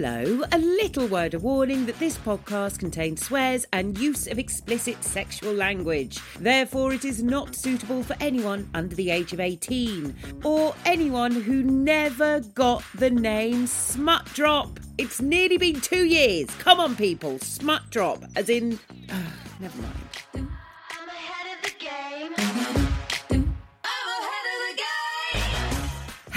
Hello, 0.00 0.44
a 0.52 0.58
little 0.58 1.08
word 1.08 1.34
of 1.34 1.42
warning 1.42 1.84
that 1.86 1.98
this 1.98 2.16
podcast 2.18 2.78
contains 2.78 3.26
swears 3.26 3.66
and 3.72 3.98
use 3.98 4.28
of 4.28 4.38
explicit 4.38 5.02
sexual 5.02 5.52
language. 5.52 6.20
Therefore, 6.38 6.92
it 6.92 7.04
is 7.04 7.20
not 7.20 7.56
suitable 7.56 8.04
for 8.04 8.14
anyone 8.20 8.70
under 8.74 8.94
the 8.94 9.10
age 9.10 9.32
of 9.32 9.40
18 9.40 10.14
or 10.44 10.72
anyone 10.86 11.32
who 11.32 11.64
never 11.64 12.38
got 12.54 12.84
the 12.94 13.10
name 13.10 13.66
Smut 13.66 14.24
Drop. 14.34 14.78
It's 14.98 15.20
nearly 15.20 15.58
been 15.58 15.80
two 15.80 16.04
years. 16.04 16.48
Come 16.60 16.78
on, 16.78 16.94
people, 16.94 17.40
Smut 17.40 17.82
Drop, 17.90 18.22
as 18.36 18.48
in. 18.48 18.78
Never 19.58 19.82
mind. 19.82 19.98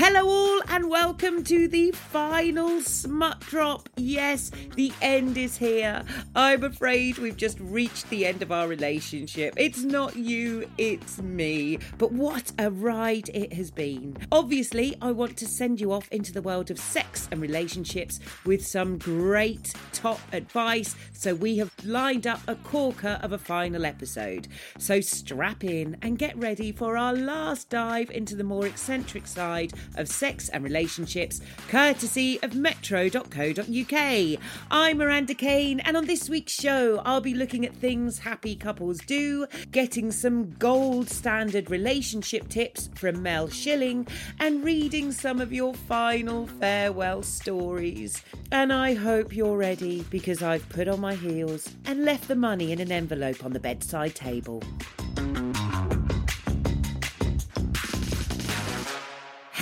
Hello, 0.03 0.27
all, 0.27 0.61
and 0.67 0.89
welcome 0.89 1.43
to 1.43 1.67
the 1.67 1.91
final 1.91 2.81
smut 2.81 3.39
drop. 3.41 3.87
Yes, 3.97 4.49
the 4.75 4.91
end 4.99 5.37
is 5.37 5.57
here. 5.57 6.03
I'm 6.35 6.63
afraid 6.63 7.19
we've 7.19 7.37
just 7.37 7.59
reached 7.59 8.09
the 8.09 8.25
end 8.25 8.41
of 8.41 8.51
our 8.51 8.67
relationship. 8.67 9.53
It's 9.57 9.83
not 9.83 10.15
you, 10.15 10.67
it's 10.79 11.21
me. 11.21 11.77
But 11.99 12.13
what 12.13 12.51
a 12.57 12.71
ride 12.71 13.29
it 13.29 13.53
has 13.53 13.69
been. 13.69 14.17
Obviously, 14.31 14.95
I 15.03 15.11
want 15.11 15.37
to 15.37 15.45
send 15.45 15.79
you 15.79 15.91
off 15.91 16.09
into 16.11 16.33
the 16.33 16.41
world 16.41 16.71
of 16.71 16.79
sex 16.79 17.29
and 17.31 17.39
relationships 17.39 18.19
with 18.43 18.65
some 18.65 18.97
great 18.97 19.75
top 19.93 20.19
advice. 20.33 20.95
So, 21.13 21.35
we 21.35 21.59
have 21.59 21.71
lined 21.85 22.25
up 22.25 22.41
a 22.47 22.55
corker 22.55 23.19
of 23.21 23.33
a 23.33 23.37
final 23.37 23.85
episode. 23.85 24.47
So, 24.79 24.99
strap 24.99 25.63
in 25.63 25.97
and 26.01 26.17
get 26.17 26.35
ready 26.37 26.71
for 26.71 26.97
our 26.97 27.13
last 27.13 27.69
dive 27.69 28.09
into 28.09 28.35
the 28.35 28.43
more 28.43 28.65
eccentric 28.65 29.27
side 29.27 29.73
of 29.95 30.07
sex 30.07 30.49
and 30.49 30.63
relationships, 30.63 31.41
courtesy 31.67 32.41
of 32.43 32.55
metro.co.uk. 32.55 34.39
I'm 34.71 34.97
Miranda 34.97 35.33
Kane, 35.33 35.79
and 35.81 35.97
on 35.97 36.05
this 36.05 36.29
week's 36.29 36.53
show, 36.53 37.01
I'll 37.05 37.21
be 37.21 37.33
looking 37.33 37.65
at 37.65 37.75
things 37.75 38.19
happy 38.19 38.55
couples 38.55 38.99
do, 38.99 39.47
getting 39.71 40.11
some 40.11 40.51
gold 40.51 41.09
standard 41.09 41.69
relationship 41.69 42.47
tips 42.49 42.89
from 42.95 43.21
Mel 43.21 43.47
Schilling, 43.47 44.07
and 44.39 44.63
reading 44.63 45.11
some 45.11 45.39
of 45.39 45.51
your 45.51 45.73
final 45.73 46.47
farewell 46.47 47.23
stories. 47.23 48.21
And 48.51 48.71
I 48.73 48.93
hope 48.93 49.35
you're 49.35 49.57
ready 49.57 50.05
because 50.09 50.41
I've 50.41 50.67
put 50.69 50.87
on 50.87 50.99
my 50.99 51.15
heels 51.15 51.69
and 51.85 52.05
left 52.05 52.27
the 52.27 52.35
money 52.35 52.71
in 52.71 52.79
an 52.79 52.91
envelope 52.91 53.43
on 53.45 53.53
the 53.53 53.59
bedside 53.59 54.15
table. 54.15 54.61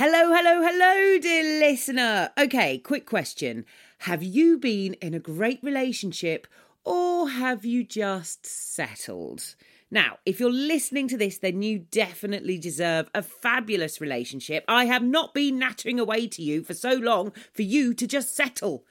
Hello, 0.02 0.34
hello, 0.34 0.62
hello, 0.62 1.20
dear 1.20 1.60
listener. 1.60 2.30
Okay, 2.40 2.78
quick 2.78 3.06
question. 3.06 3.66
Have 3.98 4.24
you 4.24 4.58
been 4.58 4.94
in 5.02 5.14
a 5.14 5.20
great 5.20 5.60
relationship 5.62 6.48
or 6.86 7.28
have 7.28 7.66
you 7.66 7.84
just 7.84 8.46
settled? 8.46 9.56
Now, 9.92 10.20
if 10.26 10.40
you're 10.40 10.54
listening 10.54 11.10
to 11.10 11.18
this, 11.18 11.40
then 11.40 11.62
you 11.62 11.80
definitely 11.80 12.58
deserve 12.58 13.10
a 13.14 13.22
fabulous 13.22 14.00
relationship. 14.00 14.64
I 14.70 14.86
have 14.86 15.04
not 15.04 15.34
been 15.34 15.60
nattering 15.60 16.00
away 16.00 16.28
to 16.28 16.42
you 16.42 16.64
for 16.64 16.74
so 16.74 16.94
long 16.94 17.34
for 17.52 17.64
you 17.64 17.94
to 17.96 18.08
just 18.08 18.34
settle. 18.34 18.86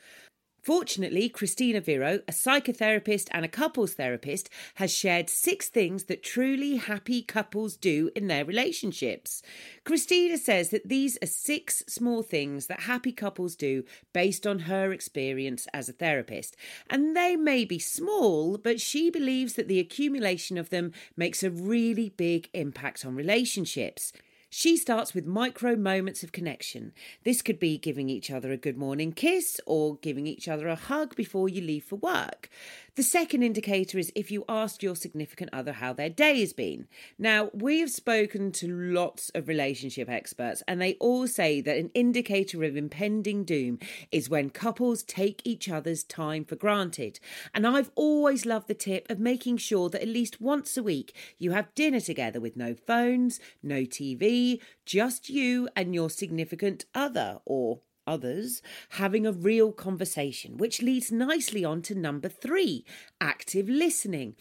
Fortunately, 0.69 1.31
Christina 1.31 1.81
Viro, 1.81 2.21
a 2.29 2.31
psychotherapist 2.31 3.29
and 3.31 3.43
a 3.43 3.49
couples 3.49 3.95
therapist, 3.95 4.51
has 4.75 4.93
shared 4.93 5.31
six 5.31 5.71
things 5.71 6.05
that 6.05 6.23
truly 6.23 6.77
happy 6.77 7.23
couples 7.23 7.75
do 7.75 8.11
in 8.15 8.27
their 8.27 8.45
relationships. 8.45 9.41
Christina 9.85 10.37
says 10.37 10.69
that 10.69 10.87
these 10.87 11.17
are 11.23 11.27
six 11.27 11.83
small 11.89 12.23
things 12.23 12.67
that 12.67 12.81
happy 12.81 13.13
couples 13.13 13.57
do 13.57 13.83
based 14.13 14.47
on 14.47 14.59
her 14.59 14.93
experience 14.93 15.67
as 15.73 15.89
a 15.89 15.95
therapist. 15.95 16.55
And 16.91 17.17
they 17.17 17.35
may 17.35 17.65
be 17.65 17.79
small, 17.79 18.59
but 18.59 18.79
she 18.79 19.09
believes 19.09 19.55
that 19.55 19.69
the 19.69 19.81
accumulation 19.81 20.59
of 20.59 20.69
them 20.69 20.93
makes 21.17 21.43
a 21.43 21.51
really 21.51 22.11
big 22.11 22.51
impact 22.53 23.07
on 23.07 23.15
relationships. 23.15 24.13
She 24.51 24.79
starts 24.79 25.13
with 25.13 25.27
micro 25.27 25.77
moments 25.77 26.23
of 26.23 26.33
connection. 26.33 26.93
This 27.23 27.43
could 27.43 27.59
be 27.59 27.77
giving 27.77 28.09
each 28.09 28.31
other 28.31 28.51
a 28.51 28.57
good 28.57 28.79
morning 28.79 29.13
kiss 29.13 29.61
or 29.67 29.97
giving 29.97 30.27
each 30.27 30.49
other 30.49 30.69
a 30.69 30.75
hug 30.75 31.15
before 31.15 31.51
you 31.51 31.61
leave 31.61 31.85
for 31.85 31.97
work. 31.97 32.49
The 32.95 33.03
second 33.03 33.43
indicator 33.43 33.99
is 33.99 34.11
if 34.17 34.31
you 34.31 34.45
ask 34.49 34.83
your 34.83 34.97
significant 34.97 35.51
other 35.53 35.73
how 35.73 35.93
their 35.93 36.09
day 36.09 36.41
has 36.41 36.53
been. 36.55 36.89
Now, 37.19 37.51
we 37.53 37.79
have 37.81 37.91
spoken 37.91 38.51
to 38.53 38.67
lots 38.67 39.31
of 39.35 39.49
relationship 39.49 40.09
experts, 40.09 40.63
and 40.67 40.81
they 40.81 40.95
all 40.95 41.29
say 41.29 41.61
that 41.61 41.77
an 41.77 41.91
indicator 41.95 42.65
of 42.65 42.77
impending 42.77 43.45
doom 43.45 43.79
is 44.11 44.31
when 44.31 44.51
couples 44.51 45.03
take 45.03 45.43
each 45.45 45.69
other's 45.69 46.03
time 46.03 46.45
for 46.45 46.57
granted. 46.57 47.21
And 47.55 47.67
I've 47.67 47.93
always 47.95 48.47
loved 48.47 48.67
the 48.67 48.75
tip 48.75 49.09
of 49.11 49.21
making 49.21 49.59
sure 49.59 49.91
that 49.91 50.03
at 50.03 50.09
least 50.09 50.41
once 50.41 50.77
a 50.77 50.83
week 50.83 51.15
you 51.39 51.53
have 51.53 51.75
dinner 51.75 52.01
together 52.01 52.41
with 52.41 52.57
no 52.57 52.75
phones, 52.75 53.39
no 53.63 53.83
TV, 53.83 54.38
just 54.87 55.29
you 55.29 55.69
and 55.75 55.95
your 55.95 56.11
significant 56.11 56.85
other 56.95 57.41
or 57.45 57.81
others 58.07 58.63
having 58.91 59.27
a 59.27 59.33
real 59.33 59.71
conversation, 59.71 60.57
which 60.57 60.83
leads 60.83 61.13
nicely 61.13 61.65
on 61.65 61.83
to 61.83 61.95
number 61.95 62.29
three 62.29 62.85
active 63.21 63.69
listening. 63.69 64.35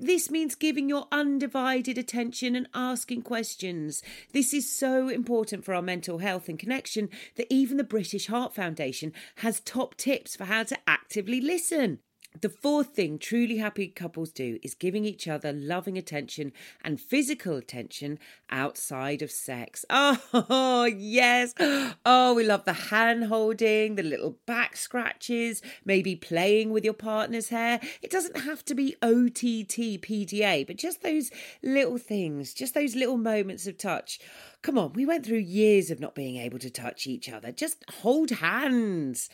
This 0.00 0.30
means 0.30 0.54
giving 0.54 0.88
your 0.88 1.08
undivided 1.10 1.98
attention 1.98 2.54
and 2.54 2.68
asking 2.72 3.22
questions. 3.22 4.00
This 4.32 4.54
is 4.54 4.72
so 4.72 5.08
important 5.08 5.64
for 5.64 5.74
our 5.74 5.82
mental 5.82 6.18
health 6.18 6.48
and 6.48 6.56
connection 6.56 7.08
that 7.36 7.52
even 7.52 7.78
the 7.78 7.84
British 7.84 8.28
Heart 8.28 8.54
Foundation 8.54 9.12
has 9.38 9.58
top 9.58 9.96
tips 9.96 10.36
for 10.36 10.44
how 10.44 10.62
to 10.62 10.78
actively 10.86 11.40
listen. 11.40 11.98
The 12.40 12.48
fourth 12.50 12.88
thing 12.88 13.18
truly 13.18 13.56
happy 13.56 13.88
couples 13.88 14.30
do 14.30 14.58
is 14.62 14.74
giving 14.74 15.04
each 15.04 15.26
other 15.26 15.52
loving 15.52 15.98
attention 15.98 16.52
and 16.84 17.00
physical 17.00 17.56
attention 17.56 18.18
outside 18.50 19.22
of 19.22 19.30
sex. 19.30 19.84
Oh, 20.50 20.84
yes. 20.84 21.54
Oh, 22.06 22.34
we 22.34 22.44
love 22.44 22.64
the 22.64 22.72
hand 22.72 23.24
holding, 23.24 23.96
the 23.96 24.02
little 24.02 24.38
back 24.46 24.76
scratches, 24.76 25.62
maybe 25.84 26.14
playing 26.14 26.70
with 26.70 26.84
your 26.84 26.94
partner's 26.94 27.48
hair. 27.48 27.80
It 28.02 28.10
doesn't 28.10 28.40
have 28.40 28.64
to 28.66 28.74
be 28.74 28.96
OTT 29.02 30.00
PDA, 30.00 30.66
but 30.66 30.76
just 30.76 31.02
those 31.02 31.30
little 31.62 31.98
things, 31.98 32.54
just 32.54 32.74
those 32.74 32.94
little 32.94 33.16
moments 33.16 33.66
of 33.66 33.78
touch. 33.78 34.20
Come 34.62 34.78
on, 34.78 34.92
we 34.92 35.06
went 35.06 35.26
through 35.26 35.38
years 35.38 35.90
of 35.90 36.00
not 36.00 36.14
being 36.14 36.36
able 36.36 36.58
to 36.60 36.70
touch 36.70 37.06
each 37.06 37.28
other. 37.28 37.52
Just 37.52 37.84
hold 38.00 38.30
hands. 38.30 39.28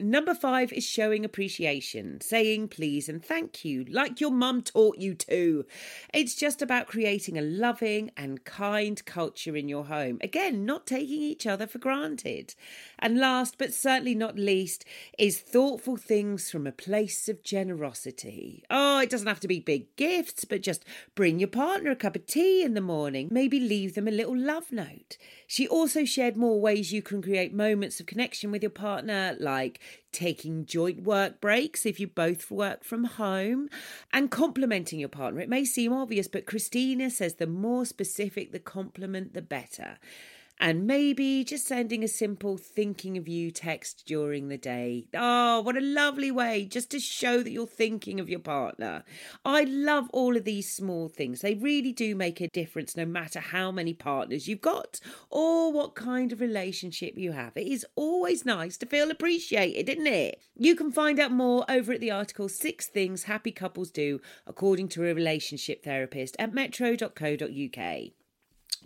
Number 0.00 0.34
five 0.34 0.72
is 0.72 0.84
showing 0.84 1.26
appreciation, 1.26 2.22
saying 2.22 2.68
please 2.68 3.06
and 3.06 3.22
thank 3.22 3.66
you, 3.66 3.84
like 3.84 4.18
your 4.18 4.30
mum 4.30 4.62
taught 4.62 4.96
you 4.96 5.14
to. 5.14 5.66
It's 6.14 6.34
just 6.34 6.62
about 6.62 6.86
creating 6.86 7.36
a 7.36 7.42
loving 7.42 8.10
and 8.16 8.42
kind 8.44 9.04
culture 9.04 9.54
in 9.54 9.68
your 9.68 9.84
home. 9.84 10.18
Again, 10.22 10.64
not 10.64 10.86
taking 10.86 11.20
each 11.20 11.46
other 11.46 11.66
for 11.66 11.78
granted. 11.78 12.54
And 12.98 13.18
last 13.18 13.58
but 13.58 13.74
certainly 13.74 14.14
not 14.14 14.36
least 14.36 14.86
is 15.18 15.38
thoughtful 15.38 15.98
things 15.98 16.50
from 16.50 16.66
a 16.66 16.72
place 16.72 17.28
of 17.28 17.42
generosity. 17.42 18.64
Oh, 18.70 19.00
it 19.00 19.10
doesn't 19.10 19.28
have 19.28 19.40
to 19.40 19.48
be 19.48 19.60
big 19.60 19.94
gifts, 19.96 20.46
but 20.46 20.62
just 20.62 20.82
bring 21.14 21.38
your 21.38 21.48
partner 21.48 21.90
a 21.90 21.96
cup 21.96 22.16
of 22.16 22.24
tea 22.24 22.62
in 22.62 22.72
the 22.72 22.80
morning, 22.80 23.28
maybe 23.30 23.60
leave 23.60 23.94
them 23.94 24.08
a 24.08 24.12
little 24.12 24.36
love 24.36 24.72
note. 24.72 25.18
She 25.50 25.66
also 25.66 26.04
shared 26.04 26.36
more 26.36 26.60
ways 26.60 26.92
you 26.92 27.02
can 27.02 27.20
create 27.20 27.52
moments 27.52 27.98
of 27.98 28.06
connection 28.06 28.52
with 28.52 28.62
your 28.62 28.70
partner, 28.70 29.36
like 29.40 29.80
taking 30.12 30.64
joint 30.64 31.02
work 31.02 31.40
breaks 31.40 31.84
if 31.84 31.98
you 31.98 32.06
both 32.06 32.52
work 32.52 32.84
from 32.84 33.02
home, 33.02 33.68
and 34.12 34.30
complimenting 34.30 35.00
your 35.00 35.08
partner. 35.08 35.40
It 35.40 35.48
may 35.48 35.64
seem 35.64 35.92
obvious, 35.92 36.28
but 36.28 36.46
Christina 36.46 37.10
says 37.10 37.34
the 37.34 37.48
more 37.48 37.84
specific 37.84 38.52
the 38.52 38.60
compliment, 38.60 39.34
the 39.34 39.42
better. 39.42 39.98
And 40.62 40.86
maybe 40.86 41.42
just 41.42 41.66
sending 41.66 42.04
a 42.04 42.08
simple 42.08 42.58
thinking 42.58 43.16
of 43.16 43.26
you 43.26 43.50
text 43.50 44.04
during 44.06 44.48
the 44.48 44.58
day. 44.58 45.06
Oh, 45.14 45.62
what 45.62 45.74
a 45.74 45.80
lovely 45.80 46.30
way 46.30 46.66
just 46.66 46.90
to 46.90 47.00
show 47.00 47.42
that 47.42 47.50
you're 47.50 47.66
thinking 47.66 48.20
of 48.20 48.28
your 48.28 48.40
partner. 48.40 49.02
I 49.42 49.64
love 49.64 50.10
all 50.12 50.36
of 50.36 50.44
these 50.44 50.70
small 50.70 51.08
things. 51.08 51.40
They 51.40 51.54
really 51.54 51.94
do 51.94 52.14
make 52.14 52.42
a 52.42 52.48
difference 52.48 52.94
no 52.94 53.06
matter 53.06 53.40
how 53.40 53.72
many 53.72 53.94
partners 53.94 54.48
you've 54.48 54.60
got 54.60 55.00
or 55.30 55.72
what 55.72 55.94
kind 55.94 56.30
of 56.30 56.42
relationship 56.42 57.14
you 57.16 57.32
have. 57.32 57.56
It 57.56 57.66
is 57.66 57.86
always 57.96 58.44
nice 58.44 58.76
to 58.78 58.86
feel 58.86 59.10
appreciated, 59.10 59.88
isn't 59.88 60.06
it? 60.06 60.42
You 60.56 60.76
can 60.76 60.92
find 60.92 61.18
out 61.18 61.32
more 61.32 61.64
over 61.70 61.94
at 61.94 62.00
the 62.00 62.10
article 62.10 62.50
Six 62.50 62.86
Things 62.86 63.22
Happy 63.22 63.50
Couples 63.50 63.90
Do 63.90 64.20
According 64.46 64.88
to 64.88 65.08
a 65.08 65.14
Relationship 65.14 65.82
Therapist 65.82 66.36
at 66.38 66.52
metro.co.uk. 66.52 68.10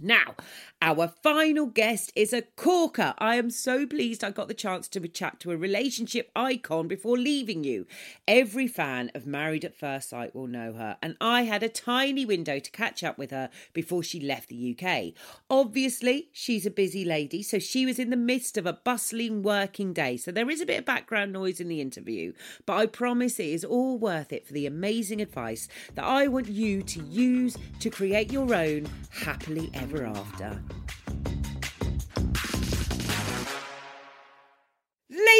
Now, 0.00 0.34
our 0.82 1.08
final 1.22 1.66
guest 1.66 2.12
is 2.16 2.32
a 2.32 2.42
corker. 2.42 3.14
I 3.18 3.36
am 3.36 3.48
so 3.48 3.86
pleased 3.86 4.24
I 4.24 4.30
got 4.30 4.48
the 4.48 4.54
chance 4.54 4.88
to 4.88 5.08
chat 5.08 5.38
to 5.40 5.52
a 5.52 5.56
relationship 5.56 6.30
icon 6.34 6.88
before 6.88 7.16
leaving 7.16 7.62
you. 7.62 7.86
Every 8.26 8.66
fan 8.66 9.12
of 9.14 9.26
Married 9.26 9.64
at 9.64 9.76
First 9.76 10.10
Sight 10.10 10.34
will 10.34 10.48
know 10.48 10.72
her, 10.72 10.96
and 11.00 11.16
I 11.20 11.42
had 11.42 11.62
a 11.62 11.68
tiny 11.68 12.26
window 12.26 12.58
to 12.58 12.70
catch 12.72 13.04
up 13.04 13.18
with 13.18 13.30
her 13.30 13.50
before 13.72 14.02
she 14.02 14.20
left 14.20 14.48
the 14.48 14.76
UK. 14.76 15.14
Obviously, 15.48 16.28
she's 16.32 16.66
a 16.66 16.70
busy 16.70 17.04
lady, 17.04 17.42
so 17.42 17.58
she 17.58 17.86
was 17.86 17.98
in 17.98 18.10
the 18.10 18.16
midst 18.16 18.58
of 18.58 18.66
a 18.66 18.72
bustling 18.72 19.42
working 19.42 19.92
day, 19.92 20.16
so 20.16 20.32
there 20.32 20.50
is 20.50 20.60
a 20.60 20.66
bit 20.66 20.80
of 20.80 20.84
background 20.84 21.32
noise 21.32 21.60
in 21.60 21.68
the 21.68 21.80
interview, 21.80 22.32
but 22.66 22.76
I 22.76 22.86
promise 22.86 23.38
it 23.38 23.46
is 23.46 23.64
all 23.64 23.96
worth 23.96 24.32
it 24.32 24.46
for 24.46 24.52
the 24.52 24.66
amazing 24.66 25.20
advice 25.20 25.68
that 25.94 26.04
I 26.04 26.26
want 26.26 26.48
you 26.48 26.82
to 26.82 27.02
use 27.04 27.56
to 27.80 27.90
create 27.90 28.32
your 28.32 28.54
own 28.54 28.88
happily 29.10 29.70
ever 29.72 29.83
after. 29.92 30.60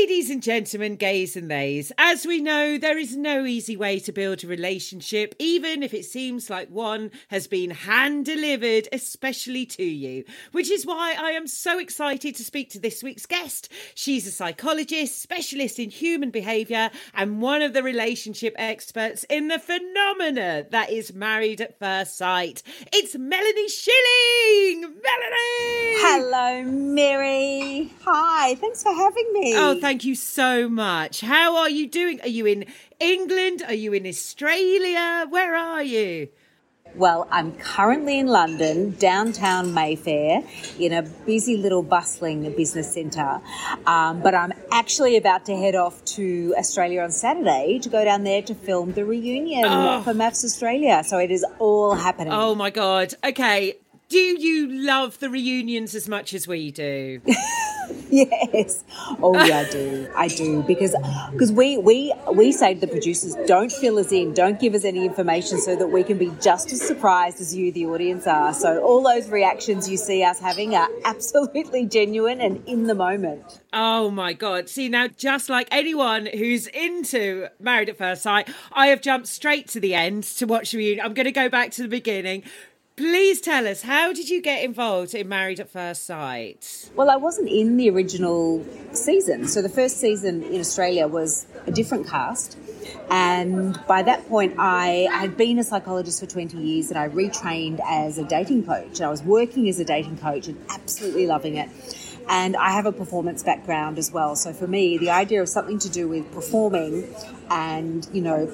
Ladies 0.04 0.28
and 0.28 0.42
gentlemen, 0.42 0.96
gays 0.96 1.34
and 1.34 1.48
theys, 1.48 1.90
as 1.96 2.26
we 2.26 2.38
know, 2.38 2.76
there 2.76 2.98
is 2.98 3.16
no 3.16 3.46
easy 3.46 3.74
way 3.74 3.98
to 4.00 4.12
build 4.12 4.44
a 4.44 4.46
relationship, 4.46 5.34
even 5.38 5.82
if 5.82 5.94
it 5.94 6.04
seems 6.04 6.50
like 6.50 6.68
one 6.68 7.10
has 7.28 7.46
been 7.46 7.70
hand 7.70 8.26
delivered, 8.26 8.86
especially 8.92 9.64
to 9.64 9.82
you. 9.82 10.24
Which 10.52 10.70
is 10.70 10.84
why 10.84 11.16
I 11.18 11.30
am 11.30 11.46
so 11.46 11.78
excited 11.78 12.36
to 12.36 12.44
speak 12.44 12.68
to 12.72 12.78
this 12.78 13.02
week's 13.02 13.24
guest. 13.24 13.72
She's 13.94 14.26
a 14.26 14.30
psychologist, 14.30 15.22
specialist 15.22 15.78
in 15.78 15.88
human 15.88 16.28
behaviour, 16.28 16.90
and 17.14 17.40
one 17.40 17.62
of 17.62 17.72
the 17.72 17.82
relationship 17.82 18.54
experts 18.58 19.24
in 19.30 19.48
the 19.48 19.58
phenomena 19.58 20.66
that 20.70 20.90
is 20.90 21.14
married 21.14 21.62
at 21.62 21.78
first 21.78 22.18
sight. 22.18 22.62
It's 22.92 23.16
Melanie 23.16 23.68
Schilling! 23.70 24.82
Melanie! 24.82 25.94
Hello, 26.06 26.62
Miri. 26.64 27.90
Hi, 28.04 28.54
thanks 28.56 28.82
for 28.82 28.92
having 28.92 29.32
me. 29.32 29.54
Oh, 29.56 29.80
thank 29.80 29.93
you 30.02 30.14
so 30.14 30.66
much. 30.68 31.20
How 31.20 31.56
are 31.56 31.68
you 31.68 31.86
doing? 31.86 32.20
Are 32.22 32.28
you 32.28 32.46
in 32.46 32.64
England? 32.98 33.62
Are 33.66 33.74
you 33.74 33.92
in 33.92 34.06
Australia? 34.06 35.26
Where 35.28 35.54
are 35.54 35.82
you? 35.82 36.28
Well, 36.96 37.26
I'm 37.30 37.52
currently 37.58 38.20
in 38.20 38.28
London, 38.28 38.92
downtown 38.98 39.74
Mayfair, 39.74 40.44
in 40.78 40.92
a 40.92 41.02
busy 41.02 41.56
little 41.56 41.82
bustling 41.82 42.50
business 42.56 42.94
centre. 42.94 43.40
Um, 43.84 44.22
but 44.22 44.32
I'm 44.34 44.52
actually 44.70 45.16
about 45.16 45.44
to 45.46 45.56
head 45.56 45.74
off 45.74 46.04
to 46.16 46.54
Australia 46.56 47.02
on 47.02 47.10
Saturday 47.10 47.80
to 47.82 47.88
go 47.88 48.04
down 48.04 48.22
there 48.22 48.42
to 48.42 48.54
film 48.54 48.92
the 48.92 49.04
reunion 49.04 49.64
Oh. 49.66 50.02
for 50.02 50.14
MAFS 50.14 50.44
Australia. 50.44 51.02
So 51.04 51.18
it 51.18 51.30
is 51.32 51.44
all 51.58 51.94
happening. 51.96 52.32
Oh 52.32 52.54
my 52.54 52.70
God. 52.70 53.12
Okay. 53.24 53.74
Do 54.08 54.18
you 54.18 54.68
love 54.70 55.18
the 55.18 55.30
reunions 55.30 55.96
as 55.96 56.08
much 56.08 56.32
as 56.32 56.46
we 56.46 56.70
do? 56.70 57.20
Yes. 58.54 58.84
Oh 59.20 59.34
yeah, 59.44 59.58
I 59.66 59.70
do. 59.70 60.08
I 60.14 60.28
do 60.28 60.62
because 60.62 60.94
because 61.32 61.50
we 61.50 61.76
we 61.78 62.14
we 62.32 62.52
say 62.52 62.74
to 62.74 62.80
the 62.80 62.86
producers, 62.86 63.34
don't 63.46 63.72
fill 63.72 63.98
us 63.98 64.12
in, 64.12 64.32
don't 64.34 64.60
give 64.60 64.74
us 64.74 64.84
any 64.84 65.04
information, 65.04 65.58
so 65.58 65.74
that 65.74 65.88
we 65.88 66.04
can 66.04 66.16
be 66.16 66.30
just 66.40 66.72
as 66.72 66.80
surprised 66.80 67.40
as 67.40 67.56
you, 67.56 67.72
the 67.72 67.86
audience, 67.86 68.28
are. 68.28 68.54
So 68.54 68.80
all 68.84 69.02
those 69.02 69.28
reactions 69.28 69.90
you 69.90 69.96
see 69.96 70.22
us 70.22 70.38
having 70.38 70.76
are 70.76 70.88
absolutely 71.04 71.86
genuine 71.86 72.40
and 72.40 72.62
in 72.68 72.84
the 72.86 72.94
moment. 72.94 73.60
Oh 73.72 74.10
my 74.10 74.32
God. 74.32 74.68
See, 74.68 74.88
now, 74.88 75.08
just 75.08 75.48
like 75.48 75.66
anyone 75.72 76.26
who's 76.26 76.68
into 76.68 77.48
Married 77.58 77.88
at 77.88 77.98
First 77.98 78.22
Sight, 78.22 78.48
I 78.72 78.86
have 78.88 79.00
jumped 79.00 79.26
straight 79.26 79.66
to 79.70 79.80
the 79.80 79.94
end 79.94 80.22
to 80.38 80.46
watch 80.46 80.70
the 80.70 80.78
reunion. 80.78 81.04
I'm 81.04 81.14
going 81.14 81.24
to 81.24 81.32
go 81.32 81.48
back 81.48 81.72
to 81.72 81.82
the 81.82 81.88
beginning. 81.88 82.44
Please 82.96 83.40
tell 83.40 83.66
us, 83.66 83.82
how 83.82 84.12
did 84.12 84.28
you 84.28 84.40
get 84.40 84.62
involved 84.62 85.14
in 85.14 85.28
Married 85.28 85.58
at 85.58 85.68
First 85.68 86.04
Sight? 86.06 86.88
Well, 86.94 87.10
I 87.10 87.16
wasn't 87.16 87.48
in 87.48 87.76
the 87.76 87.90
original 87.90 88.64
season, 88.92 89.48
so 89.48 89.62
the 89.62 89.68
first 89.68 89.96
season 89.96 90.44
in 90.44 90.60
Australia 90.60 91.08
was 91.08 91.44
a 91.66 91.72
different 91.72 92.06
cast. 92.06 92.56
And 93.10 93.76
by 93.88 94.02
that 94.04 94.28
point, 94.28 94.54
I 94.58 95.08
had 95.10 95.36
been 95.36 95.58
a 95.58 95.64
psychologist 95.64 96.20
for 96.20 96.26
20 96.26 96.56
years 96.56 96.90
and 96.90 96.96
I 96.96 97.08
retrained 97.08 97.80
as 97.84 98.16
a 98.16 98.22
dating 98.22 98.64
coach. 98.64 99.00
And 99.00 99.06
I 99.06 99.10
was 99.10 99.24
working 99.24 99.68
as 99.68 99.80
a 99.80 99.84
dating 99.84 100.18
coach 100.18 100.46
and 100.46 100.64
absolutely 100.70 101.26
loving 101.26 101.56
it. 101.56 101.68
And 102.28 102.54
I 102.56 102.70
have 102.70 102.86
a 102.86 102.92
performance 102.92 103.42
background 103.42 103.98
as 103.98 104.12
well. 104.12 104.36
So 104.36 104.52
for 104.52 104.68
me, 104.68 104.98
the 104.98 105.10
idea 105.10 105.42
of 105.42 105.48
something 105.48 105.80
to 105.80 105.88
do 105.88 106.06
with 106.06 106.32
performing 106.32 107.12
and, 107.50 108.08
you 108.12 108.22
know, 108.22 108.52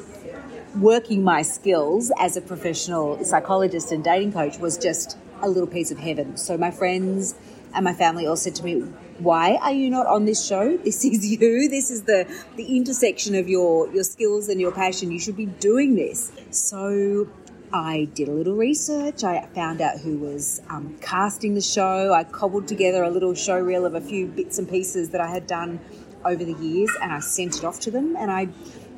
working 0.77 1.23
my 1.25 1.43
skills 1.43 2.13
as 2.19 2.37
a 2.37 2.41
professional 2.41 3.25
psychologist 3.25 3.93
and 3.93 4.05
dating 4.05 4.33
coach 4.33 4.59
was 4.59 4.79
just 4.79 5.17
a 5.43 5.49
little 5.49 5.67
piece 5.67 5.91
of 5.91 5.99
heaven. 5.99 6.37
So 6.37 6.57
my 6.57 6.71
friends 6.71 7.35
and 7.75 7.85
my 7.85 7.95
family 7.95 8.27
all 8.27 8.37
said 8.37 8.55
to 8.57 8.65
me, 8.65 8.81
"Why 9.19 9.57
are 9.57 9.73
you 9.73 9.91
not 9.91 10.07
on 10.07 10.25
this 10.25 10.45
show? 10.45 10.77
This 10.85 11.05
is 11.05 11.27
you. 11.27 11.69
This 11.69 11.91
is 11.91 12.03
the 12.03 12.27
the 12.57 12.77
intersection 12.77 13.35
of 13.35 13.49
your 13.49 13.93
your 13.93 14.05
skills 14.05 14.49
and 14.49 14.61
your 14.61 14.73
passion. 14.73 15.11
You 15.11 15.19
should 15.19 15.37
be 15.37 15.47
doing 15.47 15.95
this." 15.95 16.33
So 16.51 17.29
I 17.73 18.09
did 18.15 18.29
a 18.29 18.33
little 18.33 18.57
research. 18.57 19.23
I 19.23 19.47
found 19.55 19.81
out 19.81 20.01
who 20.01 20.19
was 20.19 20.61
um, 20.69 20.97
casting 21.01 21.55
the 21.55 21.61
show. 21.61 22.13
I 22.13 22.25
cobbled 22.25 22.67
together 22.67 23.05
a 23.05 23.11
little 23.11 23.35
show 23.35 23.59
reel 23.59 23.87
of 23.87 23.95
a 23.95 24.01
few 24.01 24.27
bits 24.27 24.59
and 24.59 24.69
pieces 24.69 25.11
that 25.11 25.21
I 25.21 25.29
had 25.29 25.47
done 25.47 25.79
over 26.25 26.45
the 26.45 26.55
years, 26.55 26.91
and 27.01 27.13
I 27.13 27.21
sent 27.21 27.59
it 27.59 27.65
off 27.65 27.79
to 27.81 27.91
them. 27.91 28.17
And 28.17 28.31
I 28.31 28.49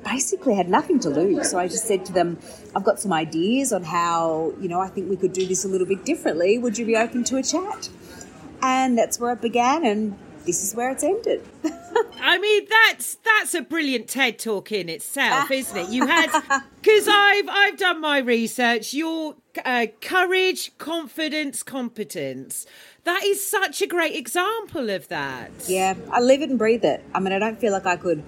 basically 0.04 0.54
had 0.54 0.68
nothing 0.68 0.98
to 1.00 1.10
lose. 1.10 1.50
So 1.50 1.58
I 1.58 1.68
just 1.68 1.86
said 1.86 2.04
to 2.06 2.12
them, 2.12 2.38
I've 2.74 2.84
got 2.84 3.00
some 3.00 3.12
ideas 3.12 3.72
on 3.72 3.84
how, 3.84 4.52
you 4.60 4.68
know, 4.68 4.80
I 4.80 4.88
think 4.88 5.08
we 5.08 5.16
could 5.16 5.32
do 5.32 5.46
this 5.46 5.64
a 5.64 5.68
little 5.68 5.86
bit 5.86 6.04
differently. 6.04 6.58
Would 6.58 6.78
you 6.78 6.86
be 6.86 6.96
open 6.96 7.24
to 7.24 7.36
a 7.36 7.42
chat? 7.42 7.88
And 8.62 8.96
that's 8.96 9.18
where 9.18 9.32
it 9.32 9.40
began, 9.40 9.84
and 9.84 10.16
this 10.44 10.62
is 10.62 10.74
where 10.74 10.90
it's 10.90 11.02
ended. 11.02 11.42
I 12.20 12.38
mean, 12.38 12.66
that's 12.68 13.16
that's 13.16 13.54
a 13.54 13.62
brilliant 13.62 14.06
TED 14.08 14.38
talk 14.38 14.70
in 14.70 14.88
itself, 14.88 15.50
isn't 15.50 15.76
it? 15.76 15.88
You 15.88 16.06
had 16.06 16.30
because 16.80 17.08
I've 17.10 17.48
I've 17.48 17.76
done 17.76 18.00
my 18.00 18.18
research. 18.18 18.94
Your 18.94 19.34
uh, 19.64 19.86
courage, 20.00 20.76
confidence, 20.78 21.64
competence. 21.64 22.66
That 23.02 23.24
is 23.24 23.44
such 23.44 23.82
a 23.82 23.86
great 23.88 24.14
example 24.14 24.88
of 24.90 25.08
that. 25.08 25.50
yeah, 25.66 25.94
I 26.12 26.20
live 26.20 26.40
it 26.40 26.50
and 26.50 26.58
breathe 26.58 26.84
it. 26.84 27.02
I 27.12 27.18
mean, 27.18 27.32
I 27.32 27.40
don't 27.40 27.58
feel 27.60 27.72
like 27.72 27.84
I 27.84 27.96
could, 27.96 28.22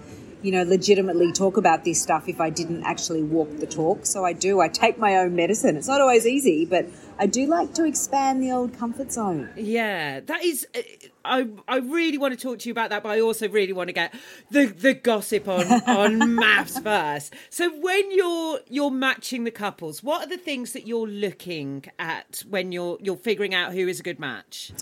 you 0.44 0.52
know, 0.52 0.62
legitimately 0.62 1.32
talk 1.32 1.56
about 1.56 1.84
this 1.84 2.02
stuff 2.02 2.28
if 2.28 2.40
I 2.40 2.50
didn't 2.50 2.84
actually 2.84 3.22
walk 3.22 3.56
the 3.58 3.66
talk. 3.66 4.04
So 4.04 4.24
I 4.24 4.34
do. 4.34 4.60
I 4.60 4.68
take 4.68 4.98
my 4.98 5.16
own 5.16 5.34
medicine. 5.34 5.76
It's 5.76 5.88
not 5.88 6.02
always 6.02 6.26
easy, 6.26 6.66
but 6.66 6.86
I 7.18 7.26
do 7.26 7.46
like 7.46 7.72
to 7.74 7.84
expand 7.84 8.42
the 8.42 8.52
old 8.52 8.76
comfort 8.76 9.10
zone. 9.10 9.50
Yeah, 9.56 10.20
that 10.20 10.44
is. 10.44 10.66
uh, 10.74 10.80
I 11.24 11.48
I 11.66 11.78
really 11.78 12.18
want 12.18 12.38
to 12.38 12.40
talk 12.40 12.58
to 12.60 12.68
you 12.68 12.72
about 12.72 12.90
that, 12.90 13.02
but 13.02 13.08
I 13.08 13.20
also 13.20 13.48
really 13.48 13.72
want 13.72 13.88
to 13.88 13.94
get 13.94 14.14
the 14.50 14.66
the 14.66 14.92
gossip 14.92 15.48
on 15.48 15.66
on 15.88 16.20
MAFS 16.38 16.82
first. 16.82 17.34
So 17.48 17.70
when 17.70 18.12
you're 18.12 18.60
you're 18.68 18.90
matching 18.90 19.44
the 19.44 19.50
couples, 19.50 20.02
what 20.02 20.26
are 20.26 20.28
the 20.28 20.36
things 20.36 20.72
that 20.72 20.86
you're 20.86 21.08
looking 21.08 21.86
at 21.98 22.44
when 22.48 22.72
you're 22.72 22.98
you're 23.00 23.16
figuring 23.16 23.54
out 23.54 23.72
who 23.72 23.88
is 23.88 24.00
a 24.00 24.02
good 24.02 24.20
match? 24.20 24.72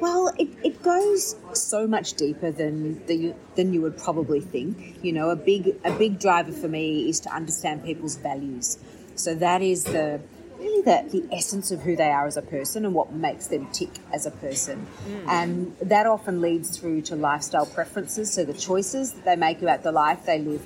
Well, 0.00 0.32
it, 0.38 0.48
it 0.62 0.82
goes 0.82 1.34
so 1.54 1.86
much 1.86 2.14
deeper 2.14 2.50
than 2.52 3.04
the, 3.06 3.34
than 3.56 3.72
you 3.72 3.82
would 3.82 3.98
probably 3.98 4.40
think. 4.40 4.98
You 5.02 5.12
know, 5.12 5.30
a 5.30 5.36
big 5.36 5.74
a 5.84 5.92
big 5.92 6.20
driver 6.20 6.52
for 6.52 6.68
me 6.68 7.08
is 7.08 7.20
to 7.20 7.34
understand 7.34 7.84
people's 7.84 8.16
values. 8.16 8.78
So 9.16 9.34
that 9.34 9.62
is 9.62 9.84
the 9.84 10.20
really 10.58 10.82
the, 10.82 11.20
the 11.20 11.34
essence 11.34 11.70
of 11.70 11.80
who 11.80 11.96
they 11.96 12.10
are 12.10 12.26
as 12.26 12.36
a 12.36 12.42
person 12.42 12.84
and 12.84 12.94
what 12.94 13.12
makes 13.12 13.48
them 13.48 13.68
tick 13.72 13.90
as 14.12 14.26
a 14.26 14.30
person. 14.30 14.78
Hmm. 14.78 15.30
And 15.30 15.76
that 15.82 16.06
often 16.06 16.40
leads 16.40 16.76
through 16.78 17.02
to 17.02 17.16
lifestyle 17.16 17.66
preferences, 17.66 18.32
so 18.32 18.44
the 18.44 18.54
choices 18.54 19.12
that 19.12 19.24
they 19.24 19.36
make 19.36 19.62
about 19.62 19.82
the 19.82 19.92
life 19.92 20.26
they 20.26 20.38
live. 20.38 20.64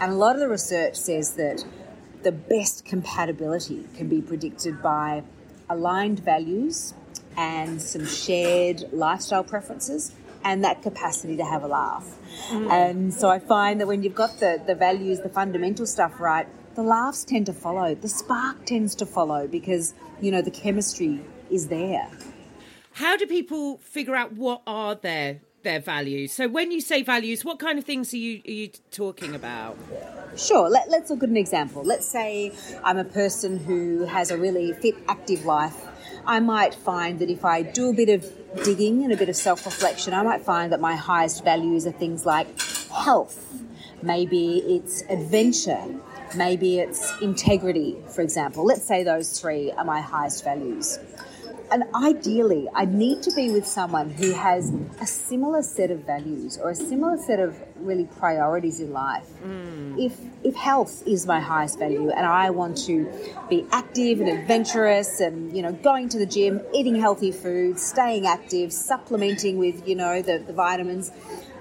And 0.00 0.12
a 0.12 0.14
lot 0.16 0.34
of 0.34 0.40
the 0.40 0.48
research 0.48 0.96
says 0.96 1.34
that 1.34 1.64
the 2.22 2.32
best 2.32 2.84
compatibility 2.84 3.86
can 3.96 4.08
be 4.08 4.20
predicted 4.22 4.82
by 4.82 5.22
aligned 5.68 6.20
values 6.20 6.94
and 7.36 7.80
some 7.80 8.06
shared 8.06 8.92
lifestyle 8.92 9.44
preferences 9.44 10.12
and 10.44 10.62
that 10.62 10.82
capacity 10.82 11.36
to 11.36 11.44
have 11.44 11.62
a 11.62 11.66
laugh. 11.66 12.06
Mm. 12.50 12.70
And 12.70 13.14
so 13.14 13.30
I 13.30 13.38
find 13.38 13.80
that 13.80 13.86
when 13.86 14.02
you've 14.02 14.14
got 14.14 14.40
the, 14.40 14.62
the 14.66 14.74
values, 14.74 15.20
the 15.20 15.28
fundamental 15.28 15.86
stuff 15.86 16.20
right, 16.20 16.46
the 16.74 16.82
laughs 16.82 17.24
tend 17.24 17.46
to 17.46 17.52
follow, 17.52 17.94
the 17.94 18.08
spark 18.08 18.66
tends 18.66 18.94
to 18.96 19.06
follow 19.06 19.46
because, 19.46 19.94
you 20.20 20.30
know, 20.30 20.42
the 20.42 20.50
chemistry 20.50 21.20
is 21.50 21.68
there. 21.68 22.10
How 22.92 23.16
do 23.16 23.26
people 23.26 23.78
figure 23.78 24.14
out 24.14 24.34
what 24.34 24.62
are 24.66 24.94
their 24.94 25.40
their 25.62 25.80
values? 25.80 26.32
So 26.32 26.46
when 26.46 26.70
you 26.70 26.80
say 26.80 27.02
values, 27.02 27.44
what 27.44 27.58
kind 27.58 27.78
of 27.78 27.84
things 27.84 28.12
are 28.12 28.18
you 28.18 28.42
are 28.46 28.50
you 28.50 28.68
talking 28.90 29.34
about? 29.34 29.78
Sure, 30.36 30.68
let, 30.68 30.90
let's 30.90 31.10
look 31.10 31.22
at 31.22 31.28
an 31.28 31.36
example. 31.36 31.82
Let's 31.82 32.06
say 32.06 32.52
I'm 32.84 32.98
a 32.98 33.04
person 33.04 33.58
who 33.58 34.04
has 34.04 34.30
a 34.30 34.36
really 34.36 34.72
fit, 34.74 34.94
active 35.08 35.44
life. 35.44 35.76
I 36.26 36.40
might 36.40 36.74
find 36.74 37.18
that 37.18 37.28
if 37.28 37.44
I 37.44 37.62
do 37.62 37.90
a 37.90 37.92
bit 37.92 38.08
of 38.08 38.64
digging 38.64 39.04
and 39.04 39.12
a 39.12 39.16
bit 39.16 39.28
of 39.28 39.36
self 39.36 39.66
reflection, 39.66 40.14
I 40.14 40.22
might 40.22 40.42
find 40.42 40.72
that 40.72 40.80
my 40.80 40.96
highest 40.96 41.44
values 41.44 41.86
are 41.86 41.92
things 41.92 42.24
like 42.24 42.46
health, 42.90 43.62
maybe 44.02 44.58
it's 44.58 45.02
adventure, 45.10 45.84
maybe 46.36 46.78
it's 46.78 47.12
integrity, 47.20 47.96
for 48.08 48.22
example. 48.22 48.64
Let's 48.64 48.84
say 48.84 49.02
those 49.02 49.38
three 49.38 49.70
are 49.72 49.84
my 49.84 50.00
highest 50.00 50.44
values. 50.44 50.98
And 51.70 51.84
ideally, 51.94 52.68
I 52.74 52.84
need 52.84 53.22
to 53.22 53.32
be 53.32 53.50
with 53.50 53.66
someone 53.66 54.10
who 54.10 54.32
has 54.32 54.72
a 55.00 55.06
similar 55.06 55.62
set 55.62 55.90
of 55.90 56.00
values 56.00 56.58
or 56.58 56.70
a 56.70 56.74
similar 56.74 57.16
set 57.18 57.40
of 57.40 57.56
really 57.76 58.04
priorities 58.18 58.80
in 58.80 58.92
life. 58.92 59.26
Mm. 59.44 60.04
If 60.04 60.18
if 60.42 60.54
health 60.54 61.02
is 61.06 61.26
my 61.26 61.40
highest 61.40 61.78
value 61.78 62.10
and 62.10 62.26
I 62.26 62.50
want 62.50 62.76
to 62.86 63.10
be 63.48 63.66
active 63.72 64.20
and 64.20 64.28
adventurous 64.28 65.20
and 65.20 65.56
you 65.56 65.62
know 65.62 65.72
going 65.72 66.08
to 66.10 66.18
the 66.18 66.26
gym, 66.26 66.60
eating 66.72 66.94
healthy 66.94 67.32
food, 67.32 67.78
staying 67.78 68.26
active, 68.26 68.72
supplementing 68.72 69.58
with 69.58 69.86
you 69.88 69.94
know 69.94 70.22
the, 70.22 70.38
the 70.38 70.52
vitamins, 70.52 71.10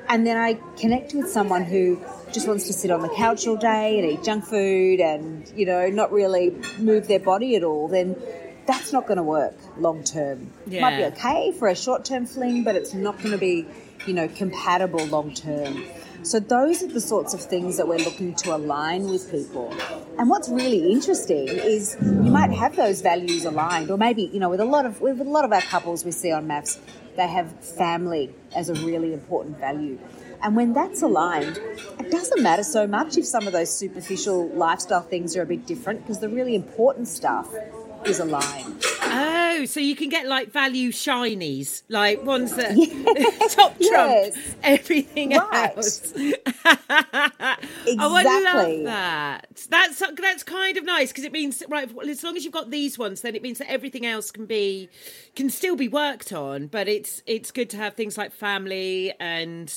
and 0.09 0.27
then 0.27 0.37
I 0.37 0.55
connect 0.77 1.13
with 1.13 1.29
someone 1.29 1.63
who 1.63 2.01
just 2.31 2.47
wants 2.47 2.67
to 2.67 2.73
sit 2.73 2.91
on 2.91 3.01
the 3.01 3.09
couch 3.09 3.47
all 3.47 3.55
day 3.55 3.99
and 3.99 4.09
eat 4.09 4.23
junk 4.23 4.45
food 4.45 4.99
and 4.99 5.51
you 5.55 5.65
know 5.65 5.87
not 5.87 6.11
really 6.11 6.55
move 6.79 7.07
their 7.07 7.19
body 7.19 7.55
at 7.55 7.63
all, 7.63 7.87
then 7.87 8.15
that's 8.65 8.93
not 8.93 9.07
going 9.07 9.17
to 9.17 9.23
work 9.23 9.55
long 9.77 10.03
term. 10.03 10.51
Might 10.81 10.97
be 10.97 11.03
okay 11.05 11.51
for 11.51 11.67
a 11.67 11.75
short 11.75 12.05
term 12.05 12.25
fling, 12.25 12.63
but 12.63 12.75
it's 12.75 12.93
not 12.93 13.17
going 13.19 13.31
to 13.31 13.37
be 13.37 13.65
you 14.05 14.13
know 14.13 14.27
compatible 14.27 15.05
long 15.05 15.33
term. 15.33 15.83
So 16.23 16.39
those 16.39 16.81
are 16.81 16.87
the 16.87 17.01
sorts 17.01 17.33
of 17.33 17.41
things 17.41 17.75
that 17.75 17.85
we're 17.85 17.97
looking 17.97 18.33
to 18.35 18.55
align 18.55 19.09
with 19.09 19.29
people. 19.29 19.75
And 20.17 20.29
what's 20.29 20.47
really 20.47 20.89
interesting 20.89 21.49
is 21.49 21.97
you 22.01 22.31
might 22.31 22.51
have 22.51 22.77
those 22.77 23.01
values 23.01 23.43
aligned, 23.43 23.91
or 23.91 23.97
maybe 23.97 24.29
you 24.33 24.39
know 24.39 24.49
with 24.49 24.61
a 24.61 24.65
lot 24.65 24.85
of 24.85 25.01
with 25.01 25.19
a 25.19 25.25
lot 25.25 25.43
of 25.43 25.51
our 25.51 25.61
couples 25.61 26.05
we 26.05 26.11
see 26.11 26.31
on 26.31 26.47
MAFS, 26.47 26.79
they 27.17 27.27
have 27.27 27.51
family 27.63 28.33
as 28.55 28.69
a 28.69 28.73
really 28.75 29.13
important 29.13 29.59
value. 29.59 29.99
And 30.41 30.57
when 30.57 30.73
that's 30.73 31.01
aligned, 31.01 31.57
it 31.99 32.11
doesn't 32.11 32.43
matter 32.43 32.63
so 32.63 32.85
much 32.85 33.17
if 33.17 33.25
some 33.25 33.47
of 33.47 33.53
those 33.53 33.73
superficial 33.73 34.49
lifestyle 34.49 35.01
things 35.01 35.37
are 35.37 35.41
a 35.41 35.45
bit 35.45 35.65
different 35.65 36.01
because 36.01 36.19
the 36.19 36.27
really 36.27 36.53
important 36.53 37.07
stuff 37.07 37.47
is 38.05 38.19
aligned. 38.19 38.83
Oh, 39.05 39.65
so 39.65 39.79
you 39.79 39.95
can 39.95 40.09
get 40.09 40.27
like 40.27 40.51
value 40.51 40.91
shinies, 40.91 41.83
like 41.89 42.23
ones 42.23 42.55
that 42.55 42.71
top 43.55 43.79
trump 43.79 44.11
Yes. 44.11 44.55
everything 44.63 45.33
Right. 45.33 45.77
else. 45.77 46.13
Oh, 47.99 48.15
I 48.15 48.21
Exactly. 48.21 48.43
love 48.43 48.83
that. 48.85 49.47
That's 49.69 49.99
that's 50.17 50.43
kind 50.43 50.77
of 50.77 50.83
nice 50.83 51.09
because 51.09 51.23
it 51.23 51.31
means 51.31 51.61
right. 51.69 51.89
As 52.09 52.23
long 52.23 52.35
as 52.35 52.43
you've 52.43 52.53
got 52.53 52.71
these 52.71 52.97
ones, 52.97 53.21
then 53.21 53.35
it 53.35 53.41
means 53.41 53.59
that 53.59 53.69
everything 53.69 54.05
else 54.05 54.31
can 54.31 54.45
be 54.45 54.89
can 55.35 55.49
still 55.49 55.75
be 55.75 55.87
worked 55.87 56.33
on. 56.33 56.67
But 56.67 56.87
it's 56.87 57.21
it's 57.27 57.51
good 57.51 57.69
to 57.71 57.77
have 57.77 57.93
things 57.95 58.17
like 58.17 58.31
family 58.33 59.13
and 59.19 59.71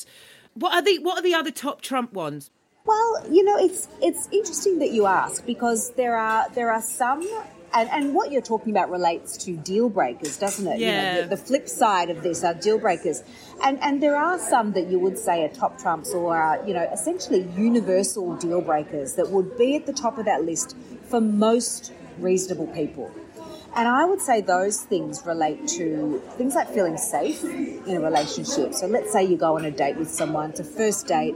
what 0.54 0.72
are 0.74 0.82
the 0.82 0.98
what 1.00 1.18
are 1.18 1.22
the 1.22 1.34
other 1.34 1.50
top 1.50 1.82
trump 1.82 2.12
ones? 2.12 2.50
Well, 2.86 3.26
you 3.30 3.44
know, 3.44 3.56
it's 3.58 3.88
it's 4.00 4.28
interesting 4.32 4.78
that 4.78 4.92
you 4.92 5.06
ask 5.06 5.44
because 5.44 5.92
there 5.94 6.16
are 6.16 6.48
there 6.50 6.72
are 6.72 6.82
some 6.82 7.22
and, 7.76 7.88
and 7.90 8.14
what 8.14 8.32
you're 8.32 8.42
talking 8.42 8.72
about 8.72 8.90
relates 8.90 9.36
to 9.44 9.56
deal 9.56 9.88
breakers, 9.88 10.36
doesn't 10.38 10.66
it? 10.66 10.80
You 10.80 10.86
Yeah. 10.86 11.14
know, 11.14 11.22
the, 11.22 11.28
the 11.36 11.36
flip 11.36 11.68
side 11.68 12.08
of 12.10 12.22
this 12.22 12.42
are 12.42 12.54
deal 12.54 12.78
breakers. 12.78 13.22
And 13.62 13.78
and 13.82 14.02
there 14.02 14.16
are 14.16 14.38
some 14.38 14.72
that 14.72 14.86
you 14.90 14.98
would 14.98 15.18
say 15.18 15.44
are 15.44 15.48
top 15.48 15.78
trumps 15.78 16.14
or 16.14 16.36
are, 16.36 16.66
you 16.66 16.74
know, 16.74 16.88
essentially 16.92 17.42
universal 17.56 18.34
deal 18.36 18.60
breakers 18.60 19.14
that 19.14 19.30
would 19.30 19.56
be 19.58 19.76
at 19.76 19.86
the 19.86 19.92
top 19.92 20.18
of 20.18 20.24
that 20.24 20.42
list 20.44 20.74
for 21.10 21.20
most 21.20 21.92
reasonable 22.18 22.66
people. 22.68 23.10
And 23.76 23.86
I 23.86 24.06
would 24.06 24.22
say 24.22 24.40
those 24.40 24.80
things 24.82 25.22
relate 25.26 25.68
to 25.76 26.22
things 26.38 26.54
like 26.54 26.68
feeling 26.72 26.96
safe 26.96 27.44
in 27.44 27.94
a 27.96 28.00
relationship. 28.00 28.72
So 28.72 28.86
let's 28.86 29.12
say 29.12 29.22
you 29.24 29.36
go 29.36 29.56
on 29.56 29.66
a 29.66 29.70
date 29.70 29.96
with 29.98 30.08
someone, 30.08 30.50
it's 30.50 30.60
a 30.60 30.64
first 30.64 31.06
date, 31.06 31.34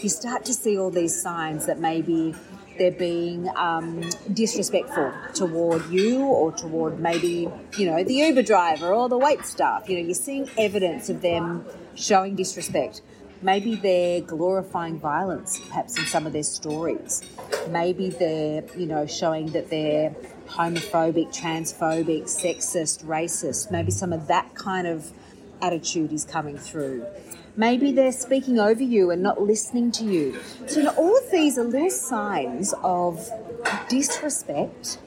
you 0.00 0.08
start 0.08 0.44
to 0.44 0.54
see 0.54 0.78
all 0.78 0.90
these 0.90 1.20
signs 1.20 1.66
that 1.66 1.80
maybe 1.80 2.32
they're 2.80 2.90
being 2.90 3.46
um, 3.56 4.00
disrespectful 4.32 5.12
toward 5.34 5.84
you 5.90 6.22
or 6.22 6.50
toward 6.50 6.98
maybe, 6.98 7.46
you 7.76 7.84
know, 7.84 8.02
the 8.02 8.14
Uber 8.14 8.42
driver 8.42 8.94
or 8.94 9.06
the 9.06 9.18
wait 9.18 9.44
staff. 9.44 9.86
You 9.86 9.96
know, 9.96 10.02
you're 10.06 10.14
seeing 10.14 10.48
evidence 10.56 11.10
of 11.10 11.20
them 11.20 11.66
showing 11.94 12.36
disrespect. 12.36 13.02
Maybe 13.42 13.74
they're 13.74 14.22
glorifying 14.22 14.98
violence, 14.98 15.60
perhaps 15.60 15.98
in 15.98 16.06
some 16.06 16.26
of 16.26 16.32
their 16.32 16.42
stories. 16.42 17.22
Maybe 17.68 18.08
they're, 18.08 18.64
you 18.74 18.86
know, 18.86 19.06
showing 19.06 19.52
that 19.52 19.68
they're 19.68 20.16
homophobic, 20.48 21.36
transphobic, 21.38 22.22
sexist, 22.24 23.04
racist. 23.04 23.70
Maybe 23.70 23.90
some 23.90 24.14
of 24.14 24.26
that 24.28 24.54
kind 24.54 24.86
of 24.86 25.12
attitude 25.60 26.14
is 26.14 26.24
coming 26.24 26.56
through. 26.56 27.04
Maybe 27.56 27.92
they're 27.92 28.12
speaking 28.12 28.58
over 28.58 28.82
you 28.82 29.10
and 29.10 29.22
not 29.22 29.40
listening 29.40 29.92
to 29.92 30.04
you. 30.04 30.38
So, 30.66 30.80
you 30.80 30.86
know, 30.86 30.94
all 30.96 31.16
of 31.16 31.30
these 31.30 31.58
are 31.58 31.64
little 31.64 31.90
signs 31.90 32.74
of 32.82 33.28
disrespect 33.88 34.98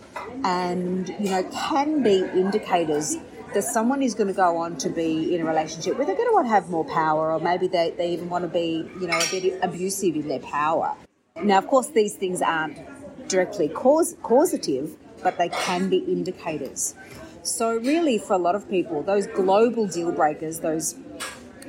and, 0.43 1.09
you 1.19 1.29
know, 1.31 1.43
can 1.43 2.03
be 2.03 2.19
indicators 2.19 3.17
that 3.53 3.63
someone 3.63 4.01
is 4.01 4.13
going 4.13 4.27
to 4.27 4.33
go 4.33 4.57
on 4.57 4.77
to 4.77 4.89
be 4.89 5.33
in 5.33 5.41
a 5.41 5.45
relationship 5.45 5.97
where 5.97 6.05
they're 6.05 6.15
going 6.15 6.27
to 6.27 6.33
want 6.33 6.45
to 6.45 6.49
have 6.49 6.69
more 6.69 6.85
power 6.85 7.31
or 7.31 7.39
maybe 7.39 7.67
they, 7.67 7.91
they 7.91 8.11
even 8.11 8.29
want 8.29 8.43
to 8.43 8.49
be, 8.49 8.89
you 8.99 9.07
know, 9.07 9.17
a 9.17 9.27
bit 9.31 9.59
abusive 9.61 10.15
in 10.15 10.27
their 10.27 10.39
power. 10.39 10.95
Now, 11.41 11.59
of 11.59 11.67
course, 11.67 11.89
these 11.89 12.15
things 12.15 12.41
aren't 12.41 12.79
directly 13.27 13.69
cause, 13.69 14.15
causative, 14.21 14.95
but 15.23 15.37
they 15.37 15.49
can 15.49 15.89
be 15.89 15.97
indicators. 15.97 16.95
So, 17.43 17.75
really, 17.75 18.17
for 18.17 18.33
a 18.33 18.37
lot 18.37 18.55
of 18.55 18.69
people, 18.69 19.03
those 19.03 19.27
global 19.27 19.85
deal 19.87 20.11
breakers, 20.11 20.61
those, 20.61 20.95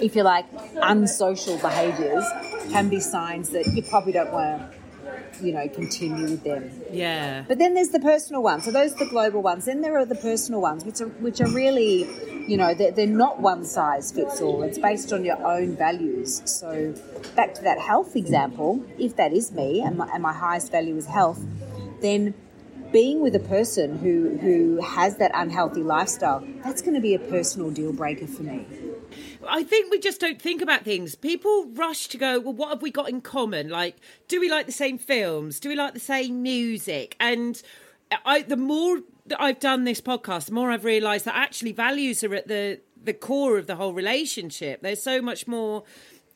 if 0.00 0.16
you 0.16 0.22
like, 0.22 0.46
unsocial 0.76 1.58
behaviours, 1.58 2.24
can 2.70 2.88
be 2.88 3.00
signs 3.00 3.50
that 3.50 3.66
you 3.66 3.82
probably 3.82 4.12
don't 4.12 4.32
want 4.32 4.72
to, 4.72 5.44
you 5.44 5.52
know, 5.52 5.68
continue 5.68 6.24
with 6.24 6.44
them. 6.44 6.70
Yeah. 6.90 7.44
But 7.46 7.58
then 7.58 7.74
there's 7.74 7.90
the 7.90 8.00
personal 8.00 8.42
ones. 8.42 8.64
So 8.64 8.70
those 8.70 8.92
are 8.94 8.98
the 8.98 9.06
global 9.06 9.42
ones. 9.42 9.64
Then 9.66 9.80
there 9.80 9.98
are 9.98 10.06
the 10.06 10.14
personal 10.14 10.60
ones, 10.60 10.84
which 10.84 11.00
are 11.00 11.08
which 11.08 11.40
are 11.40 11.48
really, 11.48 12.08
you 12.46 12.56
know, 12.56 12.74
they're, 12.74 12.92
they're 12.92 13.06
not 13.06 13.40
one 13.40 13.64
size 13.64 14.12
fits 14.12 14.40
all. 14.40 14.62
It's 14.62 14.78
based 14.78 15.12
on 15.12 15.24
your 15.24 15.44
own 15.46 15.76
values. 15.76 16.42
So 16.44 16.94
back 17.36 17.54
to 17.54 17.62
that 17.62 17.78
health 17.78 18.16
example, 18.16 18.84
if 18.98 19.16
that 19.16 19.32
is 19.32 19.52
me 19.52 19.82
and 19.82 19.98
my, 19.98 20.08
and 20.12 20.22
my 20.22 20.32
highest 20.32 20.70
value 20.70 20.96
is 20.96 21.06
health, 21.06 21.40
then 22.00 22.34
being 22.92 23.20
with 23.20 23.34
a 23.34 23.40
person 23.40 23.98
who 23.98 24.38
who 24.38 24.80
has 24.80 25.16
that 25.16 25.32
unhealthy 25.34 25.82
lifestyle, 25.82 26.46
that's 26.62 26.80
going 26.80 26.94
to 26.94 27.00
be 27.00 27.14
a 27.14 27.18
personal 27.18 27.70
deal 27.70 27.92
breaker 27.92 28.26
for 28.26 28.44
me. 28.44 28.66
I 29.48 29.62
think 29.62 29.90
we 29.90 29.98
just 29.98 30.20
don't 30.20 30.40
think 30.40 30.62
about 30.62 30.82
things. 30.82 31.14
People 31.14 31.66
rush 31.74 32.08
to 32.08 32.18
go, 32.18 32.40
well, 32.40 32.52
what 32.52 32.70
have 32.70 32.82
we 32.82 32.90
got 32.90 33.08
in 33.08 33.20
common? 33.20 33.68
Like, 33.68 33.96
do 34.28 34.40
we 34.40 34.50
like 34.50 34.66
the 34.66 34.72
same 34.72 34.98
films? 34.98 35.60
Do 35.60 35.68
we 35.68 35.76
like 35.76 35.94
the 35.94 36.00
same 36.00 36.42
music? 36.42 37.16
And 37.20 37.60
I, 38.24 38.42
the 38.42 38.56
more 38.56 39.00
that 39.26 39.40
I've 39.40 39.60
done 39.60 39.84
this 39.84 40.00
podcast, 40.00 40.46
the 40.46 40.52
more 40.52 40.70
I've 40.70 40.84
realised 40.84 41.24
that 41.24 41.34
actually 41.36 41.72
values 41.72 42.22
are 42.24 42.34
at 42.34 42.48
the 42.48 42.80
the 43.02 43.12
core 43.12 43.58
of 43.58 43.66
the 43.66 43.76
whole 43.76 43.92
relationship. 43.92 44.80
There's 44.82 45.02
so 45.02 45.20
much 45.20 45.46
more. 45.46 45.84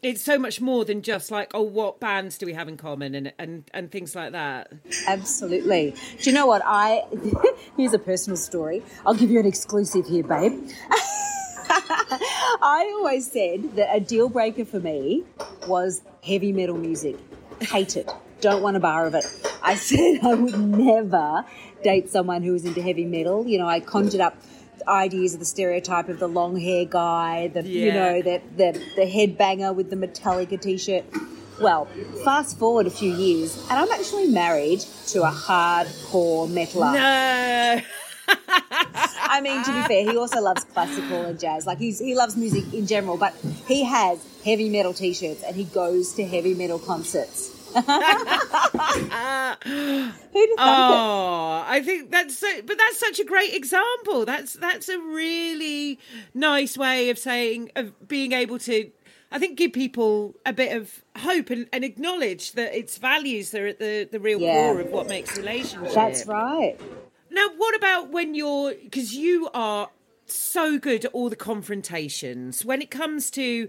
It's 0.00 0.22
so 0.22 0.38
much 0.38 0.60
more 0.60 0.84
than 0.84 1.02
just 1.02 1.32
like, 1.32 1.50
oh, 1.54 1.62
what 1.62 1.98
bands 1.98 2.38
do 2.38 2.46
we 2.46 2.52
have 2.52 2.68
in 2.68 2.76
common, 2.76 3.14
and 3.14 3.32
and 3.38 3.64
and 3.74 3.90
things 3.90 4.14
like 4.14 4.32
that. 4.32 4.72
Absolutely. 5.06 5.94
Do 6.20 6.30
you 6.30 6.32
know 6.32 6.46
what? 6.46 6.62
I 6.64 7.04
here's 7.76 7.94
a 7.94 7.98
personal 7.98 8.36
story. 8.36 8.82
I'll 9.04 9.14
give 9.14 9.30
you 9.30 9.40
an 9.40 9.46
exclusive 9.46 10.06
here, 10.06 10.22
babe. 10.22 10.68
I 11.70 12.92
always 12.96 13.30
said 13.30 13.76
that 13.76 13.94
a 13.94 14.00
deal 14.00 14.28
breaker 14.28 14.64
for 14.64 14.80
me 14.80 15.24
was 15.66 16.02
heavy 16.22 16.52
metal 16.52 16.76
music. 16.76 17.16
Hate 17.60 17.96
it. 17.96 18.10
Don't 18.40 18.62
want 18.62 18.76
a 18.76 18.80
bar 18.80 19.06
of 19.06 19.14
it. 19.14 19.24
I 19.62 19.74
said 19.88 20.20
I 20.22 20.34
would 20.34 20.58
never 20.58 21.44
date 21.82 22.10
someone 22.10 22.42
who 22.42 22.52
was 22.52 22.64
into 22.64 22.80
heavy 22.82 23.04
metal. 23.04 23.46
You 23.46 23.58
know, 23.58 23.66
I 23.66 23.80
conjured 23.80 24.20
up 24.20 24.36
ideas 24.86 25.34
of 25.34 25.40
the 25.40 25.46
stereotype 25.46 26.08
of 26.08 26.18
the 26.18 26.28
long 26.28 26.58
hair 26.58 26.84
guy, 26.84 27.48
the 27.48 27.62
you 27.62 27.92
know, 27.92 28.22
the 28.22 28.40
the, 28.56 28.72
the 28.96 29.02
headbanger 29.02 29.74
with 29.74 29.90
the 29.90 29.96
Metallica 29.96 30.60
t-shirt. 30.60 31.04
Well, 31.60 31.86
fast 32.24 32.56
forward 32.58 32.86
a 32.86 32.90
few 32.90 33.12
years, 33.12 33.58
and 33.68 33.78
I'm 33.78 33.90
actually 33.90 34.28
married 34.28 34.80
to 35.08 35.22
a 35.24 35.30
hardcore 35.30 36.48
metaler. 36.48 36.94
No. 36.94 37.80
I 39.30 39.40
mean, 39.40 39.62
to 39.64 39.72
be 39.72 39.82
fair, 39.82 40.02
he 40.10 40.16
also 40.16 40.40
loves 40.40 40.64
classical 40.64 41.24
and 41.26 41.38
jazz. 41.38 41.66
Like 41.66 41.78
he's 41.78 41.98
he 41.98 42.14
loves 42.14 42.36
music 42.36 42.72
in 42.72 42.86
general, 42.86 43.16
but 43.16 43.34
he 43.66 43.84
has 43.84 44.18
heavy 44.44 44.68
metal 44.68 44.92
t-shirts 44.94 45.42
and 45.42 45.54
he 45.56 45.64
goes 45.64 46.12
to 46.14 46.24
heavy 46.26 46.54
metal 46.54 46.78
concerts. 46.78 47.54
Oh, 50.60 51.64
I 51.66 51.82
think 51.84 52.10
that's 52.10 52.38
so, 52.38 52.48
but 52.64 52.78
that's 52.78 52.98
such 52.98 53.18
a 53.20 53.24
great 53.24 53.54
example. 53.54 54.24
That's 54.24 54.54
that's 54.54 54.88
a 54.88 54.98
really 54.98 55.98
nice 56.34 56.76
way 56.78 57.10
of 57.10 57.18
saying 57.18 57.70
of 57.76 58.08
being 58.08 58.32
able 58.32 58.58
to, 58.60 58.90
I 59.30 59.38
think, 59.38 59.58
give 59.58 59.72
people 59.72 60.34
a 60.46 60.52
bit 60.52 60.76
of 60.76 61.02
hope 61.18 61.50
and, 61.50 61.68
and 61.72 61.84
acknowledge 61.84 62.52
that 62.52 62.76
its 62.76 62.98
values 62.98 63.54
are 63.54 63.66
at 63.66 63.78
the 63.78 64.08
the 64.10 64.20
real 64.20 64.40
Yeah. 64.40 64.68
core 64.72 64.80
of 64.80 64.90
what 64.90 65.08
makes 65.08 65.36
relationships. 65.36 65.94
That's 65.94 66.26
right. 66.26 66.76
Now, 67.38 67.50
what 67.56 67.76
about 67.76 68.10
when 68.10 68.34
you're 68.34 68.74
because 68.74 69.14
you 69.14 69.48
are 69.54 69.90
so 70.26 70.76
good 70.76 71.04
at 71.04 71.12
all 71.12 71.30
the 71.30 71.36
confrontations 71.36 72.64
when 72.64 72.82
it 72.82 72.90
comes 72.90 73.30
to 73.30 73.68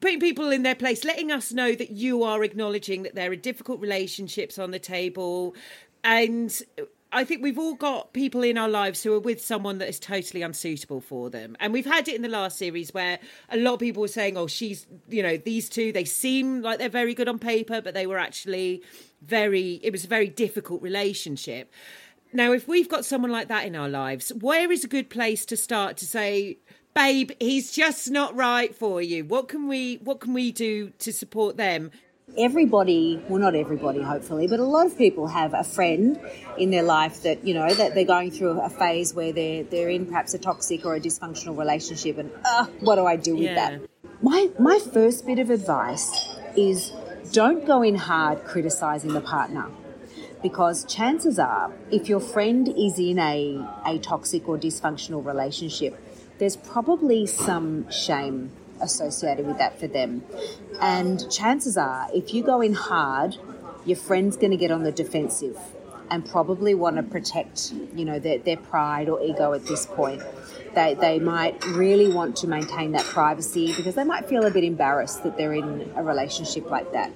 putting 0.00 0.18
people 0.18 0.50
in 0.50 0.62
their 0.62 0.74
place, 0.74 1.04
letting 1.04 1.30
us 1.30 1.52
know 1.52 1.74
that 1.74 1.90
you 1.90 2.22
are 2.22 2.42
acknowledging 2.42 3.02
that 3.02 3.14
there 3.14 3.30
are 3.30 3.36
difficult 3.36 3.80
relationships 3.80 4.58
on 4.58 4.70
the 4.70 4.78
table, 4.78 5.54
and 6.02 6.62
I 7.12 7.24
think 7.24 7.42
we've 7.42 7.58
all 7.58 7.74
got 7.74 8.14
people 8.14 8.42
in 8.42 8.56
our 8.56 8.70
lives 8.70 9.02
who 9.02 9.12
are 9.12 9.20
with 9.20 9.44
someone 9.44 9.76
that 9.78 9.88
is 9.90 10.00
totally 10.00 10.40
unsuitable 10.40 11.02
for 11.02 11.28
them. 11.28 11.54
And 11.60 11.74
we've 11.74 11.84
had 11.84 12.08
it 12.08 12.14
in 12.14 12.22
the 12.22 12.28
last 12.28 12.56
series 12.56 12.94
where 12.94 13.18
a 13.50 13.58
lot 13.58 13.74
of 13.74 13.80
people 13.80 14.00
were 14.00 14.08
saying, 14.08 14.38
oh, 14.38 14.46
she's, 14.46 14.86
you 15.10 15.22
know, 15.22 15.36
these 15.36 15.68
two, 15.68 15.92
they 15.92 16.06
seem 16.06 16.62
like 16.62 16.78
they're 16.78 16.88
very 16.88 17.12
good 17.12 17.28
on 17.28 17.38
paper, 17.38 17.82
but 17.82 17.92
they 17.92 18.06
were 18.06 18.16
actually 18.16 18.82
very, 19.20 19.78
it 19.82 19.92
was 19.92 20.06
a 20.06 20.08
very 20.08 20.28
difficult 20.28 20.80
relationship. 20.80 21.70
Now, 22.32 22.52
if 22.52 22.66
we've 22.66 22.88
got 22.88 23.04
someone 23.04 23.30
like 23.30 23.48
that 23.48 23.66
in 23.66 23.76
our 23.76 23.88
lives, 23.88 24.32
where 24.40 24.72
is 24.72 24.84
a 24.84 24.88
good 24.88 25.10
place 25.10 25.44
to 25.46 25.56
start 25.56 25.96
to 25.98 26.06
say, 26.06 26.58
babe, 26.94 27.32
he's 27.40 27.72
just 27.72 28.10
not 28.10 28.34
right 28.34 28.74
for 28.74 29.02
you? 29.02 29.24
What 29.24 29.48
can 29.48 29.68
we 29.68 29.96
what 30.02 30.20
can 30.20 30.32
we 30.34 30.52
do 30.52 30.90
to 31.00 31.12
support 31.12 31.56
them? 31.56 31.90
everybody 32.38 33.22
well 33.28 33.40
not 33.40 33.54
everybody 33.54 34.00
hopefully 34.00 34.46
but 34.46 34.58
a 34.58 34.64
lot 34.64 34.86
of 34.86 34.96
people 34.96 35.26
have 35.26 35.52
a 35.52 35.62
friend 35.62 36.18
in 36.56 36.70
their 36.70 36.82
life 36.82 37.22
that 37.24 37.44
you 37.46 37.52
know 37.52 37.74
that 37.74 37.94
they're 37.94 38.06
going 38.06 38.30
through 38.30 38.58
a 38.58 38.70
phase 38.70 39.12
where 39.12 39.32
they're 39.34 39.64
they're 39.64 39.90
in 39.90 40.06
perhaps 40.06 40.32
a 40.32 40.38
toxic 40.38 40.86
or 40.86 40.94
a 40.94 41.00
dysfunctional 41.00 41.58
relationship 41.58 42.16
and 42.16 42.30
uh, 42.46 42.64
what 42.80 42.94
do 42.96 43.04
i 43.04 43.16
do 43.16 43.34
with 43.34 43.50
Yeah. 43.50 43.54
that 43.70 43.80
my 44.22 44.48
my 44.58 44.78
first 44.78 45.26
bit 45.26 45.40
of 45.40 45.50
advice 45.50 46.10
is 46.56 46.92
don't 47.32 47.66
go 47.66 47.82
in 47.82 47.96
hard 47.96 48.42
criticizing 48.44 49.12
the 49.12 49.20
partner 49.20 49.66
because 50.42 50.84
chances 50.84 51.38
are 51.38 51.72
if 51.90 52.08
your 52.08 52.20
friend 52.20 52.68
is 52.76 52.98
in 52.98 53.18
a, 53.18 53.64
a 53.86 53.98
toxic 53.98 54.48
or 54.48 54.58
dysfunctional 54.58 55.24
relationship 55.24 55.98
there's 56.38 56.56
probably 56.56 57.26
some 57.26 57.88
shame 57.90 58.50
associated 58.80 59.46
with 59.46 59.58
that 59.58 59.78
for 59.78 59.86
them. 59.86 60.24
And 60.80 61.30
chances 61.30 61.76
are 61.76 62.08
if 62.12 62.34
you 62.34 62.42
go 62.42 62.60
in 62.60 62.74
hard 62.74 63.36
your 63.84 63.96
friend's 63.96 64.36
going 64.36 64.52
to 64.52 64.56
get 64.56 64.70
on 64.70 64.84
the 64.84 64.92
defensive 64.92 65.58
and 66.10 66.24
probably 66.24 66.74
want 66.74 66.96
to 66.96 67.02
protect 67.02 67.72
you 67.94 68.04
know 68.04 68.18
their, 68.18 68.38
their 68.38 68.56
pride 68.56 69.08
or 69.08 69.22
ego 69.22 69.52
at 69.52 69.66
this 69.66 69.86
point. 69.86 70.22
They, 70.74 70.94
they 70.94 71.18
might 71.18 71.64
really 71.66 72.08
want 72.08 72.36
to 72.38 72.46
maintain 72.46 72.92
that 72.92 73.04
privacy 73.04 73.74
because 73.76 73.94
they 73.94 74.04
might 74.04 74.26
feel 74.26 74.44
a 74.44 74.50
bit 74.50 74.64
embarrassed 74.64 75.22
that 75.22 75.36
they're 75.36 75.52
in 75.52 75.92
a 75.96 76.02
relationship 76.02 76.70
like 76.70 76.92
that 76.92 77.12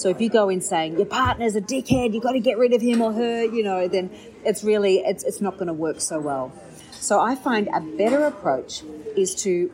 so 0.00 0.08
if 0.08 0.18
you 0.18 0.30
go 0.30 0.48
in 0.48 0.62
saying 0.62 0.96
your 0.96 1.04
partner's 1.04 1.56
a 1.56 1.60
dickhead, 1.60 2.14
you've 2.14 2.22
got 2.22 2.32
to 2.32 2.40
get 2.40 2.56
rid 2.56 2.72
of 2.72 2.80
him 2.80 3.02
or 3.02 3.12
her, 3.12 3.44
you 3.44 3.62
know, 3.62 3.86
then 3.86 4.10
it's 4.46 4.64
really 4.64 5.00
it's 5.00 5.24
it's 5.24 5.42
not 5.42 5.58
going 5.58 5.66
to 5.66 5.74
work 5.74 6.00
so 6.00 6.18
well. 6.18 6.52
So 6.92 7.20
I 7.20 7.34
find 7.34 7.68
a 7.68 7.80
better 7.80 8.24
approach 8.24 8.82
is 9.14 9.34
to, 9.42 9.70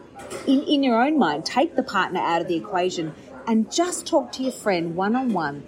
in, 0.48 0.62
in 0.62 0.82
your 0.82 1.00
own 1.00 1.16
mind, 1.16 1.44
take 1.44 1.76
the 1.76 1.82
partner 1.84 2.18
out 2.18 2.42
of 2.42 2.48
the 2.48 2.56
equation 2.56 3.14
and 3.46 3.70
just 3.70 4.04
talk 4.04 4.32
to 4.32 4.42
your 4.42 4.50
friend 4.50 4.96
one 4.96 5.14
on 5.14 5.32
one 5.32 5.62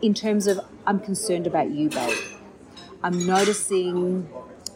in 0.00 0.14
terms 0.14 0.46
of 0.46 0.58
I'm 0.86 1.00
concerned 1.00 1.46
about 1.46 1.70
you, 1.70 1.90
babe. 1.90 2.16
I'm 3.02 3.26
noticing 3.26 4.26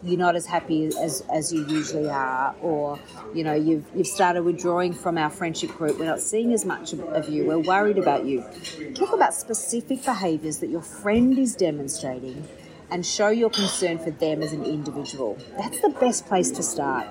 you're 0.03 0.19
not 0.19 0.35
as 0.35 0.47
happy 0.47 0.87
as, 0.87 1.23
as 1.33 1.53
you 1.53 1.67
usually 1.67 2.09
are, 2.09 2.55
or 2.61 2.99
you 3.35 3.45
know 3.45 3.55
you've 3.55 3.85
you've 3.95 4.07
started 4.07 4.43
withdrawing 4.43 4.93
from 4.93 5.17
our 5.19 5.31
friendship 5.31 5.71
group. 5.71 5.99
We're 5.99 6.07
not 6.07 6.21
seeing 6.21 6.53
as 6.53 6.65
much 6.65 6.93
of, 6.93 7.29
you. 7.29 7.47
We're 7.47 7.59
worried 7.59 7.99
about 7.99 8.25
you. 8.25 8.45
Talk 8.95 9.13
about 9.13 9.35
specific 9.35 10.05
behaviours 10.05 10.59
that 10.59 10.71
your 10.71 10.83
friend 10.83 11.39
is 11.39 11.55
demonstrating, 11.55 12.47
and 12.91 13.07
show 13.07 13.29
your 13.29 13.51
concern 13.51 13.99
for 13.99 14.11
them 14.11 14.43
as 14.43 14.53
an 14.53 14.65
individual. 14.65 15.39
That's 15.57 15.81
the 15.81 15.91
best 15.91 16.27
place 16.27 16.51
to 16.53 16.63
start, 16.63 17.07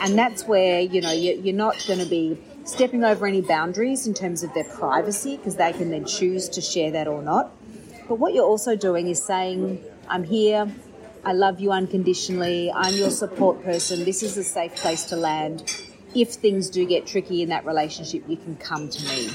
and 0.00 0.18
that's 0.18 0.44
where 0.44 0.80
you 0.80 1.00
know 1.00 1.12
you, 1.12 1.40
you're 1.40 1.54
not 1.54 1.82
going 1.86 2.00
to 2.00 2.06
be 2.08 2.38
stepping 2.64 3.04
over 3.04 3.26
any 3.26 3.40
boundaries 3.40 4.06
in 4.06 4.14
terms 4.14 4.42
of 4.42 4.52
their 4.54 4.64
privacy 4.64 5.36
because 5.36 5.56
they 5.56 5.72
can 5.72 5.90
then 5.90 6.04
choose 6.04 6.48
to 6.48 6.60
share 6.60 6.90
that 6.92 7.08
or 7.08 7.22
not. 7.22 7.52
But 8.08 8.18
what 8.18 8.34
you're 8.34 8.44
also 8.44 8.76
doing 8.76 9.08
is 9.08 9.22
saying, 9.22 9.82
I'm 10.08 10.24
here, 10.24 10.72
I 11.24 11.32
love 11.34 11.60
you 11.60 11.70
unconditionally, 11.70 12.72
I'm 12.74 12.94
your 12.94 13.10
support 13.10 13.62
person, 13.62 14.04
this 14.04 14.24
is 14.24 14.36
a 14.36 14.42
safe 14.42 14.74
place 14.74 15.04
to 15.04 15.16
land. 15.16 15.72
If 16.16 16.30
things 16.30 16.68
do 16.68 16.84
get 16.84 17.06
tricky 17.06 17.42
in 17.42 17.48
that 17.50 17.64
relationship, 17.64 18.24
you 18.28 18.36
can 18.36 18.56
come 18.56 18.88
to 18.88 19.08
me. 19.08 19.30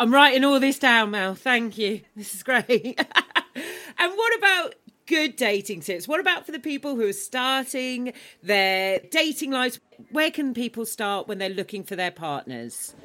I'm 0.00 0.12
writing 0.12 0.44
all 0.44 0.58
this 0.58 0.80
down, 0.80 1.12
Mel. 1.12 1.36
Thank 1.36 1.78
you. 1.78 2.00
This 2.16 2.34
is 2.34 2.42
great. 2.42 2.66
and 3.98 4.12
what 4.16 4.36
about 4.36 4.74
good 5.06 5.36
dating 5.36 5.82
tips? 5.82 6.08
What 6.08 6.18
about 6.18 6.44
for 6.44 6.52
the 6.52 6.58
people 6.58 6.96
who 6.96 7.06
are 7.06 7.12
starting 7.12 8.12
their 8.42 8.98
dating 9.10 9.52
lives? 9.52 9.78
Where 10.10 10.32
can 10.32 10.52
people 10.52 10.84
start 10.84 11.28
when 11.28 11.38
they're 11.38 11.48
looking 11.48 11.84
for 11.84 11.94
their 11.94 12.10
partners? 12.10 12.96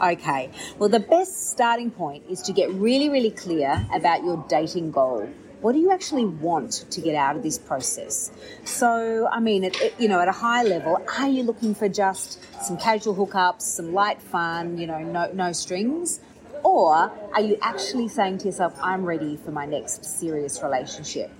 Okay, 0.00 0.50
well, 0.78 0.88
the 0.88 1.00
best 1.00 1.50
starting 1.50 1.90
point 1.90 2.24
is 2.28 2.40
to 2.42 2.52
get 2.52 2.70
really, 2.70 3.08
really 3.08 3.30
clear 3.30 3.84
about 3.92 4.22
your 4.22 4.44
dating 4.48 4.92
goal. 4.92 5.28
What 5.62 5.72
do 5.72 5.78
you 5.78 5.92
actually 5.92 6.24
want 6.24 6.72
to 6.90 7.00
get 7.00 7.14
out 7.14 7.36
of 7.36 7.42
this 7.44 7.56
process? 7.56 8.32
So, 8.64 9.28
I 9.30 9.38
mean, 9.38 9.62
it, 9.64 9.80
it- 9.80 9.94
you 9.98 10.08
know, 10.08 10.18
at 10.20 10.26
a 10.28 10.32
high 10.32 10.64
level, 10.64 11.00
are 11.18 11.28
you 11.28 11.44
looking 11.44 11.72
for 11.74 11.88
just 11.88 12.40
some 12.62 12.76
casual 12.76 13.14
hookups, 13.14 13.62
some 13.62 13.94
light 13.94 14.20
fun, 14.20 14.76
you 14.76 14.86
know, 14.88 14.98
no, 14.98 15.30
no 15.32 15.52
strings? 15.52 16.20
Or 16.64 17.12
are 17.34 17.40
you 17.40 17.56
actually 17.62 18.08
saying 18.08 18.38
to 18.38 18.46
yourself, 18.46 18.74
I'm 18.82 19.04
ready 19.04 19.36
for 19.36 19.52
my 19.52 19.64
next 19.66 20.04
serious 20.04 20.62
relationship? 20.62 21.30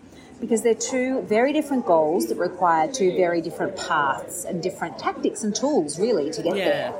Because 0.40 0.62
they're 0.62 0.74
two 0.74 1.22
very 1.22 1.52
different 1.52 1.84
goals 1.86 2.26
that 2.28 2.36
require 2.38 2.90
two 2.90 3.16
very 3.16 3.40
different 3.40 3.76
paths 3.76 4.44
and 4.44 4.62
different 4.62 4.98
tactics 4.98 5.42
and 5.44 5.54
tools, 5.54 5.98
really, 5.98 6.30
to 6.30 6.42
get 6.42 6.54
there. 6.54 6.94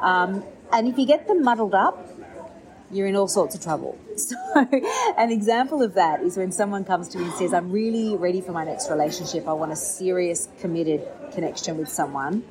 Um, 0.00 0.44
and 0.72 0.86
if 0.88 0.98
you 0.98 1.06
get 1.06 1.26
them 1.28 1.42
muddled 1.42 1.74
up, 1.74 2.08
you're 2.90 3.06
in 3.06 3.16
all 3.16 3.28
sorts 3.28 3.54
of 3.54 3.62
trouble. 3.62 3.98
So, 4.16 4.34
an 5.18 5.30
example 5.30 5.82
of 5.82 5.92
that 5.94 6.22
is 6.22 6.38
when 6.38 6.50
someone 6.50 6.86
comes 6.86 7.08
to 7.08 7.18
me 7.18 7.24
and 7.24 7.34
says, 7.34 7.52
I'm 7.52 7.70
really 7.70 8.16
ready 8.16 8.40
for 8.40 8.52
my 8.52 8.64
next 8.64 8.88
relationship. 8.88 9.46
I 9.46 9.52
want 9.52 9.72
a 9.72 9.76
serious, 9.76 10.48
committed 10.58 11.06
connection 11.32 11.76
with 11.76 11.90
someone, 11.90 12.42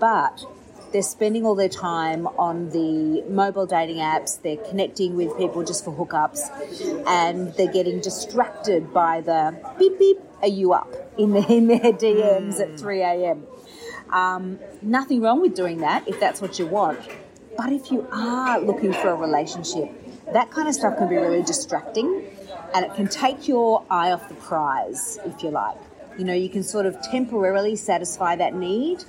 but 0.00 0.44
they're 0.92 1.02
spending 1.02 1.46
all 1.46 1.54
their 1.54 1.68
time 1.68 2.26
on 2.26 2.70
the 2.70 3.22
mobile 3.28 3.66
dating 3.66 3.96
apps, 3.96 4.42
they're 4.42 4.56
connecting 4.56 5.16
with 5.16 5.36
people 5.38 5.64
just 5.64 5.84
for 5.84 5.94
hookups, 5.94 6.40
and 7.06 7.54
they're 7.54 7.72
getting 7.72 8.00
distracted 8.00 8.92
by 8.92 9.20
the 9.20 9.56
beep 9.78 9.98
beep, 9.98 10.18
are 10.42 10.48
you 10.48 10.72
up 10.72 10.92
in, 11.16 11.30
the, 11.32 11.46
in 11.52 11.68
their 11.68 11.78
DMs 11.78 12.60
at 12.60 12.78
3 12.78 13.00
a.m. 13.00 13.46
Um, 14.12 14.58
nothing 14.82 15.22
wrong 15.22 15.40
with 15.40 15.54
doing 15.54 15.78
that 15.78 16.06
if 16.06 16.20
that's 16.20 16.40
what 16.40 16.58
you 16.58 16.66
want. 16.66 17.00
But 17.56 17.72
if 17.72 17.90
you 17.90 18.06
are 18.10 18.60
looking 18.60 18.92
for 18.92 19.10
a 19.10 19.14
relationship, 19.14 19.90
that 20.32 20.50
kind 20.50 20.68
of 20.68 20.74
stuff 20.74 20.96
can 20.96 21.08
be 21.08 21.16
really 21.16 21.42
distracting 21.42 22.24
and 22.74 22.84
it 22.84 22.94
can 22.94 23.06
take 23.06 23.46
your 23.46 23.84
eye 23.90 24.12
off 24.12 24.28
the 24.28 24.34
prize, 24.36 25.18
if 25.26 25.42
you 25.42 25.50
like. 25.50 25.76
You 26.18 26.24
know, 26.24 26.34
you 26.34 26.48
can 26.48 26.62
sort 26.62 26.86
of 26.86 27.00
temporarily 27.02 27.76
satisfy 27.76 28.36
that 28.36 28.54
need, 28.54 29.04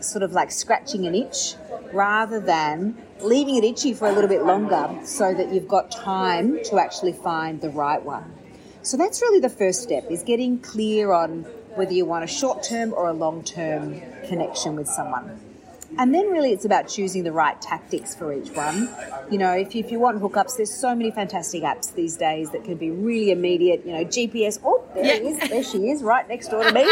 sort 0.00 0.22
of 0.22 0.32
like 0.32 0.50
scratching 0.50 1.06
an 1.06 1.14
itch, 1.14 1.54
rather 1.92 2.40
than 2.40 2.96
leaving 3.20 3.56
it 3.56 3.64
itchy 3.64 3.94
for 3.94 4.08
a 4.08 4.12
little 4.12 4.28
bit 4.28 4.42
longer 4.44 5.00
so 5.04 5.32
that 5.32 5.52
you've 5.52 5.68
got 5.68 5.90
time 5.90 6.62
to 6.64 6.78
actually 6.78 7.12
find 7.12 7.60
the 7.60 7.70
right 7.70 8.02
one. 8.02 8.30
So 8.82 8.98
that's 8.98 9.22
really 9.22 9.40
the 9.40 9.48
first 9.48 9.82
step 9.82 10.10
is 10.10 10.22
getting 10.22 10.58
clear 10.58 11.12
on 11.12 11.44
whether 11.74 11.92
you 11.92 12.04
want 12.04 12.24
a 12.24 12.26
short-term 12.26 12.92
or 12.92 13.08
a 13.08 13.14
long-term 13.14 14.00
connection 14.28 14.76
with 14.76 14.88
someone. 14.88 15.40
And 15.98 16.14
then 16.14 16.28
really 16.30 16.52
it's 16.52 16.64
about 16.64 16.88
choosing 16.88 17.22
the 17.22 17.32
right 17.32 17.60
tactics 17.62 18.14
for 18.14 18.32
each 18.32 18.50
one. 18.50 18.88
You 19.30 19.38
know, 19.38 19.52
if 19.52 19.74
you, 19.74 19.84
if 19.84 19.92
you 19.92 20.00
want 20.00 20.20
hookups, 20.20 20.56
there's 20.56 20.72
so 20.72 20.94
many 20.94 21.10
fantastic 21.10 21.62
apps 21.62 21.94
these 21.94 22.16
days 22.16 22.50
that 22.50 22.64
can 22.64 22.74
be 22.76 22.90
really 22.90 23.30
immediate. 23.30 23.84
You 23.86 23.92
know, 23.92 24.04
GPS, 24.04 24.58
oh, 24.64 24.82
there 24.94 25.04
Yeah. 25.04 25.30
is, 25.30 25.48
there 25.50 25.62
she 25.62 25.90
is, 25.90 26.02
right 26.02 26.28
next 26.28 26.48
door 26.48 26.64
to 26.64 26.72
me. 26.72 26.84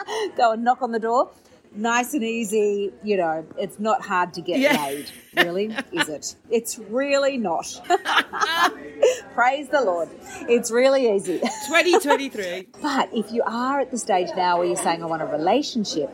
Go 0.36 0.52
and 0.52 0.64
knock 0.64 0.82
on 0.82 0.92
the 0.92 0.98
door. 0.98 1.30
Nice 1.72 2.14
and 2.14 2.24
easy, 2.24 2.92
you 3.04 3.16
know, 3.16 3.46
it's 3.56 3.78
not 3.78 4.04
hard 4.04 4.34
to 4.34 4.40
get 4.40 4.58
Yeah. 4.58 4.82
laid, 4.82 5.10
really, 5.36 5.66
is 5.92 6.08
it? 6.08 6.34
It's 6.50 6.78
really 6.78 7.36
not. 7.36 7.80
Praise 9.34 9.68
the 9.68 9.80
Lord. 9.80 10.08
It's 10.48 10.72
really 10.72 11.14
easy. 11.14 11.38
2023. 11.68 12.66
But 12.82 13.10
if 13.14 13.30
you 13.30 13.42
are 13.46 13.78
at 13.80 13.92
the 13.92 13.98
stage 13.98 14.28
now 14.36 14.58
where 14.58 14.66
you're 14.66 14.76
saying 14.76 15.02
I 15.02 15.06
want 15.06 15.22
a 15.22 15.26
relationship, 15.26 16.10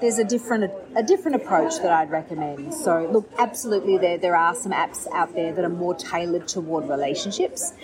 there's 0.00 0.18
a 0.18 0.24
different 0.24 0.72
a 0.96 1.02
different 1.02 1.36
approach 1.36 1.74
that 1.82 1.92
I'd 1.92 2.10
recommend. 2.10 2.72
So 2.74 3.06
look, 3.12 3.30
absolutely 3.38 3.98
there 3.98 4.16
there 4.18 4.34
are 4.36 4.54
some 4.54 4.72
apps 4.72 5.06
out 5.12 5.34
there 5.34 5.52
that 5.52 5.64
are 5.64 5.68
more 5.68 5.94
tailored 5.94 6.48
toward 6.48 6.88
relationships, 6.88 7.74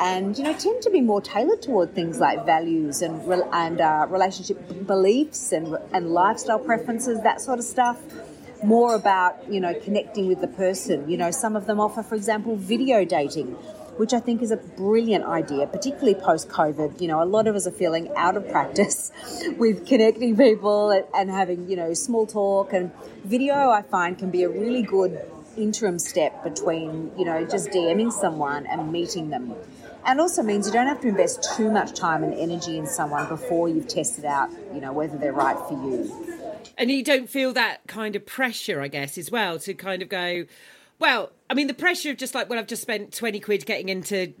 and 0.00 0.36
you 0.38 0.44
know 0.44 0.54
tend 0.54 0.82
to 0.82 0.90
be 0.90 1.00
more 1.02 1.20
tailored 1.20 1.60
toward 1.60 1.94
things 1.94 2.18
like 2.18 2.46
values 2.46 3.02
and 3.02 3.20
and 3.52 3.80
uh, 3.80 4.06
relationship 4.08 4.86
beliefs 4.86 5.52
and 5.52 5.76
and 5.92 6.10
lifestyle 6.10 6.58
preferences, 6.58 7.22
that 7.22 7.40
sort 7.40 7.58
of 7.58 7.64
stuff. 7.64 7.98
More 8.62 8.94
about 8.94 9.50
you 9.52 9.60
know 9.60 9.74
connecting 9.74 10.26
with 10.26 10.40
the 10.40 10.48
person. 10.48 11.08
You 11.08 11.18
know 11.18 11.30
some 11.30 11.54
of 11.54 11.66
them 11.66 11.80
offer 11.80 12.02
for 12.02 12.14
example 12.14 12.56
video 12.56 13.04
dating 13.04 13.56
which 14.00 14.14
i 14.14 14.20
think 14.20 14.40
is 14.40 14.50
a 14.50 14.56
brilliant 14.56 15.24
idea 15.24 15.66
particularly 15.66 16.14
post 16.14 16.48
covid 16.48 16.98
you 17.02 17.08
know 17.08 17.22
a 17.22 17.24
lot 17.24 17.46
of 17.46 17.54
us 17.54 17.66
are 17.66 17.72
feeling 17.72 18.08
out 18.16 18.34
of 18.34 18.48
practice 18.48 19.12
with 19.58 19.86
connecting 19.86 20.34
people 20.36 20.90
and, 20.90 21.04
and 21.12 21.30
having 21.30 21.68
you 21.68 21.76
know 21.76 21.92
small 21.92 22.26
talk. 22.26 22.72
And 22.72 22.92
video 23.24 23.54
i 23.68 23.82
find 23.82 24.16
can 24.16 24.30
be 24.30 24.42
a 24.44 24.48
really 24.48 24.82
good 24.82 25.20
interim 25.56 25.98
step 25.98 26.42
between 26.44 27.10
you 27.18 27.24
know 27.24 27.44
just 27.44 27.68
dming 27.70 28.12
someone 28.12 28.66
and 28.66 28.90
meeting 28.90 29.28
them 29.30 29.54
and 30.06 30.20
also 30.20 30.42
means 30.42 30.66
you 30.66 30.72
don't 30.72 30.86
have 30.86 31.00
to 31.02 31.08
invest 31.08 31.56
too 31.56 31.70
much 31.70 31.94
time 31.94 32.22
and 32.24 32.34
energy 32.34 32.78
in 32.78 32.86
someone 32.86 33.28
before 33.28 33.68
you've 33.68 33.88
tested 33.88 34.24
out, 34.24 34.50
you 34.74 34.80
know, 34.80 34.92
whether 34.92 35.16
they're 35.18 35.32
right 35.32 35.56
for 35.68 35.74
you. 35.74 36.10
and 36.78 36.90
you 36.90 37.02
don't 37.04 37.28
feel 37.28 37.52
that 37.52 37.86
kind 37.86 38.16
of 38.16 38.24
pressure, 38.26 38.80
I 38.80 38.88
guess, 38.88 39.18
as 39.18 39.30
well, 39.30 39.58
to 39.60 39.74
kind 39.74 40.02
of 40.02 40.08
go, 40.08 40.44
well, 40.98 41.32
I 41.48 41.54
mean, 41.54 41.66
the 41.66 41.74
pressure 41.74 42.10
of 42.10 42.16
just 42.18 42.34
like, 42.34 42.48
well, 42.50 42.58
I've 42.58 42.66
just 42.66 42.82
spent 42.82 43.14
twenty 43.14 43.40
quid 43.40 43.64
getting 43.66 43.88
into, 43.88 44.34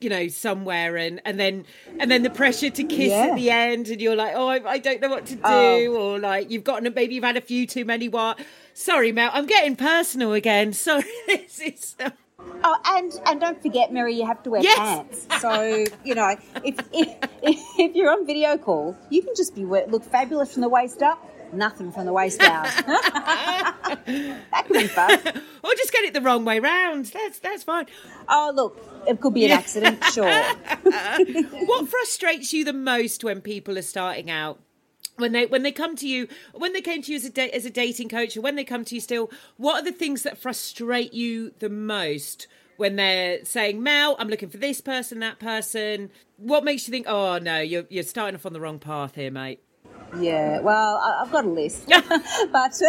you 0.00 0.08
know, 0.08 0.28
somewhere, 0.28 0.96
and 0.96 1.20
and 1.24 1.38
then 1.38 1.66
and 2.00 2.10
then 2.10 2.22
the 2.22 2.30
pressure 2.30 2.70
to 2.70 2.82
kiss 2.84 3.10
Yeah. 3.10 3.28
at 3.30 3.36
the 3.36 3.50
end, 3.50 3.88
and 3.88 4.00
you're 4.00 4.16
like, 4.16 4.32
oh, 4.34 4.48
I, 4.48 4.60
I 4.66 4.78
don't 4.78 5.00
know 5.02 5.10
what 5.10 5.26
to 5.26 5.34
do, 5.36 5.40
Oh. 5.44 5.96
or 6.14 6.18
like 6.18 6.50
you've 6.50 6.64
gotten, 6.64 6.86
a 6.86 6.90
maybe 6.90 7.14
you've 7.14 7.24
had 7.24 7.36
a 7.36 7.42
few 7.42 7.66
too 7.66 7.84
many. 7.84 8.08
What? 8.08 8.40
Sorry, 8.74 9.12
Mel, 9.12 9.30
I'm 9.34 9.44
getting 9.46 9.76
personal 9.76 10.32
again. 10.32 10.72
Sorry, 10.88 11.04
this 11.26 11.60
is. 11.60 11.96
Oh, 12.64 12.76
and 12.86 13.12
and 13.26 13.40
don't 13.40 13.60
forget, 13.62 13.92
Miri, 13.92 14.14
you 14.14 14.26
have 14.26 14.42
to 14.42 14.50
wear 14.50 14.62
Yes. 14.62 14.76
pants. 14.78 15.26
So 15.40 15.84
you 16.04 16.14
know, 16.14 16.36
if, 16.64 16.76
if 16.92 17.08
if 17.42 17.94
you're 17.94 18.10
on 18.10 18.26
video 18.26 18.58
call, 18.58 18.96
you 19.10 19.22
can 19.22 19.34
just 19.36 19.54
be 19.54 19.64
look 19.64 20.04
fabulous 20.04 20.52
from 20.52 20.62
the 20.62 20.68
waist 20.68 21.02
up, 21.02 21.24
nothing 21.52 21.92
from 21.92 22.06
the 22.06 22.12
waist 22.12 22.40
down. 22.40 22.64
that 22.86 24.64
could 24.66 24.78
be 24.80 24.86
fun. 24.88 25.18
or 25.62 25.70
just 25.76 25.92
get 25.92 26.04
it 26.04 26.14
the 26.14 26.20
wrong 26.20 26.44
way 26.44 26.58
round. 26.60 27.06
That's 27.06 27.38
that's 27.38 27.62
fine. 27.62 27.86
Oh, 28.28 28.52
look, 28.54 28.78
it 29.06 29.20
could 29.20 29.34
be 29.34 29.44
an 29.44 29.52
accident, 29.52 30.02
sure. 30.04 30.24
what 31.66 31.88
frustrates 31.88 32.52
you 32.52 32.64
the 32.64 32.72
most 32.72 33.22
when 33.24 33.40
people 33.40 33.78
are 33.78 33.82
starting 33.82 34.30
out? 34.30 34.58
When 35.18 35.32
they 35.32 35.46
when 35.46 35.62
they 35.64 35.72
come 35.72 35.96
to 35.96 36.08
you, 36.08 36.28
when 36.54 36.72
they 36.72 36.80
came 36.80 37.02
to 37.02 37.10
you 37.10 37.16
as 37.16 37.24
a 37.24 37.30
da- 37.30 37.50
as 37.50 37.64
a 37.64 37.70
dating 37.70 38.08
coach, 38.08 38.36
or 38.36 38.40
when 38.40 38.54
they 38.54 38.64
come 38.64 38.84
to 38.84 38.94
you 38.94 39.00
still, 39.00 39.30
what 39.56 39.82
are 39.82 39.84
the 39.84 39.92
things 39.92 40.22
that 40.22 40.38
frustrate 40.38 41.12
you 41.12 41.52
the 41.58 41.68
most 41.68 42.46
when 42.76 42.94
they're 42.94 43.44
saying, 43.44 43.82
"Mel, 43.82 44.14
I'm 44.20 44.28
looking 44.28 44.48
for 44.48 44.58
this 44.58 44.80
person, 44.80 45.18
that 45.18 45.40
person"? 45.40 46.10
What 46.36 46.62
makes 46.64 46.86
you 46.86 46.92
think, 46.92 47.06
"Oh 47.08 47.38
no, 47.38 47.58
you're 47.60 47.84
you're 47.90 48.04
starting 48.04 48.36
off 48.36 48.46
on 48.46 48.52
the 48.52 48.60
wrong 48.60 48.78
path 48.78 49.16
here, 49.16 49.30
mate"? 49.32 49.60
Yeah, 50.20 50.60
well, 50.60 50.96
I- 51.02 51.22
I've 51.22 51.32
got 51.32 51.44
a 51.44 51.48
list. 51.50 51.88
but 52.52 52.80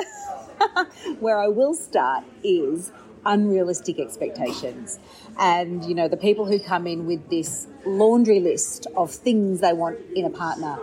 where 1.20 1.40
I 1.40 1.48
will 1.48 1.74
start 1.74 2.24
is 2.44 2.92
unrealistic 3.26 4.00
expectations. 4.00 5.00
And, 5.38 5.84
you 5.84 5.94
know, 5.96 6.08
the 6.08 6.18
people 6.18 6.46
who 6.46 6.60
come 6.60 6.88
in 6.88 7.06
with 7.06 7.30
this 7.30 7.68
laundry 7.86 8.40
list 8.40 8.88
of 8.96 9.12
things 9.12 9.60
they 9.62 9.74
want 9.74 10.00
in 10.16 10.26
a 10.26 10.30
partner 10.30 10.80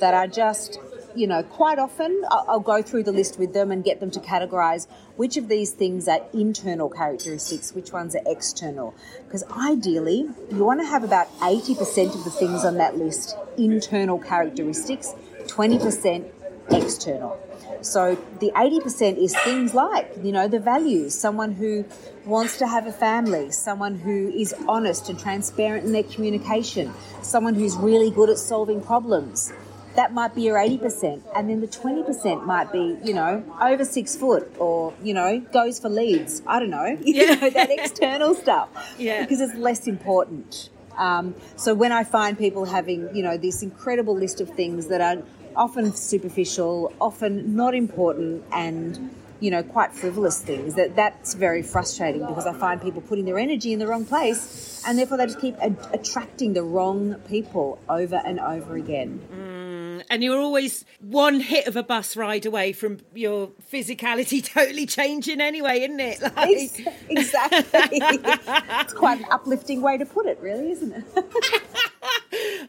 that 0.00 0.14
are 0.14 0.26
just, 0.26 0.78
you 1.14 1.26
know, 1.26 1.42
quite 1.42 1.78
often 1.78 2.24
I'll, 2.30 2.44
I'll 2.48 2.60
go 2.60 2.82
through 2.82 3.04
the 3.04 3.12
list 3.12 3.38
with 3.38 3.52
them 3.52 3.70
and 3.70 3.84
get 3.84 4.00
them 4.00 4.10
to 4.12 4.20
categorize 4.20 4.86
which 5.16 5.36
of 5.36 5.48
these 5.48 5.70
things 5.70 6.08
are 6.08 6.20
internal 6.32 6.88
characteristics, 6.88 7.72
which 7.72 7.92
ones 7.92 8.14
are 8.14 8.22
external. 8.26 8.94
Because 9.24 9.44
ideally, 9.50 10.28
you 10.50 10.64
want 10.64 10.80
to 10.80 10.86
have 10.86 11.04
about 11.04 11.28
80% 11.38 12.14
of 12.14 12.24
the 12.24 12.30
things 12.30 12.64
on 12.64 12.76
that 12.78 12.96
list 12.96 13.36
internal 13.56 14.18
characteristics, 14.18 15.14
20% 15.44 16.30
external. 16.70 17.38
So 17.82 18.16
the 18.40 18.50
80% 18.52 19.18
is 19.18 19.36
things 19.44 19.74
like, 19.74 20.10
you 20.22 20.32
know, 20.32 20.48
the 20.48 20.58
values, 20.58 21.14
someone 21.14 21.52
who 21.52 21.84
wants 22.24 22.56
to 22.58 22.66
have 22.66 22.86
a 22.86 22.92
family, 22.92 23.50
someone 23.50 23.96
who 23.96 24.32
is 24.34 24.54
honest 24.66 25.10
and 25.10 25.18
transparent 25.18 25.84
in 25.84 25.92
their 25.92 26.02
communication, 26.02 26.92
someone 27.22 27.54
who's 27.54 27.76
really 27.76 28.10
good 28.10 28.30
at 28.30 28.38
solving 28.38 28.80
problems. 28.80 29.52
That 29.96 30.12
might 30.12 30.34
be 30.34 30.42
your 30.42 30.56
80%. 30.56 31.22
And 31.36 31.48
then 31.48 31.60
the 31.60 31.68
20% 31.68 32.44
might 32.44 32.72
be, 32.72 32.96
you 33.04 33.14
know, 33.14 33.44
over 33.60 33.84
six 33.84 34.16
foot 34.16 34.52
or, 34.58 34.92
you 35.02 35.14
know, 35.14 35.38
goes 35.52 35.78
for 35.78 35.88
leads. 35.88 36.42
I 36.46 36.58
don't 36.60 36.70
know. 36.70 36.98
You 37.04 37.14
Yeah. 37.14 37.34
know, 37.34 37.50
that 37.50 37.70
external 37.70 38.34
stuff. 38.34 38.68
Yeah. 38.98 39.22
Because 39.22 39.40
it's 39.40 39.54
less 39.54 39.86
important. 39.86 40.68
Um, 40.96 41.34
so 41.56 41.74
when 41.74 41.92
I 41.92 42.02
find 42.04 42.36
people 42.38 42.64
having, 42.66 43.14
you 43.14 43.22
know, 43.22 43.36
this 43.36 43.62
incredible 43.62 44.16
list 44.16 44.40
of 44.40 44.50
things 44.50 44.88
that 44.88 45.00
are 45.00 45.22
often 45.56 45.94
superficial, 45.94 46.92
often 47.00 47.54
not 47.54 47.74
important, 47.74 48.42
and 48.52 49.10
you 49.44 49.50
know, 49.50 49.62
quite 49.62 49.92
frivolous 49.92 50.40
things, 50.40 50.74
that 50.76 50.96
that's 50.96 51.34
very 51.34 51.62
frustrating 51.62 52.24
because 52.24 52.46
I 52.46 52.54
find 52.54 52.80
people 52.80 53.02
putting 53.02 53.26
their 53.26 53.38
energy 53.38 53.74
in 53.74 53.78
the 53.78 53.86
wrong 53.86 54.06
place, 54.06 54.82
and 54.86 54.98
therefore 54.98 55.18
they 55.18 55.26
just 55.26 55.38
keep 55.38 55.54
a- 55.58 55.76
attracting 55.92 56.54
the 56.54 56.62
wrong 56.62 57.16
people 57.28 57.78
over 57.86 58.22
and 58.24 58.40
over 58.40 58.74
again. 58.76 59.20
Mm, 59.30 60.04
and 60.08 60.24
you're 60.24 60.38
always 60.38 60.86
one 60.98 61.40
hit 61.40 61.66
of 61.66 61.76
a 61.76 61.82
bus 61.82 62.16
ride 62.16 62.46
away 62.46 62.72
from 62.72 63.00
your 63.12 63.48
physicality 63.70 64.42
totally 64.54 64.86
changing 64.86 65.42
anyway, 65.42 65.80
isn't 65.80 66.00
it? 66.00 66.22
Like, 66.22 66.36
Ex- 66.38 66.80
exactly. 67.10 67.68
it's 68.00 68.94
quite 68.94 69.18
an 69.18 69.26
uplifting 69.30 69.82
way 69.82 69.98
to 69.98 70.06
put 70.06 70.24
it, 70.24 70.38
really, 70.40 70.70
isn't 70.70 70.90
it? 70.90 71.04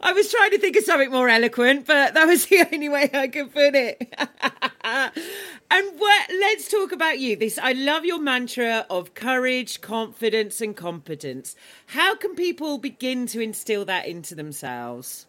I 0.01 0.13
was 0.13 0.31
trying 0.31 0.51
to 0.51 0.57
think 0.57 0.75
of 0.75 0.83
something 0.83 1.11
more 1.11 1.29
eloquent, 1.29 1.85
but 1.85 2.13
that 2.13 2.25
was 2.25 2.45
the 2.47 2.67
only 2.71 2.89
way 2.89 3.09
I 3.13 3.27
could 3.27 3.53
put 3.53 3.75
it. 3.75 4.13
and 4.83 5.99
what, 5.99 6.29
let's 6.39 6.69
talk 6.69 6.91
about 6.91 7.19
you. 7.19 7.35
This 7.35 7.57
I 7.57 7.73
love 7.73 8.05
your 8.05 8.19
mantra 8.19 8.85
of 8.89 9.13
courage, 9.13 9.81
confidence, 9.81 10.61
and 10.61 10.75
competence. 10.75 11.55
How 11.87 12.15
can 12.15 12.35
people 12.35 12.77
begin 12.77 13.27
to 13.27 13.41
instill 13.41 13.85
that 13.85 14.07
into 14.07 14.35
themselves? 14.35 15.27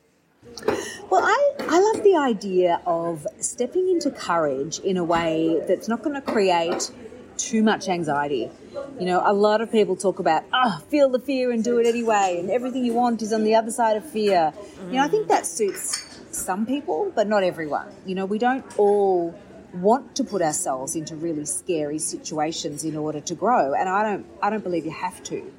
Well, 1.10 1.24
I, 1.24 1.52
I 1.58 1.80
love 1.80 2.04
the 2.04 2.16
idea 2.16 2.80
of 2.86 3.26
stepping 3.40 3.88
into 3.88 4.10
courage 4.10 4.78
in 4.78 4.96
a 4.96 5.04
way 5.04 5.60
that's 5.66 5.88
not 5.88 6.02
going 6.02 6.14
to 6.14 6.22
create 6.22 6.90
too 7.38 7.62
much 7.62 7.88
anxiety. 7.88 8.50
You 8.98 9.06
know, 9.06 9.22
a 9.24 9.32
lot 9.32 9.60
of 9.60 9.70
people 9.70 9.96
talk 9.96 10.18
about, 10.18 10.44
oh, 10.52 10.80
feel 10.88 11.08
the 11.08 11.18
fear 11.18 11.50
and 11.50 11.62
do 11.62 11.78
it 11.78 11.86
anyway, 11.86 12.38
and 12.40 12.50
everything 12.50 12.84
you 12.84 12.94
want 12.94 13.22
is 13.22 13.32
on 13.32 13.44
the 13.44 13.54
other 13.54 13.70
side 13.70 13.96
of 13.96 14.08
fear. 14.08 14.52
You 14.86 14.94
know, 14.94 15.02
I 15.02 15.08
think 15.08 15.28
that 15.28 15.46
suits 15.46 16.20
some 16.30 16.66
people, 16.66 17.12
but 17.14 17.26
not 17.26 17.42
everyone. 17.42 17.88
You 18.04 18.14
know, 18.14 18.26
we 18.26 18.38
don't 18.38 18.64
all 18.78 19.38
want 19.74 20.16
to 20.16 20.24
put 20.24 20.42
ourselves 20.42 20.96
into 20.96 21.16
really 21.16 21.44
scary 21.44 21.98
situations 21.98 22.84
in 22.84 22.96
order 22.96 23.20
to 23.20 23.34
grow, 23.34 23.74
and 23.74 23.88
I 23.88 24.02
don't, 24.02 24.26
I 24.42 24.50
don't 24.50 24.64
believe 24.64 24.84
you 24.84 24.92
have 24.92 25.22
to. 25.24 25.52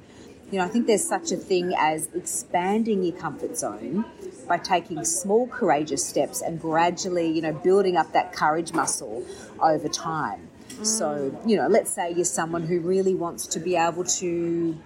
You 0.50 0.58
know, 0.58 0.64
I 0.64 0.68
think 0.68 0.86
there's 0.86 1.06
such 1.06 1.30
a 1.30 1.36
thing 1.36 1.74
as 1.76 2.08
expanding 2.14 3.02
your 3.02 3.14
comfort 3.14 3.58
zone 3.58 4.06
by 4.48 4.56
taking 4.56 5.04
small, 5.04 5.46
courageous 5.46 6.02
steps 6.04 6.40
and 6.40 6.58
gradually, 6.58 7.30
you 7.30 7.42
know, 7.42 7.52
building 7.52 7.98
up 7.98 8.14
that 8.14 8.32
courage 8.32 8.72
muscle 8.72 9.26
over 9.60 9.88
time. 9.88 10.47
So, 10.82 11.36
you 11.46 11.56
know, 11.56 11.66
let's 11.68 11.90
say 11.90 12.12
you're 12.12 12.24
someone 12.24 12.62
who 12.62 12.80
really 12.80 13.14
wants 13.14 13.46
to 13.48 13.60
be 13.60 13.76
able 13.76 14.04
to 14.04 14.78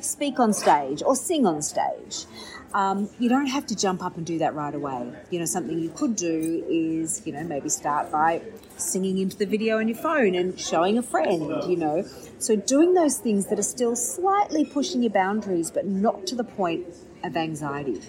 speak 0.00 0.38
on 0.38 0.52
stage 0.52 1.02
or 1.04 1.16
sing 1.16 1.46
on 1.46 1.62
stage. 1.62 2.26
Um, 2.74 3.08
you 3.18 3.28
don't 3.28 3.46
have 3.46 3.64
to 3.66 3.76
jump 3.76 4.02
up 4.02 4.16
and 4.16 4.26
do 4.26 4.38
that 4.38 4.54
right 4.54 4.74
away. 4.74 5.12
You 5.30 5.38
know, 5.38 5.44
something 5.46 5.78
you 5.78 5.88
could 5.90 6.16
do 6.16 6.64
is, 6.68 7.22
you 7.24 7.32
know, 7.32 7.44
maybe 7.44 7.68
start 7.68 8.10
by 8.10 8.42
singing 8.76 9.18
into 9.18 9.36
the 9.36 9.46
video 9.46 9.78
on 9.78 9.88
your 9.88 9.96
phone 9.96 10.34
and 10.34 10.58
showing 10.60 10.98
a 10.98 11.02
friend, 11.02 11.62
you 11.70 11.76
know. 11.76 12.04
So 12.38 12.56
doing 12.56 12.94
those 12.94 13.18
things 13.18 13.46
that 13.46 13.58
are 13.58 13.62
still 13.62 13.96
slightly 13.96 14.64
pushing 14.64 15.02
your 15.02 15.12
boundaries, 15.12 15.70
but 15.70 15.86
not 15.86 16.26
to 16.26 16.34
the 16.34 16.44
point 16.44 16.86
of 17.24 17.36
anxiety. 17.36 18.02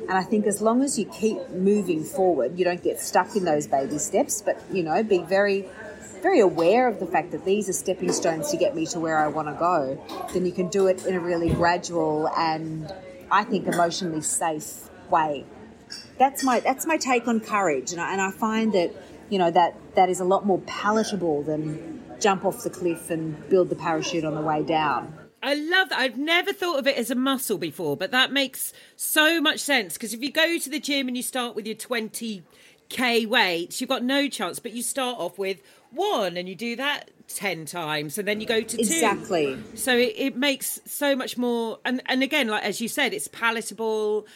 And 0.00 0.12
I 0.12 0.22
think 0.22 0.46
as 0.46 0.60
long 0.60 0.82
as 0.82 0.98
you 0.98 1.04
keep 1.06 1.50
moving 1.50 2.02
forward, 2.02 2.58
you 2.58 2.64
don't 2.64 2.82
get 2.82 2.98
stuck 3.00 3.36
in 3.36 3.44
those 3.44 3.66
baby 3.66 3.98
steps, 3.98 4.42
but, 4.42 4.60
you 4.72 4.82
know, 4.82 5.02
be 5.02 5.18
very 5.18 5.68
very 6.22 6.40
aware 6.40 6.88
of 6.88 7.00
the 7.00 7.06
fact 7.06 7.30
that 7.32 7.44
these 7.44 7.68
are 7.68 7.72
stepping 7.72 8.12
stones 8.12 8.50
to 8.50 8.56
get 8.56 8.74
me 8.74 8.86
to 8.86 9.00
where 9.00 9.18
I 9.18 9.28
want 9.28 9.48
to 9.48 9.54
go, 9.54 10.28
then 10.32 10.46
you 10.46 10.52
can 10.52 10.68
do 10.68 10.86
it 10.86 11.04
in 11.06 11.14
a 11.14 11.20
really 11.20 11.50
gradual 11.50 12.28
and 12.36 12.92
I 13.30 13.44
think 13.44 13.66
emotionally 13.66 14.22
safe 14.22 14.88
way. 15.10 15.44
That's 16.18 16.44
my 16.44 16.60
that's 16.60 16.86
my 16.86 16.96
take 16.96 17.26
on 17.26 17.40
courage, 17.40 17.92
and 17.92 18.00
I, 18.00 18.12
and 18.12 18.20
I 18.20 18.30
find 18.30 18.72
that 18.74 18.92
you 19.28 19.38
know 19.38 19.50
that 19.50 19.74
that 19.94 20.08
is 20.08 20.20
a 20.20 20.24
lot 20.24 20.46
more 20.46 20.60
palatable 20.60 21.42
than 21.42 22.02
jump 22.20 22.44
off 22.44 22.62
the 22.62 22.70
cliff 22.70 23.10
and 23.10 23.48
build 23.48 23.70
the 23.70 23.76
parachute 23.76 24.24
on 24.24 24.34
the 24.34 24.40
way 24.40 24.62
down. 24.62 25.14
I 25.42 25.54
love 25.54 25.88
that. 25.88 25.98
I've 25.98 26.18
never 26.18 26.52
thought 26.52 26.78
of 26.78 26.86
it 26.86 26.98
as 26.98 27.10
a 27.10 27.14
muscle 27.14 27.56
before, 27.56 27.96
but 27.96 28.10
that 28.10 28.30
makes 28.30 28.72
so 28.94 29.40
much 29.40 29.60
sense 29.60 29.94
because 29.94 30.12
if 30.12 30.22
you 30.22 30.30
go 30.30 30.58
to 30.58 30.68
the 30.68 30.78
gym 30.78 31.08
and 31.08 31.16
you 31.16 31.22
start 31.22 31.56
with 31.56 31.66
your 31.66 31.76
20k 31.76 33.26
weights, 33.26 33.80
you've 33.80 33.88
got 33.88 34.04
no 34.04 34.28
chance, 34.28 34.58
but 34.58 34.72
you 34.72 34.82
start 34.82 35.18
off 35.18 35.38
with 35.38 35.62
one 35.92 36.36
and 36.36 36.48
you 36.48 36.54
do 36.54 36.76
that 36.76 37.10
10 37.28 37.64
times 37.64 38.18
and 38.18 38.26
then 38.26 38.40
you 38.40 38.46
go 38.46 38.60
to 38.60 38.76
two. 38.76 38.82
Exactly. 38.82 39.58
So 39.74 39.96
it, 39.96 40.14
it 40.16 40.36
makes 40.36 40.80
so 40.86 41.14
much 41.14 41.38
more 41.38 41.78
and 41.84 42.02
and 42.06 42.22
again 42.22 42.48
like 42.48 42.64
as 42.64 42.80
you 42.80 42.88
said 42.88 43.12
it's 43.12 43.28
palatable 43.28 44.26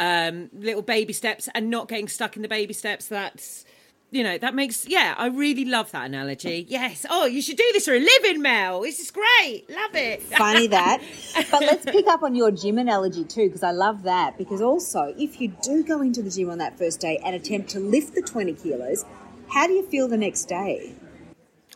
um 0.00 0.50
little 0.52 0.82
baby 0.82 1.12
steps 1.12 1.48
and 1.54 1.70
not 1.70 1.88
getting 1.88 2.08
stuck 2.08 2.36
in 2.36 2.42
the 2.42 2.48
baby 2.48 2.74
steps 2.74 3.06
that's 3.06 3.64
you 4.10 4.22
know 4.22 4.38
that 4.38 4.54
makes 4.54 4.86
yeah 4.88 5.14
I 5.18 5.26
really 5.26 5.64
love 5.64 5.90
that 5.90 6.06
analogy. 6.06 6.66
Yes. 6.68 7.04
Oh, 7.10 7.26
you 7.26 7.42
should 7.42 7.56
do 7.56 7.68
this 7.72 7.84
for 7.84 7.94
a 7.94 7.98
living, 7.98 8.40
Mel. 8.40 8.82
This 8.82 9.00
is 9.00 9.10
great. 9.10 9.64
Love 9.68 9.94
it. 9.94 10.22
Funny 10.38 10.68
that. 10.68 11.02
But 11.50 11.62
let's 11.62 11.84
pick 11.84 12.06
up 12.06 12.22
on 12.22 12.34
your 12.36 12.52
gym 12.52 12.78
analogy 12.78 13.24
too, 13.24 13.48
because 13.48 13.64
I 13.64 13.72
love 13.72 14.04
that. 14.04 14.38
Because 14.38 14.60
also, 14.60 15.12
if 15.18 15.40
you 15.40 15.48
do 15.62 15.82
go 15.82 16.00
into 16.00 16.22
the 16.22 16.30
gym 16.30 16.48
on 16.50 16.58
that 16.58 16.78
first 16.78 17.00
day 17.00 17.18
and 17.24 17.34
attempt 17.34 17.70
to 17.70 17.80
lift 17.80 18.14
the 18.14 18.22
20 18.22 18.52
kilos, 18.54 19.04
how 19.48 19.66
do 19.66 19.72
you 19.72 19.84
feel 19.86 20.06
the 20.06 20.16
next 20.16 20.44
day? 20.44 20.94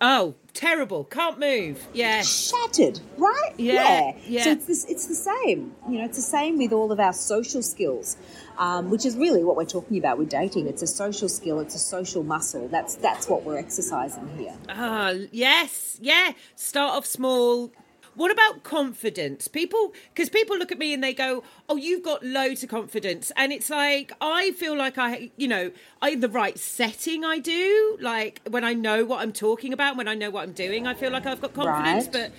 Oh, 0.01 0.35
terrible. 0.55 1.05
Can't 1.05 1.39
move. 1.39 1.87
Yeah. 1.93 2.23
shattered, 2.23 3.01
right? 3.17 3.53
Yeah, 3.57 4.13
yeah. 4.27 4.45
So 4.45 4.51
it's 4.53 4.67
this, 4.67 4.85
it's 4.87 5.07
the 5.07 5.15
same. 5.15 5.75
You 5.89 5.99
know, 5.99 6.05
it's 6.05 6.17
the 6.17 6.23
same 6.23 6.59
with 6.59 6.73
all 6.73 6.93
of 6.93 7.01
our 7.01 7.13
social 7.13 7.63
skills, 7.63 8.17
um, 8.59 8.91
which 8.91 9.05
is 9.05 9.17
really 9.17 9.43
what 9.43 9.57
we're 9.57 9.65
talking 9.65 9.99
about 9.99 10.19
with 10.19 10.29
dating. 10.29 10.69
It's 10.69 10.83
a 10.83 10.87
social 10.87 11.29
skill. 11.29 11.61
It's 11.61 11.75
a 11.75 11.81
social 11.81 12.23
muscle. 12.23 12.69
That's 12.69 12.95
that's 12.97 13.29
what 13.29 13.43
we're 13.45 13.59
exercising 13.59 14.29
here. 14.39 14.55
Ah, 14.69 15.13
yes, 15.33 15.99
yeah. 16.01 16.33
Start 16.55 16.95
off 16.97 17.07
small. 17.07 17.73
What 18.19 18.33
about 18.33 18.65
confidence? 18.65 19.47
People, 19.47 19.95
because 20.13 20.29
people 20.29 20.59
look 20.59 20.73
at 20.73 20.79
me 20.79 20.93
and 20.93 21.05
they 21.05 21.15
go, 21.15 21.45
"Oh, 21.69 21.77
you've 21.77 22.03
got 22.03 22.25
loads 22.25 22.65
of 22.65 22.69
confidence," 22.69 23.31
and 23.37 23.53
it's 23.53 23.71
like 23.71 24.11
I 24.21 24.51
feel 24.51 24.77
like 24.77 24.99
I, 24.99 25.31
you 25.37 25.47
know, 25.47 25.71
I 26.03 26.11
in 26.11 26.19
the 26.21 26.29
right 26.29 26.59
setting. 26.59 27.25
I 27.25 27.39
do 27.39 27.97
like 28.01 28.41
when 28.51 28.65
I 28.65 28.75
know 28.75 29.05
what 29.05 29.21
I'm 29.21 29.33
talking 29.33 29.73
about, 29.73 29.97
when 29.97 30.09
I 30.09 30.17
know 30.17 30.31
what 30.31 30.43
I'm 30.43 30.53
doing. 30.53 30.85
I 30.85 30.95
feel 30.95 31.13
like 31.13 31.27
I've 31.27 31.41
got 31.41 31.55
confidence, 31.55 32.07
Right. 32.07 32.13
but 32.13 32.33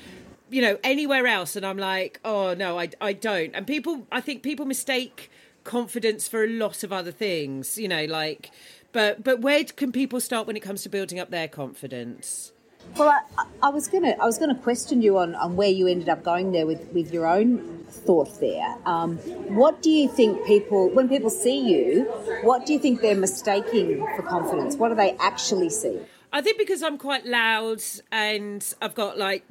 you 0.49 0.61
know, 0.61 0.77
anywhere 0.83 1.25
else, 1.25 1.55
and 1.55 1.65
I'm 1.65 1.77
like, 1.77 2.19
"Oh 2.25 2.53
no, 2.53 2.77
I, 2.77 2.89
I 2.99 3.13
don't." 3.13 3.55
And 3.55 3.65
people, 3.65 4.05
I 4.11 4.19
think 4.19 4.43
people 4.43 4.65
mistake 4.65 5.31
confidence 5.63 6.27
for 6.27 6.43
a 6.43 6.49
lot 6.49 6.83
of 6.83 6.91
other 6.91 7.13
things. 7.13 7.77
You 7.77 7.87
know, 7.87 8.03
like, 8.03 8.51
but 8.91 9.23
but 9.23 9.39
where 9.39 9.63
can 9.63 9.93
people 9.93 10.19
start 10.19 10.45
when 10.45 10.57
it 10.57 10.61
comes 10.61 10.83
to 10.83 10.89
building 10.89 11.19
up 11.19 11.29
their 11.29 11.47
confidence? 11.47 12.51
Well, 12.97 13.09
I, 13.37 13.45
I 13.63 13.69
was 13.69 13.87
gonna 13.87 14.15
I 14.21 14.25
was 14.25 14.37
gonna 14.37 14.55
question 14.55 15.01
you 15.01 15.17
on, 15.17 15.35
on 15.35 15.55
where 15.55 15.69
you 15.69 15.87
ended 15.87 16.09
up 16.09 16.23
going 16.23 16.51
there 16.51 16.65
with, 16.65 16.87
with 16.93 17.13
your 17.13 17.27
own 17.27 17.85
thought 17.89 18.39
there. 18.39 18.75
Um, 18.85 19.17
what 19.55 19.81
do 19.81 19.89
you 19.89 20.09
think 20.09 20.45
people 20.45 20.89
when 20.89 21.07
people 21.09 21.29
see 21.29 21.59
you? 21.59 22.03
What 22.43 22.65
do 22.65 22.73
you 22.73 22.79
think 22.79 23.01
they're 23.01 23.15
mistaking 23.15 24.05
for 24.15 24.23
confidence? 24.23 24.75
What 24.75 24.89
do 24.89 24.95
they 24.95 25.15
actually 25.19 25.69
see? 25.69 25.99
I 26.31 26.41
think 26.41 26.57
because 26.57 26.83
I'm 26.83 26.97
quite 26.97 27.25
loud 27.25 27.81
and 28.11 28.63
I've 28.81 28.95
got 28.95 29.17
like 29.17 29.43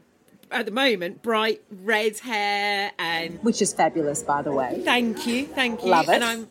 at 0.51 0.64
the 0.66 0.72
moment 0.72 1.22
bright 1.22 1.62
red 1.70 2.18
hair 2.20 2.92
and 2.98 3.38
Which 3.42 3.61
is 3.61 3.72
fabulous, 3.72 4.22
by 4.22 4.42
the 4.42 4.53
way. 4.53 4.81
thank 4.85 5.27
you, 5.27 5.46
thank 5.46 5.83
you. 5.83 5.90
Love 5.90 6.09
it. 6.09 6.14
And 6.14 6.24
I'm 6.24 6.48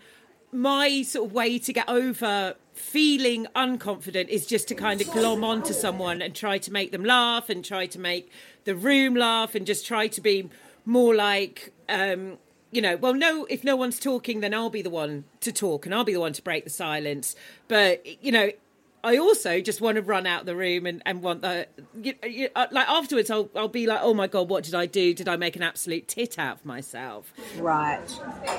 my 0.52 1.02
sort 1.04 1.30
of 1.30 1.34
way 1.34 1.60
to 1.60 1.74
get 1.74 1.88
over 1.90 2.56
feeling 2.88 3.46
unconfident 3.54 4.30
is 4.30 4.46
just 4.46 4.70
to 4.70 4.74
kind 4.74 5.02
of 5.02 5.12
glom 5.12 5.44
onto 5.44 5.74
someone 5.74 6.22
and 6.22 6.34
try 6.34 6.58
to 6.58 6.72
make 6.72 6.94
them 6.94 7.04
laugh 7.04 7.50
and 7.50 7.66
try 7.66 7.86
to 7.86 8.00
make 8.00 8.32
the 8.64 8.74
room 8.74 9.14
laugh 9.14 9.56
and 9.56 9.68
just 9.68 9.86
try 9.86 10.08
to 10.08 10.22
be 10.22 10.50
more 10.86 11.14
like 11.14 11.74
um 11.90 12.38
you 12.70 12.82
know, 12.82 12.98
well, 12.98 13.14
no, 13.14 13.46
if 13.46 13.64
no 13.64 13.78
one's 13.78 13.98
talking, 13.98 14.42
then 14.42 14.54
I'll 14.54 14.70
be 14.70 14.82
the 14.82 14.90
one 14.90 15.24
to 15.40 15.54
talk 15.54 15.86
and 15.86 15.96
I'll 15.96 16.04
be 16.04 16.14
the 16.14 16.20
one 16.20 16.34
to 16.34 16.42
break 16.42 16.66
the 16.66 16.70
silence. 16.70 17.34
But, 17.70 18.06
you 18.22 18.32
know, 18.32 18.52
I 19.08 19.18
also 19.18 19.62
just 19.62 19.80
want 19.82 19.96
to 19.96 20.02
run 20.02 20.26
out 20.28 20.46
the 20.46 20.56
room 20.56 20.86
and, 20.86 21.02
and 21.06 21.22
want 21.24 21.42
the 21.42 21.68
you, 22.02 22.14
you, 22.24 22.50
uh, 22.56 22.68
like 22.72 22.88
afterwards 22.90 23.30
I'll 23.32 23.50
I'll 23.56 23.68
be 23.82 23.88
like 23.88 24.00
oh 24.04 24.14
my 24.14 24.28
god 24.28 24.50
what 24.50 24.64
did 24.64 24.76
I 24.76 24.86
do 24.86 25.14
did 25.14 25.28
I 25.28 25.36
make 25.38 25.56
an 25.56 25.64
absolute 25.64 26.08
tit 26.08 26.38
out 26.38 26.58
of 26.58 26.66
myself 26.66 27.32
Right. 27.58 28.00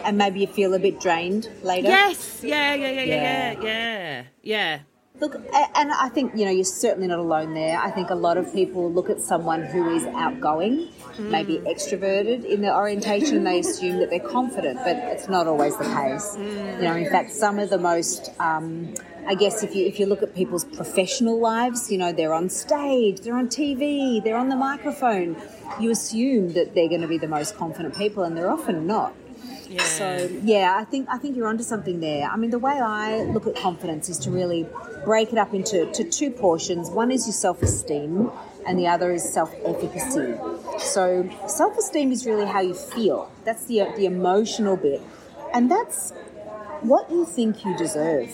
And 0.04 0.16
maybe 0.18 0.40
you 0.40 0.46
feel 0.46 0.72
a 0.74 0.78
bit 0.78 1.00
drained 1.00 1.48
later. 1.62 1.88
yes 1.88 2.40
yeah 2.42 2.74
yeah 2.74 2.90
yeah 2.90 3.02
yeah 3.02 3.14
yeah 3.14 3.52
Yeah. 3.52 3.62
yeah 3.62 4.24
yeah 4.42 4.78
Look, 5.20 5.34
and 5.34 5.90
I 5.92 6.08
think 6.10 6.36
you 6.36 6.44
know 6.44 6.50
you're 6.52 6.64
certainly 6.64 7.08
not 7.08 7.18
alone 7.18 7.52
there. 7.52 7.76
I 7.78 7.90
think 7.90 8.10
a 8.10 8.14
lot 8.14 8.36
of 8.36 8.52
people 8.52 8.92
look 8.92 9.10
at 9.10 9.20
someone 9.20 9.64
who 9.64 9.96
is 9.96 10.04
outgoing, 10.04 10.90
maybe 11.18 11.58
extroverted 11.58 12.44
in 12.44 12.60
their 12.60 12.74
orientation, 12.74 13.38
and 13.38 13.46
they 13.46 13.58
assume 13.58 13.98
that 13.98 14.10
they're 14.10 14.20
confident, 14.20 14.78
but 14.84 14.96
it's 14.96 15.28
not 15.28 15.48
always 15.48 15.76
the 15.76 15.84
case. 15.84 16.36
You 16.38 16.82
know, 16.82 16.94
in 16.94 17.10
fact, 17.10 17.32
some 17.32 17.58
of 17.58 17.68
the 17.68 17.78
most, 17.78 18.30
um, 18.38 18.94
I 19.26 19.34
guess, 19.34 19.64
if 19.64 19.74
you 19.74 19.86
if 19.86 19.98
you 19.98 20.06
look 20.06 20.22
at 20.22 20.36
people's 20.36 20.64
professional 20.64 21.40
lives, 21.40 21.90
you 21.90 21.98
know, 21.98 22.12
they're 22.12 22.34
on 22.34 22.48
stage, 22.48 23.20
they're 23.22 23.36
on 23.36 23.48
TV, 23.48 24.22
they're 24.22 24.36
on 24.36 24.48
the 24.50 24.56
microphone. 24.56 25.36
You 25.80 25.90
assume 25.90 26.52
that 26.52 26.76
they're 26.76 26.88
going 26.88 27.00
to 27.00 27.08
be 27.08 27.18
the 27.18 27.28
most 27.28 27.56
confident 27.56 27.96
people, 27.96 28.22
and 28.22 28.36
they're 28.36 28.50
often 28.50 28.86
not. 28.86 29.14
Yeah 29.68 29.82
So 29.82 30.28
yeah, 30.42 30.76
I 30.76 30.84
think 30.84 31.08
I 31.10 31.18
think 31.18 31.36
you're 31.36 31.48
onto 31.48 31.64
something 31.64 32.00
there. 32.00 32.28
I 32.28 32.36
mean, 32.36 32.50
the 32.50 32.58
way 32.58 32.78
I 32.80 33.22
look 33.22 33.46
at 33.46 33.56
confidence 33.56 34.08
is 34.08 34.18
to 34.20 34.30
really 34.30 34.66
break 35.04 35.32
it 35.32 35.38
up 35.38 35.54
into 35.54 35.90
to 35.92 36.04
two 36.04 36.30
portions. 36.30 36.90
One 36.90 37.10
is 37.10 37.26
your 37.26 37.34
self-esteem, 37.34 38.30
and 38.66 38.78
the 38.78 38.86
other 38.86 39.12
is 39.12 39.28
self-efficacy. 39.32 40.34
So 40.78 41.28
self-esteem 41.46 42.12
is 42.12 42.26
really 42.26 42.46
how 42.46 42.60
you 42.60 42.74
feel. 42.74 43.30
That's 43.44 43.64
the 43.66 43.78
the 43.96 44.06
emotional 44.06 44.76
bit, 44.76 45.02
and 45.54 45.70
that's 45.70 46.12
what 46.80 47.10
you 47.10 47.24
think 47.26 47.64
you 47.64 47.76
deserve. 47.76 48.30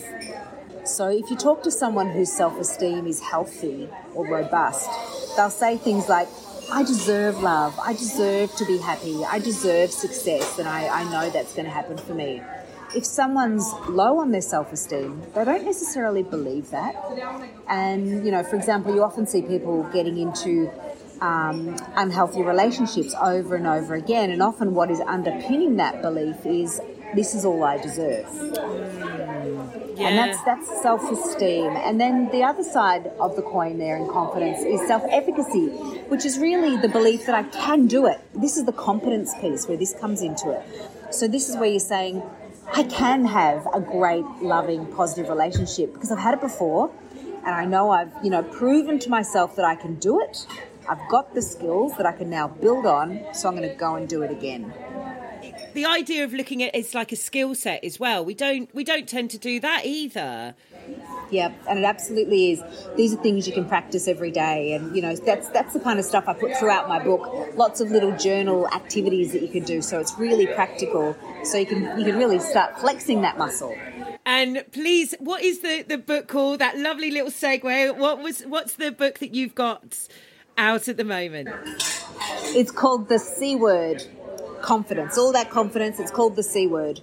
So 0.85 1.09
if 1.09 1.31
you 1.31 1.35
talk 1.35 1.63
to 1.63 1.71
someone 1.71 2.11
whose 2.11 2.31
self-esteem 2.31 3.07
is 3.07 3.19
healthy 3.19 3.89
or 4.13 4.27
robust, 4.27 4.87
they'll 5.35 5.49
say 5.49 5.77
things 5.77 6.07
like, 6.07 6.27
I 6.71 6.83
deserve 6.83 7.41
love, 7.41 7.79
I 7.79 7.93
deserve 7.93 8.53
to 8.55 8.65
be 8.65 8.77
happy, 8.77 9.23
I 9.23 9.39
deserve 9.39 9.91
success, 9.91 10.59
and 10.59 10.67
I, 10.67 10.87
I 10.87 11.03
know 11.11 11.29
that's 11.29 11.53
going 11.53 11.65
to 11.65 11.71
happen 11.71 11.97
for 11.97 12.13
me. 12.13 12.41
If 12.95 13.05
someone's 13.05 13.71
low 13.87 14.19
on 14.19 14.31
their 14.31 14.41
self-esteem, 14.41 15.21
they 15.33 15.45
don't 15.45 15.65
necessarily 15.65 16.23
believe 16.23 16.71
that. 16.71 16.95
And, 17.67 18.25
you 18.25 18.31
know, 18.31 18.43
for 18.43 18.55
example, 18.55 18.93
you 18.95 19.03
often 19.03 19.27
see 19.27 19.41
people 19.41 19.83
getting 19.93 20.17
into 20.17 20.71
um, 21.21 21.75
unhealthy 21.95 22.41
relationships 22.41 23.13
over 23.21 23.55
and 23.55 23.67
over 23.67 23.95
again, 23.95 24.31
and 24.31 24.41
often 24.41 24.73
what 24.73 24.89
is 24.89 24.99
underpinning 25.01 25.77
that 25.77 26.01
belief 26.01 26.45
is, 26.45 26.81
this 27.15 27.33
is 27.33 27.45
all 27.45 27.63
I 27.63 27.77
deserve. 27.77 28.27
yeah 29.97 30.07
And 30.07 30.17
that's 30.17 30.41
that's 30.43 30.67
self-esteem. 30.81 31.71
And 31.87 31.99
then 31.99 32.29
the 32.31 32.43
other 32.43 32.63
side 32.63 33.07
of 33.19 33.35
the 33.35 33.41
coin 33.41 33.77
there 33.77 33.97
in 33.97 34.07
confidence 34.09 34.59
is 34.59 34.85
self-efficacy, 34.87 35.67
which 36.13 36.25
is 36.25 36.37
really 36.37 36.77
the 36.77 36.89
belief 36.89 37.25
that 37.25 37.35
I 37.35 37.43
can 37.43 37.87
do 37.87 38.05
it. 38.05 38.19
This 38.33 38.57
is 38.57 38.65
the 38.65 38.73
competence 38.73 39.33
piece 39.41 39.67
where 39.67 39.77
this 39.77 39.93
comes 39.93 40.21
into 40.21 40.51
it. 40.51 40.63
So 41.13 41.27
this 41.27 41.49
is 41.49 41.55
where 41.55 41.69
you're 41.69 41.79
saying, 41.79 42.21
I 42.73 42.83
can 42.83 43.25
have 43.25 43.67
a 43.73 43.79
great, 43.79 44.25
loving, 44.41 44.85
positive 44.87 45.29
relationship 45.29 45.93
because 45.93 46.11
I've 46.11 46.19
had 46.19 46.33
it 46.33 46.41
before 46.41 46.91
and 47.45 47.53
I 47.53 47.65
know 47.65 47.91
I've, 47.91 48.11
you 48.23 48.31
know, 48.31 48.43
proven 48.43 48.97
to 48.99 49.09
myself 49.09 49.55
that 49.55 49.65
I 49.65 49.75
can 49.75 49.95
do 49.95 50.19
it. 50.19 50.47
I've 50.89 51.07
got 51.09 51.33
the 51.33 51.41
skills 51.41 51.95
that 51.97 52.05
I 52.05 52.11
can 52.11 52.29
now 52.29 52.47
build 52.47 52.85
on, 52.85 53.23
so 53.33 53.47
I'm 53.47 53.55
going 53.55 53.69
to 53.69 53.75
go 53.75 53.95
and 53.95 54.07
do 54.09 54.23
it 54.23 54.31
again. 54.31 54.73
The 55.73 55.85
idea 55.85 56.23
of 56.23 56.33
looking 56.33 56.63
at 56.63 56.73
it's 56.75 56.93
like 56.93 57.11
a 57.11 57.15
skill 57.15 57.55
set 57.55 57.83
as 57.83 57.99
well 57.99 58.23
we 58.23 58.33
don't 58.33 58.73
we 58.73 58.83
don't 58.83 59.07
tend 59.07 59.29
to 59.29 59.37
do 59.37 59.59
that 59.59 59.85
either 59.85 60.55
Yeah, 61.31 61.51
and 61.67 61.79
it 61.79 61.85
absolutely 61.85 62.51
is. 62.51 62.63
These 62.95 63.13
are 63.15 63.17
things 63.17 63.47
you 63.47 63.53
can 63.53 63.65
practice 63.65 64.07
every 64.07 64.31
day, 64.31 64.73
and 64.73 64.95
you 64.95 65.01
know 65.01 65.15
that's 65.15 65.49
that's 65.49 65.73
the 65.73 65.79
kind 65.79 65.97
of 65.99 66.05
stuff 66.05 66.25
I 66.27 66.33
put 66.33 66.55
throughout 66.57 66.87
my 66.87 67.03
book. 67.03 67.55
Lots 67.55 67.81
of 67.81 67.89
little 67.89 68.15
journal 68.15 68.67
activities 68.69 69.31
that 69.33 69.41
you 69.41 69.47
can 69.47 69.63
do, 69.63 69.81
so 69.81 69.99
it's 69.99 70.17
really 70.19 70.45
practical. 70.47 71.15
So 71.43 71.57
you 71.57 71.65
can 71.65 71.97
you 71.97 72.05
can 72.05 72.17
really 72.17 72.39
start 72.39 72.79
flexing 72.79 73.21
that 73.21 73.37
muscle. 73.37 73.75
And 74.25 74.63
please, 74.71 75.13
what 75.19 75.43
is 75.43 75.59
the, 75.59 75.83
the 75.83 75.97
book 75.97 76.27
called? 76.27 76.59
That 76.59 76.77
lovely 76.77 77.11
little 77.11 77.31
segue. 77.31 77.97
What 77.97 78.19
was 78.19 78.41
what's 78.43 78.75
the 78.75 78.91
book 78.91 79.19
that 79.19 79.33
you've 79.33 79.55
got 79.55 79.97
out 80.57 80.87
at 80.87 80.97
the 80.97 81.03
moment? 81.03 81.49
It's 82.55 82.71
called 82.71 83.09
the 83.09 83.19
C 83.19 83.55
word, 83.55 84.03
confidence. 84.65 85.17
All 85.17 85.31
that 85.31 85.49
confidence. 85.49 85.99
It's 85.99 86.11
called 86.11 86.35
the 86.35 86.43
C 86.43 86.67
word. 86.67 87.01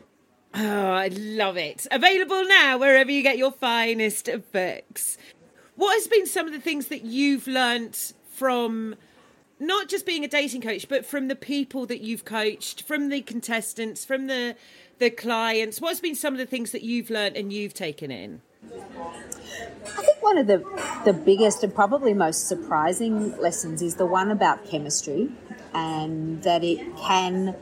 Oh, 0.54 0.90
I 0.90 1.08
love 1.08 1.56
it. 1.56 1.86
Available 1.90 2.44
now 2.46 2.76
wherever 2.76 3.10
you 3.10 3.22
get 3.22 3.38
your 3.38 3.52
finest 3.52 4.28
of 4.28 4.50
books. 4.52 5.16
What 5.76 5.94
has 5.94 6.08
been 6.08 6.26
some 6.26 6.46
of 6.46 6.52
the 6.52 6.60
things 6.60 6.88
that 6.88 7.04
you've 7.04 7.46
learnt 7.46 8.12
from 8.30 8.96
not 9.58 9.88
just 9.88 10.04
being 10.04 10.24
a 10.24 10.28
dating 10.28 10.60
coach, 10.60 10.88
but 10.88 11.06
from 11.06 11.28
the 11.28 11.36
people 11.36 11.86
that 11.86 12.00
you've 12.00 12.24
coached, 12.24 12.82
from 12.82 13.08
the 13.08 13.22
contestants, 13.22 14.04
from 14.04 14.26
the 14.26 14.56
the 14.98 15.08
clients? 15.08 15.80
What's 15.80 16.00
been 16.00 16.14
some 16.14 16.34
of 16.34 16.38
the 16.38 16.46
things 16.46 16.72
that 16.72 16.82
you've 16.82 17.10
learnt 17.10 17.36
and 17.36 17.52
you've 17.52 17.74
taken 17.74 18.10
in? 18.10 18.42
I 18.64 20.02
think 20.02 20.22
one 20.22 20.36
of 20.36 20.46
the 20.46 20.58
the 21.04 21.12
biggest 21.12 21.64
and 21.64 21.74
probably 21.74 22.12
most 22.12 22.48
surprising 22.48 23.36
lessons 23.38 23.80
is 23.82 23.94
the 23.94 24.06
one 24.06 24.30
about 24.30 24.66
chemistry, 24.66 25.30
and 25.74 26.42
that 26.42 26.64
it 26.64 26.96
can 26.96 27.56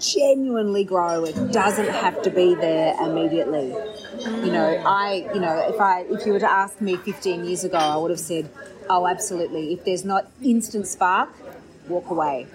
genuinely 0.00 0.84
grow. 0.84 1.24
It 1.24 1.52
doesn't 1.52 1.88
have 1.88 2.22
to 2.22 2.30
be 2.30 2.54
there 2.54 2.94
immediately. 3.00 3.74
You 4.24 4.52
know, 4.52 4.82
I, 4.86 5.28
you 5.34 5.40
know, 5.40 5.66
if 5.68 5.80
I, 5.80 6.02
if 6.02 6.26
you 6.26 6.32
were 6.32 6.40
to 6.40 6.50
ask 6.50 6.80
me 6.80 6.96
15 6.96 7.44
years 7.44 7.64
ago, 7.64 7.78
I 7.78 7.96
would 7.96 8.10
have 8.10 8.20
said, 8.20 8.50
"Oh, 8.88 9.06
absolutely. 9.06 9.72
If 9.72 9.84
there's 9.84 10.04
not 10.04 10.30
instant 10.42 10.86
spark, 10.86 11.30
walk 11.88 12.10
away." 12.10 12.46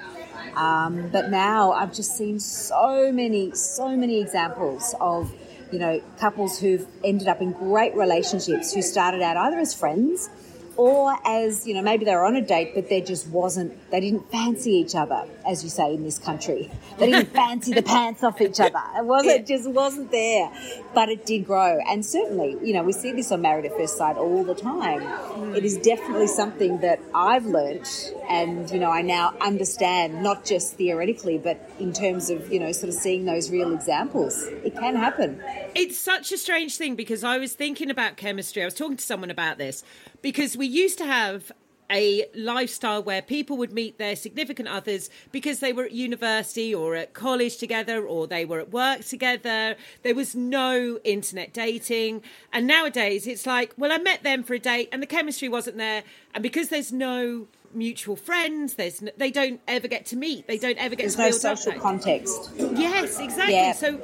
Um, 0.55 1.09
but 1.09 1.29
now 1.29 1.73
I've 1.73 1.93
just 1.93 2.17
seen 2.17 2.39
so 2.39 3.11
many, 3.11 3.53
so 3.53 3.95
many 3.95 4.21
examples 4.21 4.95
of, 5.01 5.33
you 5.71 5.79
know, 5.79 6.01
couples 6.17 6.59
who've 6.59 6.87
ended 7.03 7.27
up 7.27 7.41
in 7.41 7.51
great 7.51 7.93
relationships 7.95 8.73
who 8.73 8.81
started 8.81 9.21
out 9.21 9.35
either 9.37 9.59
as 9.59 9.73
friends 9.73 10.29
or 10.77 11.15
as 11.25 11.65
you 11.67 11.73
know 11.73 11.81
maybe 11.81 12.05
they 12.05 12.15
were 12.15 12.25
on 12.25 12.35
a 12.35 12.41
date 12.41 12.73
but 12.75 12.89
there 12.89 13.01
just 13.01 13.27
wasn't 13.27 13.71
they 13.91 13.99
didn't 13.99 14.29
fancy 14.31 14.71
each 14.71 14.95
other 14.95 15.25
as 15.47 15.63
you 15.63 15.69
say 15.69 15.93
in 15.93 16.03
this 16.03 16.17
country. 16.17 16.71
They 16.97 17.11
didn't 17.11 17.29
fancy 17.33 17.73
the 17.73 17.83
pants 17.83 18.23
off 18.23 18.41
each 18.41 18.59
other. 18.59 18.81
It 18.97 19.05
wasn't 19.05 19.41
it 19.41 19.47
just 19.47 19.69
wasn't 19.69 20.11
there. 20.11 20.51
But 20.93 21.09
it 21.09 21.25
did 21.25 21.45
grow. 21.45 21.79
And 21.87 22.05
certainly 22.05 22.57
you 22.63 22.73
know 22.73 22.83
we 22.83 22.93
see 22.93 23.11
this 23.11 23.31
on 23.31 23.41
married 23.41 23.65
at 23.65 23.77
first 23.77 23.97
sight 23.97 24.17
all 24.17 24.43
the 24.43 24.55
time. 24.55 25.55
It 25.55 25.63
is 25.63 25.77
definitely 25.77 26.27
something 26.27 26.79
that 26.79 26.99
i've 27.13 27.45
learnt 27.45 28.13
and 28.29 28.69
you 28.71 28.79
know 28.79 28.89
i 28.89 29.01
now 29.01 29.33
understand 29.41 30.21
not 30.21 30.43
just 30.43 30.75
theoretically 30.75 31.37
but 31.37 31.69
in 31.79 31.93
terms 31.93 32.29
of 32.29 32.51
you 32.51 32.59
know 32.59 32.71
sort 32.71 32.89
of 32.89 32.95
seeing 32.95 33.25
those 33.25 33.51
real 33.51 33.73
examples. 33.73 34.43
It 34.63 34.75
can 34.75 34.95
happen. 34.95 35.41
It's 35.75 35.97
such 35.97 36.31
a 36.31 36.37
strange 36.37 36.77
thing 36.77 36.95
because 36.95 37.23
I 37.23 37.37
was 37.37 37.53
thinking 37.53 37.89
about 37.89 38.17
chemistry. 38.17 38.61
I 38.61 38.65
was 38.65 38.73
talking 38.73 38.97
to 38.97 39.03
someone 39.03 39.31
about 39.31 39.57
this 39.57 39.83
because 40.21 40.57
we 40.57 40.67
used 40.67 40.97
to 40.97 41.05
have 41.05 41.51
a 41.91 42.25
lifestyle 42.33 43.03
where 43.03 43.21
people 43.21 43.57
would 43.57 43.71
meet 43.71 43.97
their 43.97 44.15
significant 44.15 44.67
others 44.67 45.09
because 45.31 45.59
they 45.59 45.73
were 45.73 45.85
at 45.85 45.91
university 45.91 46.73
or 46.73 46.95
at 46.95 47.13
college 47.13 47.57
together 47.57 48.05
or 48.05 48.27
they 48.27 48.45
were 48.45 48.59
at 48.59 48.71
work 48.71 49.05
together. 49.05 49.75
There 50.03 50.15
was 50.15 50.35
no 50.35 50.99
internet 51.03 51.53
dating. 51.53 52.23
And 52.51 52.65
nowadays 52.65 53.27
it's 53.27 53.45
like, 53.45 53.73
well, 53.77 53.91
I 53.91 53.97
met 53.97 54.23
them 54.23 54.43
for 54.43 54.55
a 54.55 54.59
date 54.59 54.89
and 54.91 55.01
the 55.01 55.07
chemistry 55.07 55.49
wasn't 55.49 55.77
there. 55.77 56.03
And 56.33 56.41
because 56.41 56.69
there's 56.69 56.91
no 56.91 57.47
mutual 57.73 58.15
friends, 58.15 58.75
there's 58.75 59.01
no, 59.01 59.11
they 59.17 59.31
don't 59.31 59.59
ever 59.67 59.87
get 59.87 60.05
to 60.07 60.15
meet. 60.15 60.47
They 60.47 60.57
don't 60.57 60.77
ever 60.77 60.95
get 60.95 61.03
there's 61.03 61.15
to 61.15 61.23
no 61.23 61.31
social 61.31 61.73
context 61.73 62.51
Yes, 62.57 63.19
exactly. 63.19 63.53
Yeah. 63.53 63.73
So, 63.73 64.01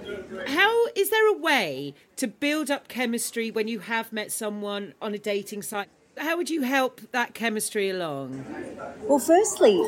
how 0.47 0.88
is 0.95 1.10
there 1.10 1.34
a 1.34 1.38
way 1.38 1.93
to 2.17 2.28
build 2.28 2.69
up 2.69 2.88
chemistry 2.89 3.50
when 3.50 3.67
you 3.67 3.80
have 3.80 4.12
met 4.12 4.32
someone 4.32 4.93
on 5.02 5.13
a 5.13 5.17
dating 5.17 5.62
site? 5.62 5.88
How 6.17 6.36
would 6.38 6.50
you 6.50 6.62
help 6.62 7.02
that 7.12 7.34
chemistry 7.34 7.89
along? 7.89 8.45
Well, 9.04 9.19
firstly, 9.19 9.82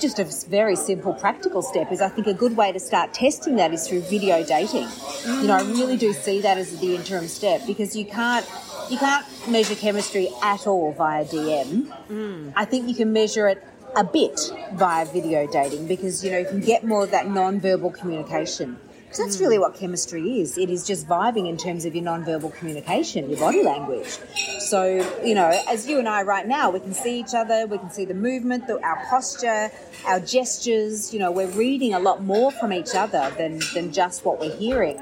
just 0.00 0.18
a 0.18 0.24
very 0.48 0.74
simple 0.74 1.12
practical 1.12 1.62
step 1.62 1.92
is 1.92 2.00
I 2.00 2.08
think 2.08 2.26
a 2.26 2.34
good 2.34 2.56
way 2.56 2.72
to 2.72 2.80
start 2.80 3.12
testing 3.12 3.56
that 3.56 3.72
is 3.72 3.86
through 3.86 4.02
video 4.02 4.42
dating. 4.42 4.88
You 5.26 5.48
know, 5.48 5.54
I 5.54 5.62
really 5.62 5.96
do 5.96 6.12
see 6.12 6.40
that 6.40 6.56
as 6.56 6.78
the 6.80 6.94
interim 6.96 7.28
step 7.28 7.62
because 7.66 7.94
you 7.94 8.06
can't 8.06 8.46
you 8.90 8.98
can't 8.98 9.26
measure 9.48 9.74
chemistry 9.74 10.28
at 10.42 10.66
all 10.66 10.92
via 10.92 11.24
DM. 11.24 11.92
Mm. 12.08 12.52
I 12.56 12.64
think 12.64 12.88
you 12.88 12.94
can 12.94 13.12
measure 13.12 13.48
it 13.48 13.62
a 13.96 14.04
bit 14.04 14.38
via 14.74 15.04
video 15.06 15.46
dating 15.46 15.86
because 15.86 16.24
you 16.24 16.30
know 16.30 16.38
you 16.38 16.46
can 16.46 16.60
get 16.60 16.84
more 16.84 17.04
of 17.04 17.10
that 17.10 17.28
non-verbal 17.28 17.90
communication. 17.90 18.78
Because 19.16 19.32
that's 19.32 19.40
really 19.40 19.58
what 19.58 19.74
chemistry 19.74 20.40
is. 20.40 20.58
It 20.58 20.68
is 20.68 20.86
just 20.86 21.08
vibing 21.08 21.48
in 21.48 21.56
terms 21.56 21.86
of 21.86 21.94
your 21.94 22.04
non-verbal 22.04 22.50
communication, 22.50 23.30
your 23.30 23.38
body 23.38 23.62
language. 23.62 24.18
So, 24.58 24.84
you 25.24 25.34
know, 25.34 25.58
as 25.70 25.88
you 25.88 25.98
and 25.98 26.06
I 26.06 26.20
right 26.20 26.46
now, 26.46 26.68
we 26.68 26.80
can 26.80 26.92
see 26.92 27.18
each 27.18 27.32
other, 27.32 27.66
we 27.66 27.78
can 27.78 27.90
see 27.90 28.04
the 28.04 28.12
movement, 28.12 28.66
the, 28.66 28.78
our 28.84 29.02
posture, 29.08 29.70
our 30.06 30.20
gestures. 30.20 31.14
You 31.14 31.20
know, 31.20 31.30
we're 31.30 31.48
reading 31.48 31.94
a 31.94 31.98
lot 31.98 32.24
more 32.24 32.50
from 32.50 32.74
each 32.74 32.94
other 32.94 33.32
than, 33.38 33.62
than 33.72 33.90
just 33.90 34.26
what 34.26 34.38
we're 34.38 34.54
hearing. 34.54 35.00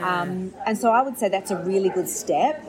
Um, 0.00 0.52
and 0.66 0.76
so 0.76 0.90
I 0.90 1.02
would 1.02 1.16
say 1.16 1.28
that's 1.28 1.52
a 1.52 1.56
really 1.62 1.88
good 1.88 2.08
step. 2.08 2.66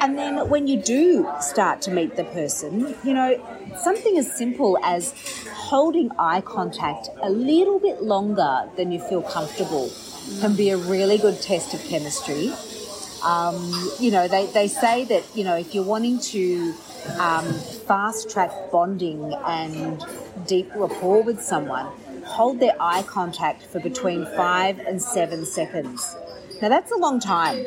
And 0.00 0.16
then 0.16 0.48
when 0.48 0.68
you 0.68 0.80
do 0.80 1.28
start 1.40 1.82
to 1.82 1.90
meet 1.90 2.14
the 2.14 2.24
person, 2.24 2.94
you 3.02 3.14
know, 3.14 3.74
something 3.82 4.16
as 4.16 4.32
simple 4.32 4.78
as 4.84 5.12
holding 5.50 6.12
eye 6.20 6.40
contact 6.42 7.08
a 7.20 7.30
little 7.30 7.80
bit 7.80 8.00
longer 8.00 8.70
than 8.76 8.92
you 8.92 9.00
feel 9.00 9.22
comfortable 9.22 9.90
can 10.40 10.54
be 10.54 10.70
a 10.70 10.76
really 10.76 11.18
good 11.18 11.40
test 11.40 11.74
of 11.74 11.82
chemistry. 11.84 12.52
Um, 13.24 13.90
you 13.98 14.10
know, 14.10 14.28
they, 14.28 14.46
they 14.46 14.68
say 14.68 15.04
that, 15.04 15.24
you 15.34 15.44
know, 15.44 15.56
if 15.56 15.74
you're 15.74 15.84
wanting 15.84 16.20
to 16.20 16.74
um, 17.18 17.52
fast 17.86 18.30
track 18.30 18.50
bonding 18.70 19.32
and 19.44 20.04
deep 20.46 20.70
rapport 20.74 21.22
with 21.22 21.40
someone, 21.42 21.86
hold 22.24 22.60
their 22.60 22.76
eye 22.80 23.02
contact 23.02 23.62
for 23.62 23.80
between 23.80 24.26
five 24.36 24.78
and 24.78 25.00
seven 25.00 25.44
seconds. 25.44 26.16
Now, 26.60 26.68
that's 26.68 26.92
a 26.92 26.96
long 26.96 27.20
time. 27.20 27.66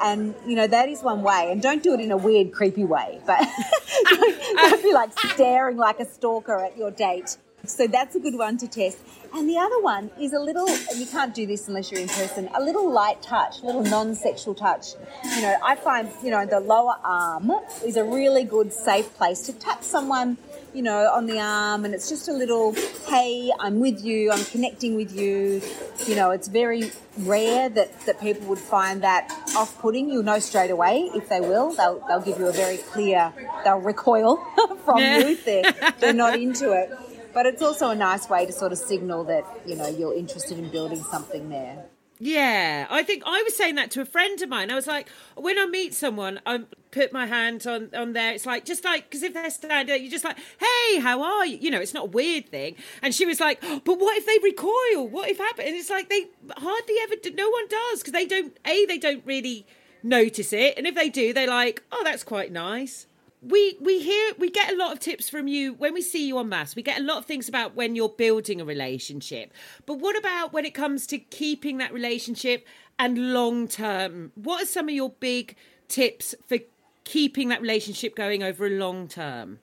And, 0.00 0.34
you 0.46 0.54
know, 0.54 0.66
that 0.66 0.88
is 0.88 1.02
one 1.02 1.22
way. 1.22 1.50
And 1.50 1.60
don't 1.60 1.82
do 1.82 1.94
it 1.94 2.00
in 2.00 2.12
a 2.12 2.16
weird, 2.16 2.52
creepy 2.52 2.84
way, 2.84 3.20
but 3.26 3.40
don't, 4.04 4.56
don't 4.56 4.82
be 4.82 4.92
like 4.92 5.18
staring 5.18 5.76
like 5.76 5.98
a 6.00 6.04
stalker 6.04 6.64
at 6.64 6.76
your 6.78 6.90
date. 6.90 7.36
So 7.68 7.86
that's 7.86 8.14
a 8.16 8.20
good 8.20 8.34
one 8.36 8.56
to 8.58 8.68
test. 8.68 8.98
And 9.34 9.48
the 9.48 9.58
other 9.58 9.80
one 9.82 10.10
is 10.18 10.32
a 10.32 10.38
little, 10.38 10.66
you 10.96 11.04
can't 11.06 11.34
do 11.34 11.46
this 11.46 11.68
unless 11.68 11.92
you're 11.92 12.00
in 12.00 12.08
person, 12.08 12.48
a 12.54 12.62
little 12.62 12.90
light 12.90 13.20
touch, 13.22 13.60
a 13.62 13.66
little 13.66 13.82
non 13.82 14.14
sexual 14.14 14.54
touch. 14.54 14.94
You 15.36 15.42
know, 15.42 15.54
I 15.62 15.76
find, 15.76 16.08
you 16.22 16.30
know, 16.30 16.46
the 16.46 16.60
lower 16.60 16.96
arm 17.04 17.52
is 17.84 17.96
a 17.96 18.04
really 18.04 18.44
good, 18.44 18.72
safe 18.72 19.14
place 19.16 19.42
to 19.42 19.52
touch 19.52 19.82
someone, 19.82 20.38
you 20.72 20.80
know, 20.80 21.10
on 21.12 21.26
the 21.26 21.38
arm. 21.38 21.84
And 21.84 21.92
it's 21.94 22.08
just 22.08 22.28
a 22.28 22.32
little, 22.32 22.74
hey, 23.06 23.52
I'm 23.60 23.80
with 23.80 24.02
you, 24.02 24.32
I'm 24.32 24.44
connecting 24.46 24.96
with 24.96 25.14
you. 25.14 25.60
You 26.06 26.16
know, 26.16 26.30
it's 26.30 26.48
very 26.48 26.90
rare 27.18 27.68
that, 27.68 28.00
that 28.06 28.20
people 28.22 28.46
would 28.48 28.58
find 28.58 29.02
that 29.02 29.30
off 29.54 29.78
putting. 29.78 30.08
You'll 30.08 30.22
know 30.22 30.38
straight 30.38 30.70
away 30.70 31.10
if 31.14 31.28
they 31.28 31.40
will. 31.40 31.74
They'll, 31.74 32.02
they'll 32.08 32.22
give 32.22 32.38
you 32.38 32.46
a 32.46 32.52
very 32.52 32.78
clear, 32.78 33.30
they'll 33.62 33.76
recoil 33.80 34.36
from 34.86 34.98
Yeah. 35.00 35.18
you 35.18 35.26
if 35.28 35.44
they're, 35.44 35.92
they're 36.00 36.12
not 36.14 36.38
into 36.40 36.72
it. 36.72 36.90
But 37.32 37.46
it's 37.46 37.62
also 37.62 37.90
a 37.90 37.94
nice 37.94 38.28
way 38.28 38.46
to 38.46 38.52
sort 38.52 38.72
of 38.72 38.78
signal 38.78 39.24
that, 39.24 39.44
you 39.66 39.76
know, 39.76 39.86
you're 39.88 40.14
interested 40.14 40.58
in 40.58 40.70
building 40.70 41.02
something 41.02 41.48
there. 41.48 41.84
Yeah, 42.20 42.86
I 42.90 43.04
think 43.04 43.22
I 43.24 43.42
was 43.44 43.56
saying 43.56 43.76
that 43.76 43.92
to 43.92 44.00
a 44.00 44.04
friend 44.04 44.40
of 44.42 44.48
mine. 44.48 44.72
I 44.72 44.74
was 44.74 44.88
like, 44.88 45.08
when 45.36 45.56
I 45.56 45.66
meet 45.66 45.94
someone, 45.94 46.40
I 46.44 46.62
put 46.90 47.12
my 47.12 47.26
hand 47.26 47.64
on 47.66 47.90
on 47.94 48.12
there. 48.12 48.32
It's 48.32 48.44
like 48.44 48.64
just 48.64 48.84
like 48.84 49.04
because 49.04 49.22
if 49.22 49.34
they're 49.34 49.50
standing, 49.50 50.02
you're 50.02 50.10
just 50.10 50.24
like, 50.24 50.36
"Hey, 50.58 50.98
how 50.98 51.22
are 51.22 51.46
you?" 51.46 51.58
You 51.58 51.70
know, 51.70 51.80
it's 51.80 51.94
not 51.94 52.06
a 52.06 52.10
weird 52.10 52.48
thing. 52.48 52.74
And 53.02 53.14
she 53.14 53.24
was 53.24 53.38
like, 53.38 53.60
"But 53.60 53.98
what 54.00 54.16
if 54.16 54.26
they 54.26 54.38
recoil? 54.42 55.06
What 55.06 55.28
if 55.28 55.38
happen?" 55.38 55.66
And 55.66 55.76
it's 55.76 55.90
like 55.90 56.08
they 56.08 56.26
hardly 56.56 56.94
ever. 57.02 57.14
Do, 57.22 57.30
no 57.30 57.48
one 57.50 57.68
does 57.68 58.00
because 58.00 58.12
they 58.12 58.26
don't. 58.26 58.56
A, 58.66 58.84
they 58.86 58.98
don't 58.98 59.24
really 59.24 59.64
notice 60.02 60.52
it, 60.52 60.74
and 60.76 60.88
if 60.88 60.96
they 60.96 61.10
do, 61.10 61.32
they're 61.32 61.46
like, 61.46 61.84
"Oh, 61.92 62.02
that's 62.02 62.24
quite 62.24 62.50
nice." 62.50 63.06
We 63.40 63.78
we 63.80 64.00
hear 64.00 64.34
we 64.38 64.50
get 64.50 64.72
a 64.72 64.76
lot 64.76 64.92
of 64.92 64.98
tips 64.98 65.28
from 65.28 65.46
you 65.46 65.74
when 65.74 65.94
we 65.94 66.02
see 66.02 66.26
you 66.26 66.38
on 66.38 66.50
MAFS 66.50 66.74
we 66.74 66.82
get 66.82 67.00
a 67.00 67.04
lot 67.04 67.18
of 67.18 67.24
things 67.24 67.48
about 67.48 67.76
when 67.76 67.94
you're 67.94 68.08
building 68.08 68.60
a 68.60 68.64
relationship. 68.64 69.52
But 69.86 69.98
what 69.98 70.16
about 70.18 70.52
when 70.52 70.64
it 70.64 70.74
comes 70.74 71.06
to 71.08 71.18
keeping 71.18 71.78
that 71.78 71.92
relationship 71.92 72.66
and 72.98 73.32
long 73.32 73.68
term? 73.68 74.32
What 74.34 74.62
are 74.62 74.66
some 74.66 74.88
of 74.88 74.94
your 74.94 75.10
big 75.10 75.54
tips 75.86 76.34
for 76.46 76.58
keeping 77.04 77.48
that 77.48 77.62
relationship 77.62 78.16
going 78.16 78.42
over 78.42 78.66
a 78.66 78.70
long 78.70 79.08
term? 79.08 79.60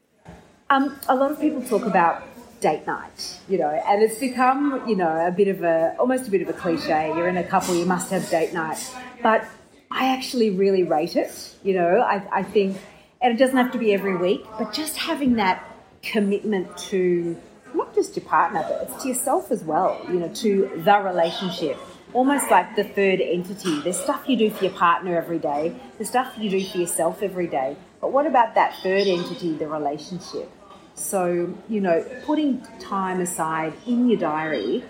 Um, 0.70 0.98
a 1.08 1.16
lot 1.16 1.32
of 1.32 1.40
people 1.40 1.62
talk 1.62 1.86
about 1.86 2.24
date 2.60 2.88
night, 2.88 3.40
you 3.48 3.60
know, 3.60 3.70
and 3.70 4.02
it's 4.02 4.18
become, 4.18 4.82
you 4.88 4.96
know, 4.96 5.28
a 5.28 5.32
bit 5.32 5.48
of 5.48 5.64
a, 5.64 5.96
almost 6.00 6.28
a 6.28 6.32
bit 6.32 6.42
of 6.42 6.50
a 6.50 6.54
cliche. 6.54 7.08
You're 7.10 7.28
in 7.28 7.38
a 7.38 7.44
couple, 7.44 7.76
you 7.76 7.86
must 7.86 8.10
have 8.10 8.28
date 8.30 8.54
night. 8.54 8.92
But 9.22 9.46
I 9.92 10.08
actually 10.08 10.50
really 10.50 10.84
rate 10.84 11.16
it, 11.16 11.56
you 11.64 11.76
know, 11.76 12.02
I, 12.02 12.24
I 12.32 12.44
think, 12.44 12.78
and 13.26 13.34
it 13.34 13.40
doesn't 13.40 13.58
have 13.58 13.72
to 13.72 13.80
be 13.80 13.92
every 13.92 14.16
week, 14.16 14.46
but 14.60 14.72
just 14.72 14.96
having 14.98 15.38
that 15.38 15.68
commitment 16.04 16.78
to 16.78 17.36
not 17.74 17.96
just 17.96 18.16
your 18.16 18.24
partner, 18.24 18.64
but 18.70 18.84
it's 18.84 19.02
to 19.02 19.10
yourself 19.10 19.52
as 19.52 19.64
well, 19.64 20.00
you 20.08 20.20
know, 20.20 20.28
to 20.28 20.70
the 20.86 21.00
relationship. 21.00 21.76
Almost 22.14 22.52
like 22.52 22.76
the 22.76 22.84
third 22.84 23.20
entity. 23.22 23.82
There's 23.82 24.00
stuff 24.00 24.30
you 24.30 24.38
do 24.38 24.52
for 24.52 24.66
your 24.66 24.74
partner 24.74 25.18
every 25.18 25.40
day, 25.40 25.76
there's 25.98 26.10
stuff 26.10 26.36
you 26.38 26.52
do 26.52 26.64
for 26.64 26.78
yourself 26.78 27.24
every 27.24 27.48
day. 27.48 27.78
But 28.00 28.12
what 28.12 28.28
about 28.28 28.54
that 28.54 28.76
third 28.84 29.08
entity, 29.08 29.54
the 29.54 29.68
relationship? 29.68 30.52
So, 30.94 31.52
you 31.68 31.82
know, 31.82 32.06
putting 32.26 32.62
time 32.80 33.22
aside 33.22 33.74
in 33.88 34.08
your 34.08 34.20
diary 34.20 34.84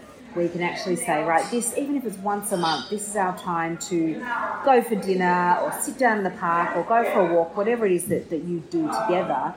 you 0.44 0.50
can 0.50 0.62
actually 0.62 0.96
say, 0.96 1.24
right, 1.24 1.50
this, 1.52 1.78
even 1.78 1.96
if 1.96 2.06
it's 2.06 2.18
once 2.18 2.52
a 2.52 2.58
month, 2.58 2.90
this 2.90 3.08
is 3.08 3.16
our 3.16 3.38
time 3.38 3.78
to 3.90 4.16
go 4.64 4.82
for 4.82 4.96
dinner 4.96 5.58
or 5.62 5.72
sit 5.82 5.98
down 5.98 6.18
in 6.18 6.24
the 6.24 6.32
park 6.32 6.76
or 6.76 6.84
go 6.84 7.10
for 7.12 7.30
a 7.30 7.34
walk, 7.34 7.56
whatever 7.56 7.86
it 7.86 7.92
is 7.92 8.06
that, 8.06 8.30
that 8.30 8.44
you 8.44 8.60
do 8.70 8.88
together, 8.88 9.54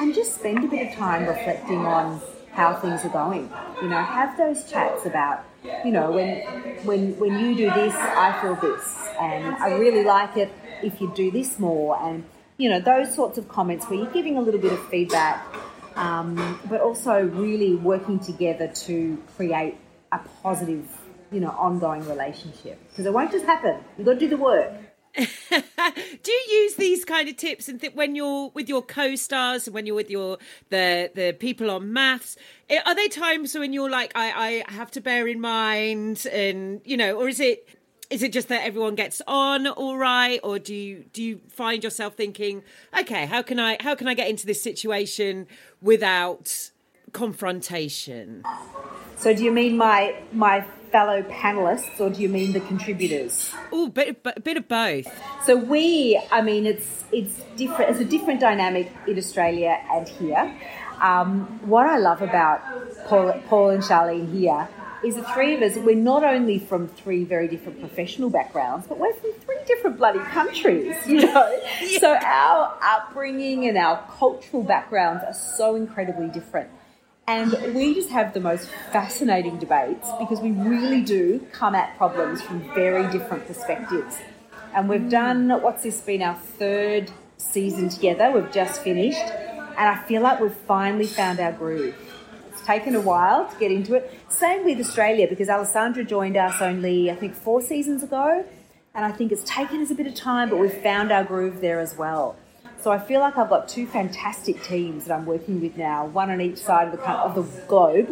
and 0.00 0.14
just 0.14 0.34
spend 0.34 0.64
a 0.64 0.68
bit 0.68 0.88
of 0.88 0.94
time 0.94 1.26
reflecting 1.26 1.86
on 1.86 2.20
how 2.52 2.74
things 2.74 3.04
are 3.04 3.10
going. 3.10 3.50
You 3.80 3.88
know, 3.88 4.02
have 4.02 4.36
those 4.36 4.68
chats 4.70 5.06
about, 5.06 5.44
you 5.84 5.92
know, 5.92 6.10
when 6.10 6.40
when 6.84 7.18
when 7.18 7.38
you 7.38 7.54
do 7.54 7.70
this, 7.70 7.94
I 7.94 8.38
feel 8.40 8.56
this, 8.56 9.08
and 9.20 9.54
I 9.56 9.72
really 9.78 10.04
like 10.04 10.36
it 10.36 10.50
if 10.82 11.00
you 11.00 11.12
do 11.14 11.30
this 11.30 11.58
more, 11.58 11.98
and 12.00 12.24
you 12.56 12.68
know, 12.68 12.80
those 12.80 13.14
sorts 13.14 13.38
of 13.38 13.48
comments 13.48 13.86
where 13.88 14.00
you're 14.00 14.10
giving 14.12 14.36
a 14.36 14.40
little 14.40 14.60
bit 14.60 14.72
of 14.72 14.84
feedback, 14.88 15.46
um, 15.94 16.60
but 16.68 16.80
also 16.80 17.22
really 17.22 17.76
working 17.76 18.18
together 18.18 18.68
to 18.86 19.22
create 19.36 19.76
a 20.12 20.18
positive, 20.42 20.88
you 21.30 21.40
know, 21.40 21.50
ongoing 21.50 22.06
relationship 22.08 22.80
because 22.88 23.06
it 23.06 23.12
won't 23.12 23.30
just 23.30 23.44
happen. 23.44 23.80
You've 23.96 24.06
got 24.06 24.14
to 24.14 24.18
do 24.18 24.28
the 24.28 24.36
work. 24.36 24.72
do 25.18 26.32
you 26.32 26.44
use 26.50 26.74
these 26.74 27.04
kind 27.04 27.28
of 27.28 27.36
tips 27.36 27.68
and 27.68 27.80
th- 27.80 27.94
when 27.94 28.14
you're 28.14 28.50
with 28.54 28.68
your 28.68 28.82
co-stars 28.82 29.66
and 29.66 29.74
when 29.74 29.84
you're 29.86 29.96
with 29.96 30.10
your 30.10 30.38
the 30.68 31.10
the 31.14 31.32
people 31.32 31.70
on 31.70 31.90
MAFS 31.90 32.36
eh, 32.68 32.78
are 32.84 32.94
there 32.94 33.08
times 33.08 33.54
when 33.54 33.72
you're 33.72 33.90
like 33.90 34.12
I, 34.14 34.62
I 34.68 34.72
have 34.72 34.90
to 34.92 35.00
bear 35.00 35.26
in 35.26 35.40
mind 35.40 36.26
and 36.30 36.82
you 36.84 36.96
know 36.96 37.16
or 37.16 37.26
is 37.28 37.40
it 37.40 37.78
is 38.10 38.22
it 38.22 38.32
just 38.32 38.48
that 38.48 38.64
everyone 38.64 38.94
gets 38.94 39.20
on 39.26 39.66
all 39.66 39.96
right, 39.96 40.40
or 40.42 40.58
do 40.58 40.74
you 40.74 41.04
do 41.12 41.22
you 41.22 41.40
find 41.48 41.84
yourself 41.84 42.14
thinking, 42.14 42.62
okay, 42.98 43.26
how 43.26 43.42
can 43.42 43.60
I 43.60 43.76
how 43.80 43.94
can 43.94 44.08
I 44.08 44.14
get 44.14 44.28
into 44.28 44.46
this 44.46 44.62
situation 44.62 45.46
without 45.82 46.70
confrontation? 47.12 48.44
So, 49.16 49.34
do 49.34 49.44
you 49.44 49.52
mean 49.52 49.76
my 49.76 50.14
my 50.32 50.64
fellow 50.90 51.22
panelists, 51.22 52.00
or 52.00 52.10
do 52.10 52.22
you 52.22 52.28
mean 52.28 52.52
the 52.52 52.60
contributors? 52.60 53.52
Oh, 53.72 53.88
bit 53.88 54.20
a 54.24 54.40
bit 54.40 54.56
of 54.56 54.68
both. 54.68 55.06
So 55.44 55.56
we, 55.56 56.20
I 56.30 56.42
mean, 56.42 56.66
it's 56.66 57.04
it's 57.12 57.42
different. 57.56 57.90
It's 57.92 58.00
a 58.00 58.04
different 58.04 58.40
dynamic 58.40 58.90
in 59.06 59.18
Australia 59.18 59.78
and 59.90 60.08
here. 60.08 60.54
Um, 61.00 61.60
what 61.68 61.86
I 61.86 61.98
love 61.98 62.22
about 62.22 62.60
Paul, 63.06 63.32
Paul 63.48 63.70
and 63.70 63.82
Charlene 63.82 64.32
here 64.32 64.68
is 65.04 65.14
the 65.14 65.22
three 65.22 65.54
of 65.54 65.62
us. 65.62 65.76
We're 65.76 65.94
not 65.94 66.24
only 66.24 66.58
from 66.58 66.88
three 66.88 67.24
very 67.24 67.46
different 67.46 67.78
professional 67.80 68.30
backgrounds, 68.30 68.86
but 68.88 68.98
we're 68.98 69.12
from 69.14 69.32
three 69.32 69.58
different 69.66 69.96
bloody 69.96 70.18
countries. 70.18 70.96
You 71.06 71.26
know, 71.26 71.60
so 72.00 72.14
our 72.14 72.76
upbringing 72.82 73.68
and 73.68 73.78
our 73.78 74.02
cultural 74.18 74.64
backgrounds 74.64 75.22
are 75.24 75.34
so 75.34 75.76
incredibly 75.76 76.28
different. 76.28 76.70
And 77.28 77.74
we 77.74 77.94
just 77.94 78.08
have 78.08 78.32
the 78.32 78.40
most 78.40 78.70
fascinating 78.90 79.58
debates 79.58 80.08
because 80.18 80.40
we 80.40 80.50
really 80.50 81.02
do 81.02 81.46
come 81.52 81.74
at 81.74 81.94
problems 81.98 82.40
from 82.40 82.60
very 82.74 83.06
different 83.12 83.46
perspectives. 83.46 84.16
And 84.74 84.88
we've 84.88 85.02
mm. 85.02 85.10
done, 85.10 85.50
what's 85.60 85.82
this 85.82 86.00
been, 86.00 86.22
our 86.22 86.36
third 86.36 87.10
season 87.36 87.90
together? 87.90 88.30
We've 88.30 88.50
just 88.50 88.80
finished. 88.80 89.20
And 89.20 89.78
I 89.78 90.02
feel 90.04 90.22
like 90.22 90.40
we've 90.40 90.54
finally 90.54 91.06
found 91.06 91.38
our 91.38 91.52
groove. 91.52 91.94
It's 92.48 92.62
taken 92.62 92.94
a 92.94 93.00
while 93.00 93.46
to 93.46 93.58
get 93.58 93.70
into 93.72 93.92
it. 93.92 94.10
Same 94.30 94.64
with 94.64 94.80
Australia 94.80 95.26
because 95.28 95.50
Alessandra 95.50 96.04
joined 96.04 96.38
us 96.38 96.62
only, 96.62 97.10
I 97.10 97.14
think, 97.14 97.34
four 97.34 97.60
seasons 97.60 98.02
ago. 98.02 98.42
And 98.94 99.04
I 99.04 99.12
think 99.12 99.32
it's 99.32 99.44
taken 99.44 99.82
us 99.82 99.90
a 99.90 99.94
bit 99.94 100.06
of 100.06 100.14
time, 100.14 100.48
but 100.48 100.58
we've 100.58 100.72
found 100.72 101.12
our 101.12 101.24
groove 101.24 101.60
there 101.60 101.78
as 101.78 101.94
well. 101.94 102.36
So 102.80 102.92
I 102.92 102.98
feel 102.98 103.20
like 103.20 103.36
I've 103.36 103.48
got 103.48 103.68
two 103.68 103.86
fantastic 103.86 104.62
teams 104.62 105.06
that 105.06 105.18
I'm 105.18 105.26
working 105.26 105.60
with 105.60 105.76
now, 105.76 106.06
one 106.06 106.30
on 106.30 106.40
each 106.40 106.58
side 106.58 106.88
of 106.88 106.92
the 106.92 107.10
of 107.10 107.34
the 107.34 107.42
globe, 107.66 108.08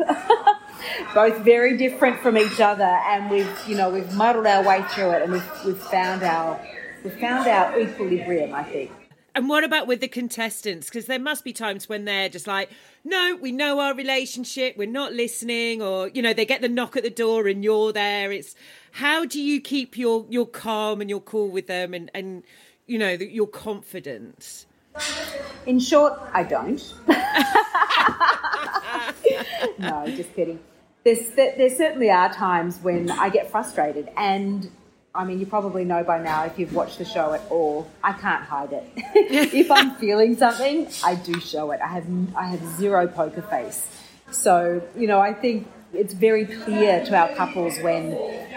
both 1.15 1.39
very 1.39 1.77
different 1.77 2.19
from 2.19 2.37
each 2.37 2.61
other, 2.61 2.83
and 2.83 3.31
we've 3.31 3.49
you 3.69 3.77
know 3.77 3.91
we've 3.91 4.13
muddled 4.15 4.47
our 4.47 4.65
way 4.65 4.83
through 4.91 5.11
it, 5.11 5.23
and 5.23 5.33
we've 5.33 5.65
we've 5.65 5.79
found 5.79 6.25
our 6.25 6.61
we've 7.05 7.19
found 7.21 7.47
our 7.47 7.79
equilibrium, 7.79 8.55
I 8.55 8.65
think. 8.65 8.91
And 9.37 9.51
what 9.51 9.65
about 9.65 9.87
with 9.87 10.01
the 10.01 10.09
contestants? 10.09 10.89
Because 10.89 11.05
there 11.07 11.19
must 11.19 11.45
be 11.45 11.53
times 11.53 11.91
when 11.91 12.07
they're 12.07 12.31
just 12.31 12.47
like, 12.47 12.71
no, 13.05 13.37
we 13.39 13.53
know 13.53 13.81
our 13.81 13.95
relationship, 13.95 14.79
we're 14.79 14.89
not 14.89 15.13
listening, 15.13 15.81
or 15.81 16.09
you 16.09 16.23
know, 16.23 16.33
they 16.33 16.47
get 16.47 16.61
the 16.61 16.69
knock 16.69 16.97
at 16.97 17.05
the 17.05 17.11
door 17.11 17.47
and 17.47 17.63
you're 17.63 17.93
there. 17.93 18.33
It's 18.33 18.57
how 18.93 19.27
do 19.27 19.41
you 19.41 19.61
keep 19.61 19.97
your 19.97 20.27
your 20.29 20.47
calm 20.47 21.01
and 21.01 21.09
your 21.09 21.21
cool 21.21 21.51
with 21.51 21.69
them, 21.69 21.95
and 21.95 22.11
and 22.15 22.43
you 22.87 22.99
know 22.99 23.17
the, 23.17 23.27
your 23.27 23.47
confidence? 23.47 24.67
In 25.67 25.79
short, 25.79 26.19
I 26.33 26.43
don't. 26.43 26.83
no, 29.79 30.07
just 30.07 30.35
kidding. 30.35 30.59
There's, 31.05 31.29
there, 31.31 31.55
there 31.57 31.71
certainly 31.71 32.11
are 32.11 32.33
times 32.33 32.79
when 32.79 33.11
I 33.11 33.29
get 33.29 33.51
frustrated, 33.51 34.09
and 34.17 34.71
I 35.15 35.25
mean, 35.25 35.41
you 35.41 35.47
probably 35.47 35.85
know 35.85 36.05
by 36.05 36.19
now 36.19 36.45
if 36.45 36.59
you've 36.59 36.75
watched 36.75 36.99
the 36.99 37.05
show 37.05 37.33
at 37.33 37.43
all. 37.51 37.91
I 38.05 38.13
can't 38.13 38.45
hide 38.45 38.73
it. 38.73 38.85
if 38.97 39.71
I'm 39.71 39.95
feeling 39.97 40.37
something, 40.37 40.89
I 41.05 41.15
do 41.15 41.41
show 41.41 41.71
it. 41.71 41.81
I 41.81 41.89
have 41.89 42.07
I 42.37 42.47
have 42.49 42.65
zero 42.77 43.07
poker 43.07 43.43
face. 43.43 43.87
So 44.31 44.83
you 44.97 45.07
know, 45.07 45.21
I 45.21 45.33
think 45.33 45.69
it's 45.97 46.15
very 46.15 46.47
clear 46.47 47.05
to 47.05 47.17
our 47.17 47.35
couples 47.35 47.79
when 47.81 48.17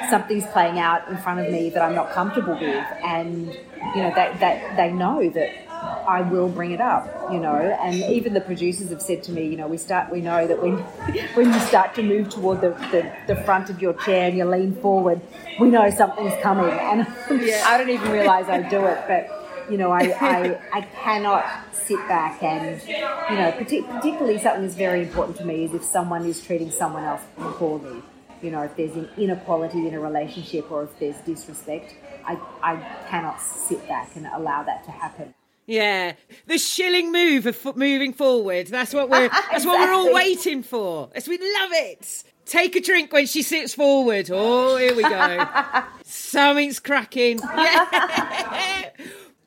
something's 0.10 0.46
playing 0.48 0.80
out 0.80 1.08
in 1.08 1.18
front 1.18 1.40
of 1.40 1.52
me 1.52 1.70
that 1.70 1.82
I'm 1.82 1.96
not 1.96 2.12
comfortable 2.12 2.54
with, 2.54 2.86
and 3.04 3.48
you 3.48 4.02
know 4.04 4.14
that 4.16 4.40
that 4.40 4.78
they 4.78 4.92
know 4.92 5.30
that 5.30 5.70
I 6.08 6.22
will 6.22 6.50
bring 6.50 6.72
it 6.72 6.82
up, 6.82 7.32
you 7.32 7.40
know. 7.40 7.56
And 7.56 7.96
even 7.96 8.34
the 8.34 8.42
producers 8.42 8.90
have 8.90 9.02
said 9.02 9.24
to 9.24 9.32
me, 9.32 9.48
you 9.48 9.58
know, 9.58 9.68
we 9.68 9.78
start, 9.78 10.12
we 10.12 10.22
know 10.22 10.46
that 10.46 10.62
when 10.62 10.78
when 11.36 11.54
you 11.54 11.60
start 11.62 11.96
to 11.96 12.04
move 12.04 12.30
toward 12.30 12.62
the, 12.62 12.70
the, 12.92 13.34
the 13.34 13.42
front 13.44 13.70
of 13.70 13.82
your 13.82 13.94
chair 13.94 14.28
and 14.28 14.38
you 14.38 14.46
lean 14.46 14.76
forward, 14.82 15.22
we 15.60 15.70
know 15.70 15.90
something's 15.90 16.40
coming. 16.42 16.70
And 16.70 17.08
I 17.66 17.78
don't 17.78 17.90
even 17.90 18.12
realise 18.12 18.48
I 18.48 18.68
do 18.70 18.86
it, 18.86 19.04
but 19.08 19.39
you 19.70 19.78
know, 19.78 19.91
I, 19.91 20.01
I, 20.20 20.59
I 20.74 20.82
cannot 20.82 21.45
sit 21.74 21.99
back 22.07 22.41
and, 22.43 22.82
you 22.88 22.93
know, 23.36 23.51
partic- 23.51 23.89
particularly 23.89 24.38
something 24.39 24.63
that's 24.63 24.76
very 24.76 25.01
important 25.01 25.38
to 25.38 25.45
me 25.45 25.63
is 25.65 25.74
if 25.74 25.84
someone 25.84 26.26
is 26.26 26.41
treating 26.43 26.72
someone 26.72 27.03
else 27.03 27.22
poorly. 27.38 28.01
You 28.41 28.51
know, 28.51 28.61
if 28.61 28.76
there's 28.78 28.95
an 28.95 29.09
inequality 29.17 29.88
in 29.88 29.93
a 29.93 29.99
relationship 29.99 30.72
or 30.72 30.84
if 30.84 30.97
there's 30.99 31.17
disrespect, 31.17 31.93
I, 32.26 32.39
I 32.63 32.78
cannot 33.09 33.41
sit 33.41 33.86
back 33.88 34.15
and 34.15 34.28
allow 34.28 34.63
that 34.63 34.86
to 34.86 34.91
happen. 34.91 35.34
Yeah, 35.65 36.13
the 36.47 36.57
Schilling 36.57 37.11
move 37.11 37.45
of 37.45 37.55
fo- 37.55 37.74
moving 37.74 38.13
forward. 38.13 38.67
That's 38.67 38.91
what 38.91 39.07
we're. 39.07 39.30
That's 39.51 39.65
what 39.67 39.80
we're 39.80 39.93
all 39.93 40.11
waiting 40.11 40.63
for. 40.63 41.09
As 41.13 41.28
we 41.28 41.38
love 41.38 41.70
it. 41.74 42.24
Take 42.45 42.76
a 42.76 42.82
drink 42.82 43.13
when 43.13 43.28
she 43.28 43.43
sits 43.43 43.76
forward. 43.76 44.32
Oh, 44.32 44.78
here 44.78 44.95
we 44.95 45.03
go. 45.03 45.47
Something's 46.03 46.80
cracking. 46.80 47.38
Yeah. 47.38 48.93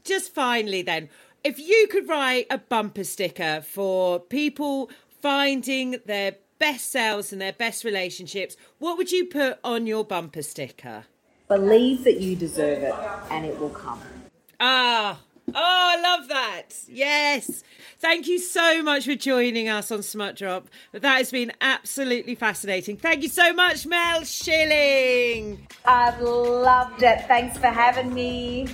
Just 0.04 0.34
finally, 0.34 0.82
then, 0.82 1.08
if 1.44 1.58
you 1.58 1.88
could 1.90 2.08
write 2.08 2.46
a 2.50 2.58
bumper 2.58 3.04
sticker 3.04 3.60
for 3.60 4.18
people 4.18 4.90
finding 5.20 5.96
their 6.06 6.36
best 6.58 6.90
selves 6.92 7.32
and 7.32 7.40
their 7.40 7.52
best 7.52 7.84
relationships, 7.84 8.56
what 8.78 8.96
would 8.96 9.10
you 9.12 9.26
put 9.26 9.58
on 9.64 9.86
your 9.86 10.04
bumper 10.04 10.42
sticker? 10.42 11.04
Believe 11.48 12.04
that 12.04 12.20
you 12.20 12.36
deserve 12.36 12.82
it 12.82 12.94
and 13.30 13.44
it 13.44 13.58
will 13.58 13.70
come. 13.70 14.00
Ah, 14.58 15.20
oh, 15.48 15.52
I 15.54 16.00
love 16.00 16.28
that. 16.28 16.68
Yes. 16.88 17.62
Thank 17.98 18.26
you 18.26 18.38
so 18.38 18.82
much 18.82 19.04
for 19.04 19.14
joining 19.14 19.68
us 19.68 19.90
on 19.90 20.02
Smut 20.02 20.36
Drop. 20.36 20.68
That 20.92 21.18
has 21.18 21.30
been 21.30 21.52
absolutely 21.60 22.34
fascinating. 22.34 22.96
Thank 22.96 23.22
you 23.22 23.28
so 23.28 23.52
much, 23.52 23.86
Mel 23.86 24.24
Schilling. 24.24 25.66
I've 25.84 26.20
loved 26.20 27.02
it. 27.02 27.22
Thanks 27.26 27.58
for 27.58 27.68
having 27.68 28.14
me. 28.14 28.68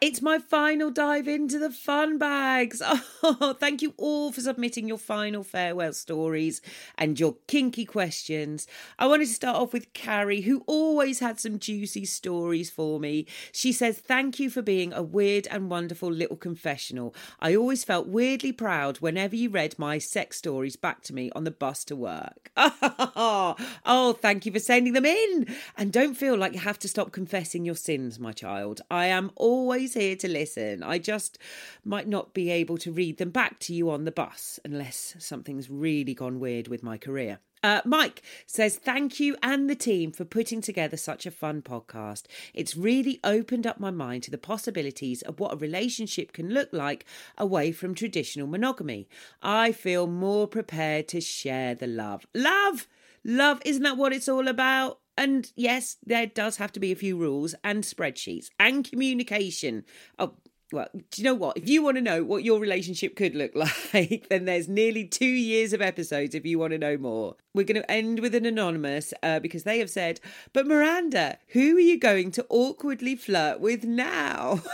It's 0.00 0.22
my 0.22 0.38
final 0.38 0.92
dive 0.92 1.26
into 1.26 1.58
the 1.58 1.70
fun 1.70 2.18
bags. 2.18 2.80
Oh, 3.20 3.52
thank 3.52 3.82
you 3.82 3.94
all 3.96 4.30
for 4.30 4.40
submitting 4.40 4.86
your 4.86 4.96
final 4.96 5.42
farewell 5.42 5.92
stories 5.92 6.62
and 6.96 7.18
your 7.18 7.34
kinky 7.48 7.84
questions. 7.84 8.66
I 8.96 9.08
wanted 9.08 9.26
to 9.26 9.34
start 9.34 9.56
off 9.56 9.72
with 9.72 9.92
Carrie, 9.92 10.42
who 10.42 10.62
always 10.66 11.18
had 11.18 11.40
some 11.40 11.58
juicy 11.58 12.04
stories 12.04 12.70
for 12.70 13.00
me. 13.00 13.26
She 13.50 13.72
says, 13.72 13.98
Thank 13.98 14.38
you 14.38 14.50
for 14.50 14.62
being 14.62 14.92
a 14.92 15.02
weird 15.02 15.48
and 15.48 15.68
wonderful 15.68 16.10
little 16.12 16.36
confessional. 16.36 17.12
I 17.40 17.56
always 17.56 17.82
felt 17.82 18.06
weirdly 18.06 18.52
proud 18.52 18.98
whenever 18.98 19.34
you 19.34 19.50
read 19.50 19.78
my 19.78 19.98
sex 19.98 20.38
stories 20.38 20.76
back 20.76 21.02
to 21.02 21.14
me 21.14 21.30
on 21.34 21.42
the 21.42 21.50
bus 21.50 21.84
to 21.86 21.96
work. 21.96 22.52
oh, 22.56 24.16
thank 24.22 24.46
you 24.46 24.52
for 24.52 24.60
sending 24.60 24.92
them 24.92 25.06
in. 25.06 25.54
And 25.76 25.92
don't 25.92 26.14
feel 26.14 26.36
like 26.36 26.54
you 26.54 26.60
have 26.60 26.78
to 26.78 26.88
stop 26.88 27.10
confessing 27.10 27.64
your 27.64 27.74
sins, 27.74 28.20
my 28.20 28.32
child. 28.32 28.80
I 28.90 29.06
am 29.06 29.32
always 29.34 29.87
here 29.94 30.16
to 30.16 30.28
listen. 30.28 30.82
I 30.82 30.98
just 30.98 31.38
might 31.84 32.08
not 32.08 32.34
be 32.34 32.50
able 32.50 32.78
to 32.78 32.92
read 32.92 33.18
them 33.18 33.30
back 33.30 33.58
to 33.60 33.74
you 33.74 33.90
on 33.90 34.04
the 34.04 34.12
bus 34.12 34.58
unless 34.64 35.14
something's 35.18 35.70
really 35.70 36.14
gone 36.14 36.40
weird 36.40 36.68
with 36.68 36.82
my 36.82 36.98
career. 36.98 37.40
Uh, 37.62 37.80
Mike 37.84 38.22
says, 38.46 38.76
Thank 38.76 39.18
you 39.18 39.36
and 39.42 39.68
the 39.68 39.74
team 39.74 40.12
for 40.12 40.24
putting 40.24 40.60
together 40.60 40.96
such 40.96 41.26
a 41.26 41.30
fun 41.30 41.62
podcast. 41.62 42.24
It's 42.54 42.76
really 42.76 43.18
opened 43.24 43.66
up 43.66 43.80
my 43.80 43.90
mind 43.90 44.22
to 44.24 44.30
the 44.30 44.38
possibilities 44.38 45.22
of 45.22 45.40
what 45.40 45.52
a 45.52 45.56
relationship 45.56 46.32
can 46.32 46.50
look 46.50 46.68
like 46.72 47.04
away 47.36 47.72
from 47.72 47.94
traditional 47.94 48.46
monogamy. 48.46 49.08
I 49.42 49.72
feel 49.72 50.06
more 50.06 50.46
prepared 50.46 51.08
to 51.08 51.20
share 51.20 51.74
the 51.74 51.86
love. 51.86 52.26
Love! 52.34 52.86
Love, 53.24 53.60
isn't 53.64 53.82
that 53.82 53.96
what 53.96 54.12
it's 54.12 54.28
all 54.28 54.46
about? 54.46 55.00
And 55.18 55.50
yes, 55.56 55.96
there 56.06 56.26
does 56.26 56.58
have 56.58 56.70
to 56.72 56.80
be 56.80 56.92
a 56.92 56.96
few 56.96 57.16
rules 57.16 57.56
and 57.64 57.82
spreadsheets 57.82 58.50
and 58.60 58.88
communication. 58.88 59.84
Oh, 60.16 60.34
well, 60.70 60.86
do 60.92 61.20
you 61.20 61.24
know 61.24 61.34
what? 61.34 61.56
If 61.56 61.68
you 61.68 61.82
want 61.82 61.96
to 61.96 62.00
know 62.00 62.22
what 62.22 62.44
your 62.44 62.60
relationship 62.60 63.16
could 63.16 63.34
look 63.34 63.50
like, 63.92 64.28
then 64.30 64.44
there's 64.44 64.68
nearly 64.68 65.04
two 65.04 65.26
years 65.26 65.72
of 65.72 65.82
episodes 65.82 66.36
if 66.36 66.46
you 66.46 66.60
want 66.60 66.70
to 66.70 66.78
know 66.78 66.96
more. 66.96 67.34
We're 67.52 67.64
going 67.64 67.82
to 67.82 67.90
end 67.90 68.20
with 68.20 68.32
an 68.36 68.46
anonymous 68.46 69.12
uh, 69.24 69.40
because 69.40 69.64
they 69.64 69.80
have 69.80 69.90
said, 69.90 70.20
But 70.52 70.68
Miranda, 70.68 71.38
who 71.48 71.76
are 71.76 71.80
you 71.80 71.98
going 71.98 72.30
to 72.32 72.46
awkwardly 72.48 73.16
flirt 73.16 73.58
with 73.58 73.82
now? 73.82 74.62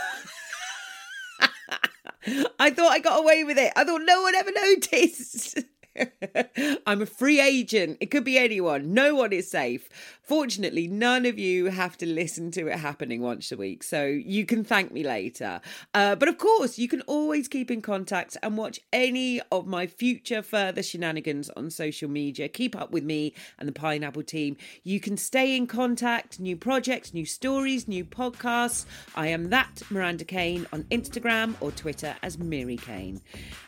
I 2.59 2.69
thought 2.69 2.91
I 2.91 2.99
got 2.99 3.19
away 3.19 3.43
with 3.43 3.57
it. 3.57 3.73
I 3.75 3.83
thought 3.83 4.01
no 4.03 4.21
one 4.21 4.35
ever 4.35 4.51
noticed. 4.63 5.59
I'm 6.85 7.01
a 7.01 7.05
free 7.05 7.39
agent. 7.39 7.97
It 8.01 8.11
could 8.11 8.23
be 8.23 8.37
anyone. 8.37 8.93
No 8.93 9.15
one 9.15 9.33
is 9.33 9.49
safe. 9.49 9.89
Fortunately, 10.21 10.87
none 10.87 11.25
of 11.25 11.37
you 11.37 11.65
have 11.65 11.97
to 11.99 12.05
listen 12.05 12.49
to 12.51 12.67
it 12.67 12.79
happening 12.79 13.21
once 13.21 13.51
a 13.51 13.57
week, 13.57 13.83
so 13.83 14.05
you 14.05 14.45
can 14.45 14.63
thank 14.63 14.91
me 14.91 15.03
later. 15.03 15.61
Uh, 15.93 16.15
but 16.15 16.27
of 16.27 16.37
course, 16.37 16.79
you 16.79 16.87
can 16.87 17.01
always 17.01 17.47
keep 17.47 17.69
in 17.69 17.81
contact 17.81 18.35
and 18.41 18.57
watch 18.57 18.79
any 18.91 19.39
of 19.51 19.67
my 19.67 19.85
future 19.85 20.41
further 20.41 20.81
shenanigans 20.81 21.49
on 21.51 21.69
social 21.69 22.09
media. 22.09 22.49
Keep 22.49 22.75
up 22.75 22.91
with 22.91 23.03
me 23.03 23.33
and 23.59 23.67
the 23.67 23.73
Pineapple 23.73 24.23
team. 24.23 24.57
You 24.83 24.99
can 24.99 25.15
stay 25.15 25.55
in 25.55 25.67
contact, 25.67 26.39
new 26.39 26.57
projects, 26.57 27.13
new 27.13 27.25
stories, 27.25 27.87
new 27.87 28.03
podcasts. 28.03 28.85
I 29.15 29.27
am 29.27 29.49
that 29.51 29.83
Miranda 29.91 30.25
Kane 30.25 30.65
on 30.73 30.83
Instagram 30.85 31.55
or 31.59 31.71
Twitter 31.71 32.15
as 32.23 32.39
Miri 32.39 32.77
Kane. 32.77 33.21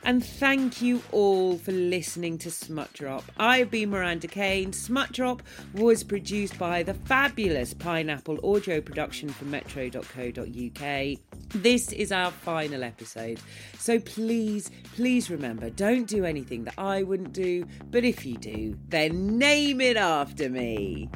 And 0.04 0.26
thank 0.26 0.82
you 0.82 1.04
all 1.12 1.58
for 1.58 1.72
listening 2.18 2.40
to 2.40 2.50
Smut 2.50 2.92
Drop. 2.94 3.24
I've 3.38 3.70
been 3.70 3.92
Miranda 3.92 4.26
Kane. 4.28 4.74
Smut 4.74 5.12
Drop 5.12 5.44
was 5.76 6.04
produced 6.04 6.58
by 6.58 6.82
the 6.82 6.96
fabulous 6.96 7.76
Pineapple 7.76 8.40
audio 8.44 8.82
production 8.82 9.30
from 9.30 9.52
metro.co.uk. 9.52 11.18
This 11.54 11.92
is 11.92 12.12
our 12.12 12.32
final 12.32 12.84
episode. 12.84 13.40
So 13.78 14.00
please, 14.00 14.72
please 14.96 15.30
remember 15.30 15.70
don't 15.70 16.08
do 16.08 16.26
anything 16.26 16.64
that 16.64 16.74
I 16.80 17.04
wouldn't 17.04 17.34
do, 17.34 17.68
but 17.92 18.04
if 18.04 18.26
you 18.26 18.38
do, 18.38 18.76
then 18.90 19.38
name 19.38 19.80
it 19.80 19.96
after 19.96 20.50
me. 20.50 21.12